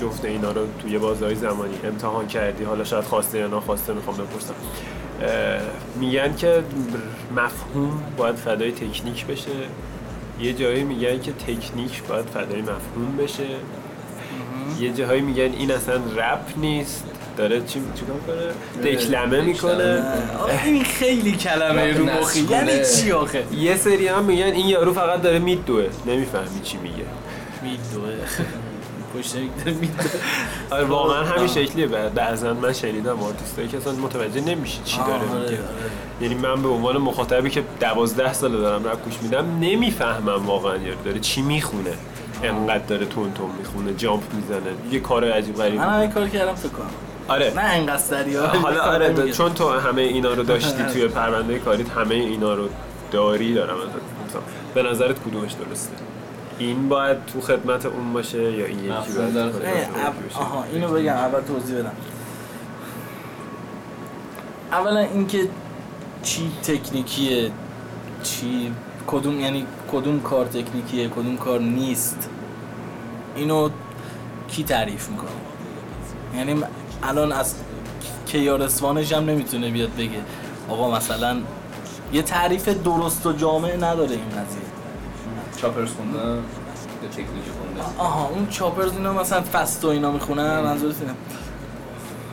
جفت 0.00 0.24
اینا 0.24 0.52
رو 0.52 0.66
توی 0.82 0.98
بازهای 0.98 1.34
زمانی 1.34 1.74
امتحان 1.84 2.26
کردی 2.26 2.64
حالا 2.64 2.84
شاید 2.84 3.04
خواسته 3.04 3.38
یا 3.38 3.46
ناخواسته 3.46 3.92
می‌خوام 3.92 4.16
بپرسم. 4.16 4.54
میگن 6.00 6.36
که 6.36 6.62
مفهوم 7.36 8.02
باید 8.16 8.34
فدای 8.36 8.72
تکنیک 8.72 9.26
بشه. 9.26 9.50
یه 10.40 10.52
جایی 10.52 10.84
میگن 10.84 11.20
که 11.20 11.32
تکنیک 11.32 12.02
باید 12.02 12.26
فدای 12.26 12.62
مفهوم 12.62 13.16
بشه. 13.18 13.44
یه 14.80 14.92
جاهایی 14.92 15.20
میگن 15.20 15.42
این 15.42 15.70
اصلا 15.70 15.94
رپ 15.94 16.40
نیست. 16.56 17.04
داره 17.36 17.60
چی 17.60 17.82
چیکار 17.94 18.16
کنه؟ 18.26 18.92
دکلمه 18.92 19.40
می‌کنه. 19.40 20.02
این 20.64 20.84
خیلی 20.84 21.32
کلمه 21.32 21.98
رو 21.98 22.04
مخی. 22.04 22.40
یعنی 22.50 22.72
چی 22.96 23.12
آخه؟ 23.12 23.44
یه 23.56 23.76
سری 23.76 24.08
هم 24.08 24.24
میگن 24.24 24.44
این 24.44 24.66
یارو 24.66 24.92
فقط 24.92 25.22
داره 25.22 25.38
میدوه. 25.38 25.86
نمی‌فهمی 26.06 26.60
چی 26.62 26.76
میگه. 26.76 27.04
میدوه. 27.62 28.14
میدوه 29.16 30.10
آره 30.70 30.84
واقعا 30.84 31.24
همین 31.24 31.46
شکلیه. 31.46 31.86
بعضا 31.86 32.54
من 32.54 32.72
شنیدم 32.72 33.22
آرتیستایی 33.22 33.68
که 33.68 33.76
اصلا 33.76 33.92
متوجه 33.92 34.40
نمیشه 34.40 34.78
چی 34.84 34.98
داره 34.98 35.12
آره، 35.12 35.22
میگه. 35.24 35.38
آره. 35.40 35.58
یعنی 36.20 36.34
من 36.34 36.62
به 36.62 36.68
عنوان 36.68 36.96
مخاطبی 36.96 37.50
که 37.50 37.62
دوازده 37.80 38.32
ساله 38.32 38.56
دارم 38.56 38.84
رپ 38.88 39.04
گوش 39.04 39.14
میدم 39.22 39.58
نمی‌فهمم 39.60 40.46
واقعا 40.46 40.76
یارو 40.76 41.02
داره 41.04 41.20
چی 41.20 41.42
می‌خونه. 41.42 41.92
انقدر 42.42 42.84
داره 42.84 43.06
تون 43.06 43.32
تون 43.32 43.50
می‌خونه 43.58 43.94
جامپ 43.94 44.22
می‌زنه 44.34 44.74
یه 44.90 45.00
کار 45.00 45.32
عجیب 45.32 45.56
غریب. 45.56 45.80
من 45.80 45.88
همین 45.96 46.10
کار 46.10 46.28
کردم 46.28 46.54
فکر 46.54 46.68
کنم 46.68 46.90
آره. 47.28 47.52
نه 47.56 47.72
اینقدر 47.74 47.96
سریع. 47.96 48.40
حالا 48.40 48.80
آره 48.94 49.32
چون 49.32 49.54
تو 49.54 49.70
همه 49.70 50.02
اینا 50.02 50.34
رو 50.34 50.42
داشتی 50.42 50.82
توی 50.92 51.08
پرونده 51.08 51.58
کاریت 51.58 51.88
همه 51.90 52.14
اینا 52.14 52.54
رو 52.54 52.68
داری 53.12 53.54
دارم. 53.54 53.76
به 54.74 54.82
نظرت 54.82 55.16
کدومش 55.18 55.52
درسته؟ 55.52 55.92
این 56.58 56.88
باید 56.88 57.26
تو 57.26 57.40
خدمت 57.40 57.86
اون 57.86 58.12
باشه 58.12 58.52
یا 58.52 58.66
این 58.66 58.78
یکی 58.78 58.88
باید. 58.88 59.52
تو 59.52 59.58
خدمت؟ 59.58 60.36
آها 60.36 60.64
اینو 60.64 60.88
بگم 60.88 61.12
اول 61.12 61.40
توضیح 61.40 61.78
بدم 61.78 61.92
اولا 64.72 65.00
اینکه 65.00 65.48
چی 66.22 66.50
تکنیکیه 66.62 67.50
چی 68.22 68.72
کدوم 69.06 69.40
یعنی 69.40 69.66
کدوم 69.92 70.20
کار 70.20 70.46
تکنیکیه 70.46 71.08
کدوم 71.08 71.36
کار 71.36 71.60
نیست 71.60 72.28
اینو 73.36 73.70
کی 74.48 74.64
تعریف 74.64 75.08
می‌کنه 75.08 75.30
یعنی 76.36 76.62
الان 77.02 77.32
از 77.32 77.54
کیارسوانش 78.26 79.12
هم 79.12 79.24
نمی‌تونه 79.24 79.70
بیاد 79.70 79.90
بگه 79.98 80.20
آقا 80.68 80.96
مثلا 80.96 81.36
یه 82.12 82.22
تعریف 82.22 82.68
درست 82.68 83.26
و 83.26 83.32
جامع 83.32 83.76
نداره 83.76 84.10
این 84.10 84.28
قضیه 84.30 84.65
چاپرز 85.56 85.88
خوندم 85.92 86.38
تکنیک 87.12 87.26
خوندم 87.28 87.98
آها 87.98 88.28
اون 88.28 88.46
چاپرز 88.50 88.92
اینا 88.92 89.12
مثلا 89.12 89.40
فست 89.42 89.84
و 89.84 89.88
اینا 89.88 90.10
می‌خونن 90.12 90.60
منظورت 90.60 90.94
اینه. 91.00 91.14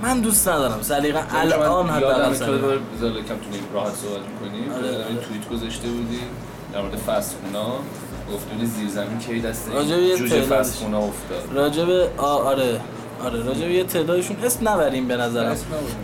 من 0.03 0.19
دوست 0.21 0.47
ندارم 0.47 0.81
سلیقه 0.81 1.35
الان 1.35 1.85
من 1.85 1.99
یادم 2.01 2.33
تو 2.33 2.51
بذار 2.51 2.77
کم 3.13 3.35
تو 3.35 3.73
راحت 3.73 3.93
صحبت 3.95 4.21
می‌کنیم 4.41 4.71
آره، 4.71 4.87
این 4.87 4.95
آره. 5.17 5.27
توییت 5.27 5.49
گذاشته 5.49 5.87
بودی 5.87 6.19
در 6.73 6.81
مورد 6.81 6.95
فست 6.95 7.35
خونا. 7.43 7.65
گفتوری 8.33 8.65
زیر 8.65 8.89
زمین 8.89 9.19
کی 9.19 9.41
دست 9.41 9.69
جوجه 9.71 10.17
تعدادش. 10.17 10.45
فسخونه 10.67 10.97
افتاد. 10.97 11.49
راجب 11.53 11.89
آره 12.17 12.79
آره 13.25 13.43
راجب 13.43 13.69
یه 13.69 13.83
تعدادشون 13.83 14.37
اسم 14.43 14.69
نبریم 14.69 15.07
به 15.07 15.17
نظرم. 15.17 15.55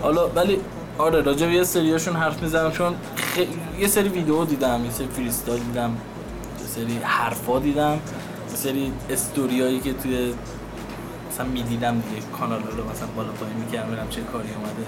حالا 0.02 0.28
ولی 0.28 0.60
آره 0.98 1.22
راجب 1.22 1.50
یه 1.50 1.64
سریاشون 1.64 2.16
حرف 2.16 2.42
می‌زنم 2.44 2.72
چون 2.72 2.94
خ- 3.36 3.80
یه 3.82 3.88
سری 3.88 4.10
ویدیو 4.10 4.46
دیدم 4.46 4.82
یه 4.86 4.92
سری 4.92 5.08
فریستایل 5.08 5.64
دیدم. 5.64 5.98
سری 6.76 7.00
حرفا 7.04 7.60
دیدم 7.60 7.94
یه 8.50 8.56
سری 8.56 8.92
استوریایی 9.10 9.80
که 9.80 9.94
توی 9.94 10.34
مثلا 11.32 11.46
می‌دیدم 11.46 11.96
دیگه 12.00 12.22
کانال 12.40 12.60
رو 12.60 12.90
مثلا 12.92 13.08
بالا 13.16 13.30
پایین 13.30 13.58
می‌کردم 13.58 13.88
ببینم 13.88 14.10
چه 14.10 14.22
کاری 14.22 14.50
اومده. 14.56 14.86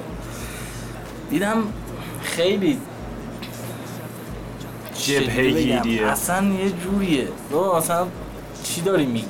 دیدم 1.30 1.64
خیلی 2.22 2.78
بگم؟ 4.94 6.06
اصلا 6.06 6.48
یه 6.48 6.72
جوریه. 6.72 7.28
تو 7.52 7.76
مثلا 7.78 8.08
چی 8.64 8.82
داری 8.82 9.06
میگی؟ 9.06 9.26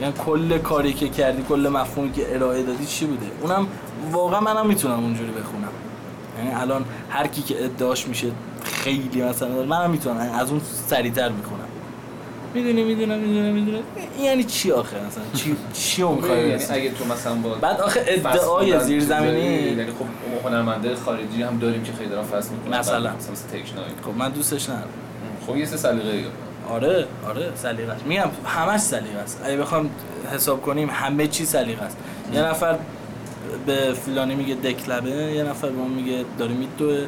یعنی 0.00 0.12
کل 0.18 0.58
کاری 0.58 0.92
که 0.92 1.08
کردی 1.08 1.42
کل 1.48 1.68
مفهومی 1.72 2.12
که 2.12 2.34
ارائه 2.34 2.62
دادی 2.62 2.86
چی 2.86 3.06
بوده؟ 3.06 3.26
اونم 3.42 3.66
واقعا 4.12 4.40
منم 4.40 4.66
می‌تونم 4.66 4.98
اونجوری 4.98 5.30
بخونم. 5.30 5.68
یعنی 6.38 6.50
الان 6.54 6.84
هر 7.10 7.26
کی 7.26 7.42
که 7.42 7.64
ادعاش 7.64 8.08
میشه 8.08 8.30
خیلی 8.64 9.22
مثلا 9.22 9.62
منم 9.62 9.90
می‌تونم 9.90 10.16
از 10.16 10.50
اون 10.50 10.60
سریعتر 10.86 11.28
می‌خونم. 11.28 11.67
می‌دونی 12.54 12.84
می‌دونم 12.84 13.18
می‌دونم 13.18 13.54
می‌دونم. 13.54 13.82
یعنی 14.20 14.44
چی 14.44 14.72
آخه 14.72 14.96
مثلا؟ 14.96 15.24
چی 15.34 15.56
چی 15.72 16.02
اون 16.02 16.18
کاری 16.18 16.48
یعنی؟ 16.48 16.64
اگه 16.70 16.90
تو 16.90 17.04
مثلا 17.04 17.34
با 17.34 17.54
بعد 17.54 17.80
آخه 17.80 18.04
ادعای 18.06 18.80
زیرزمینی 18.80 19.54
یعنی 19.54 19.84
خب 19.86 20.48
هنرمنده 20.48 20.94
خارجی 20.94 21.42
هم 21.42 21.58
داریم 21.58 21.82
که 21.82 21.92
خیلی 21.92 22.10
دارن 22.10 22.24
فصل 22.24 22.50
می‌کنن 22.50 22.78
مثلا. 22.78 22.98
مثلا 22.98 23.34
تک 23.34 23.76
نایت 23.76 23.90
خب 24.04 24.18
من 24.18 24.30
دوستش 24.30 24.68
ندارم. 24.68 24.88
خب 25.46 25.56
یه 25.56 25.66
سه 25.66 25.76
سلیقه 25.76 26.24
آره 26.70 27.06
آره 27.28 27.50
سلیقه 27.54 27.92
است. 27.92 28.06
میگم 28.06 28.30
همش 28.46 28.80
سلیقه 28.80 29.18
است. 29.18 29.42
اگه 29.44 29.56
بخوام 29.56 29.90
حساب 30.34 30.62
کنیم 30.62 30.90
همه 30.92 31.26
چی 31.26 31.44
سلیقه 31.44 31.82
است. 31.82 31.96
یه 32.32 32.42
نفر 32.42 32.78
به 33.66 33.92
فلانی 33.92 34.34
میگه 34.34 34.54
دکلبه 34.54 35.10
یه 35.10 35.42
نفر 35.42 35.68
به 35.68 35.78
اون 35.78 35.90
میگه 35.90 36.24
داره 36.38 36.52
میدوه. 36.52 37.06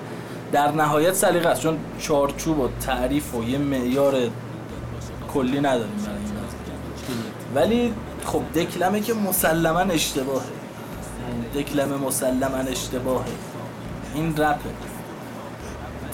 در 0.53 0.71
نهایت 0.73 1.15
سلیقه 1.15 1.49
است 1.49 1.61
چون 1.63 1.79
چارچوب 1.99 2.59
و 2.59 2.69
تعریف 2.81 3.35
و 3.35 3.45
یه 3.45 3.59
معیار 3.59 4.15
کلی 5.33 5.61
نداریم. 5.61 6.07
ولی 7.55 7.95
خب 8.25 8.43
دکلمه 8.55 9.01
که 9.01 9.15
مسلما 9.15 9.81
اشتباهه. 9.81 10.47
دکلمه 11.55 11.97
مسلما 11.97 12.57
اشتباهه. 12.57 13.25
این 14.15 14.37
رپه. 14.37 14.71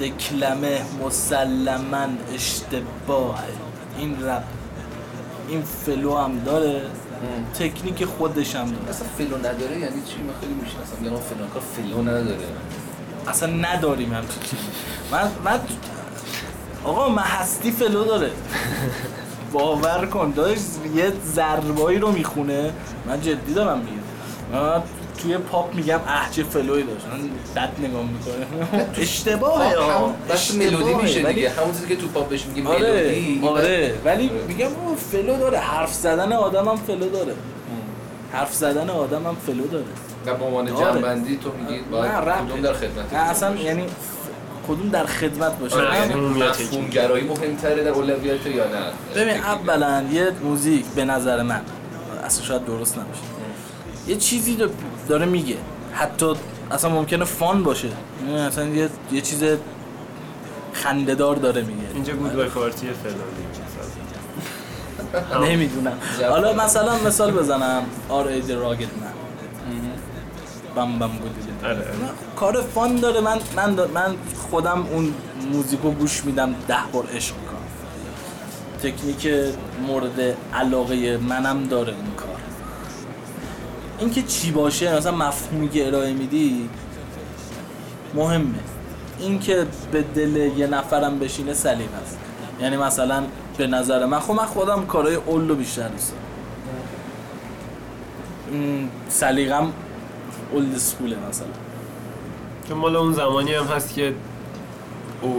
دکلمه 0.00 0.82
مسلما 1.04 2.06
اشتباهه. 2.34 3.44
این 3.98 4.22
رپ. 4.22 4.42
این 5.48 5.62
flow 5.62 6.16
هم 6.16 6.38
داره. 6.38 6.82
تکنیک 7.54 8.04
خودش 8.04 8.56
هم 8.56 8.66
داره. 8.66 8.88
اصلا 8.88 9.06
flow 9.18 9.38
نداره 9.38 9.78
یعنی 9.78 10.02
چی؟ 10.06 10.22
من 10.22 10.32
خیلی 10.40 10.54
می‌شناسم. 10.54 11.48
کار 11.54 11.62
flow 11.76 12.02
نداره. 12.02 12.38
اصلا 13.28 13.52
نداریم 13.52 14.12
همچین 14.12 14.42
چیزی 14.42 14.62
من 15.12 15.30
من 15.44 15.60
آقا 16.86 17.08
من 17.08 17.22
هستی 17.22 17.70
flow 17.70 18.04
داره. 18.04 18.30
باور 19.52 20.06
کن 20.06 20.30
داشت 20.36 20.60
یه 20.96 21.12
ضربایی 21.34 21.98
رو 21.98 22.12
می‌خونه. 22.12 22.72
من 23.06 23.20
جدی 23.20 23.54
دارم 23.54 23.78
میگم. 23.78 24.60
من 24.60 24.82
توی 25.22 25.38
پاپ 25.38 25.74
میگم 25.74 26.00
احجه 26.08 26.42
فلوی 26.44 26.82
داشت. 26.82 27.06
من 27.06 27.30
بد 27.62 27.70
نگاه 27.88 28.02
می‌کنه 28.02 28.86
اشتباهه 29.02 29.74
آقا 29.76 30.12
بس 30.30 30.54
ملودی. 30.54 30.94
میشه 30.94 31.22
ولی- 31.22 31.34
دیگه 31.34 31.50
همون 31.50 31.72
چیزی 31.72 31.86
که 31.86 31.96
تو 31.96 32.06
پاپ 32.06 32.28
بهش 32.28 32.46
میگیم 32.46 32.66
آره 32.66 32.80
ملودی 32.80 33.48
آره. 33.48 33.94
ولی 34.04 34.30
میگم 34.48 34.66
او 34.66 34.96
فلو 34.96 35.38
داره. 35.38 35.58
حرف 35.58 35.92
زدن 35.94 36.32
آدم 36.32 36.68
هم 36.68 36.76
فلو 36.76 37.08
داره. 37.10 37.34
حرف 38.32 38.54
زدن 38.54 38.90
آدم 38.90 39.26
هم 39.26 39.36
فلو 39.46 39.66
داره. 39.66 39.84
و 40.26 40.34
به 40.34 40.44
عنوان 40.44 40.64
داره. 40.64 40.92
جنبندی 40.94 41.36
تو 41.36 41.50
میگی 41.60 41.80
باید 41.90 42.12
کدوم 42.12 42.60
در 42.60 42.72
خدمت 42.72 43.12
نه 43.14 43.18
اصلا 43.18 43.56
یعنی 43.56 43.84
کدوم 44.68 44.88
در 44.88 45.06
خدمت 45.06 45.58
باشه؟ 45.58 45.76
آره، 45.76 45.96
یعنی 45.98 46.14
مفهوم 46.14 46.86
گرایی 46.86 47.24
مهمتره 47.24 47.84
در 47.84 47.90
اولویت 47.90 48.46
یا 48.46 48.64
نه؟ 48.64 48.80
ببین 49.16 49.36
اولا 49.36 50.04
یه 50.12 50.30
موزیک 50.44 50.84
به 50.86 51.04
نظر 51.04 51.42
من 51.42 51.60
اصلا 52.24 52.44
شاید 52.44 52.64
درست 52.64 52.98
نباشه. 52.98 53.20
یه 54.06 54.16
چیزی 54.16 54.56
رو 54.56 54.68
داره 55.08 55.26
میگه. 55.26 55.56
حتی 55.92 56.34
اصلا 56.70 56.90
ممکنه 56.90 57.24
فان 57.24 57.62
باشه. 57.62 57.88
اصلا 58.48 58.64
یه, 58.68 58.88
یه 59.12 59.20
چیز 59.20 59.44
خندهدار 60.72 61.36
داره 61.36 61.62
میگه. 61.62 61.82
اینجا 61.94 62.14
گود 62.14 62.36
بای 62.36 62.48
پارتی 62.48 62.86
فلانی 63.02 63.46
نمی‌دونم. 65.52 65.98
حالا 66.30 66.52
مثلا 66.52 66.98
مثال 67.06 67.30
بزنم. 67.32 67.82
آر 68.08 68.26
ای 68.26 68.52
راگت 68.52 68.80
من. 68.80 69.15
بم 70.76 70.98
بم 70.98 71.08
بودی 71.08 71.40
آره، 71.64 71.74
آره. 71.74 71.86
کار 72.36 72.62
فان 72.62 72.96
داره. 72.96 73.20
من 73.20 73.38
من 73.56 73.70
من 73.94 74.14
خودم 74.50 74.86
اون 74.92 75.14
موزیکو 75.52 75.90
گوش 75.90 76.24
میدم 76.24 76.54
ده 76.68 76.76
بار 76.92 77.06
عشق 77.14 77.34
می‌کنم. 77.36 77.56
تکنیک 78.82 79.28
مورد 79.86 80.36
علاقه 80.54 81.18
منم 81.18 81.64
داره 81.64 81.92
اون 81.92 82.14
کار. 82.16 82.36
اینکه 83.98 84.22
چی 84.22 84.50
باشه؟ 84.50 84.96
مثلا 84.96 85.12
مفهومی 85.12 85.68
که 85.68 85.86
ارائه 85.86 86.12
میدی 86.12 86.68
مهمه. 88.14 88.58
اینکه 89.18 89.66
به 89.92 90.02
دل 90.02 90.36
یه 90.36 90.66
نفرم 90.66 91.18
بشینه 91.18 91.54
سلیقه 91.54 91.96
است. 92.02 92.18
یعنی 92.60 92.76
مثلا 92.76 93.22
به 93.58 93.66
نظر 93.66 94.06
من 94.06 94.20
خب 94.20 94.32
من 94.32 94.46
خودم 94.46 94.86
کارهای 94.86 95.14
اولو 95.14 95.54
بیشتر 95.54 95.88
دوست 95.88 96.12
دارم. 98.50 98.90
سلیقم 99.08 99.72
اولد 100.52 100.76
سکوله 100.76 101.16
مثلا. 101.28 101.48
چون 102.68 102.78
مال 102.78 102.96
اون 102.96 103.12
زمانی 103.12 103.54
هم 103.54 103.64
هست 103.64 103.94
که 103.94 104.14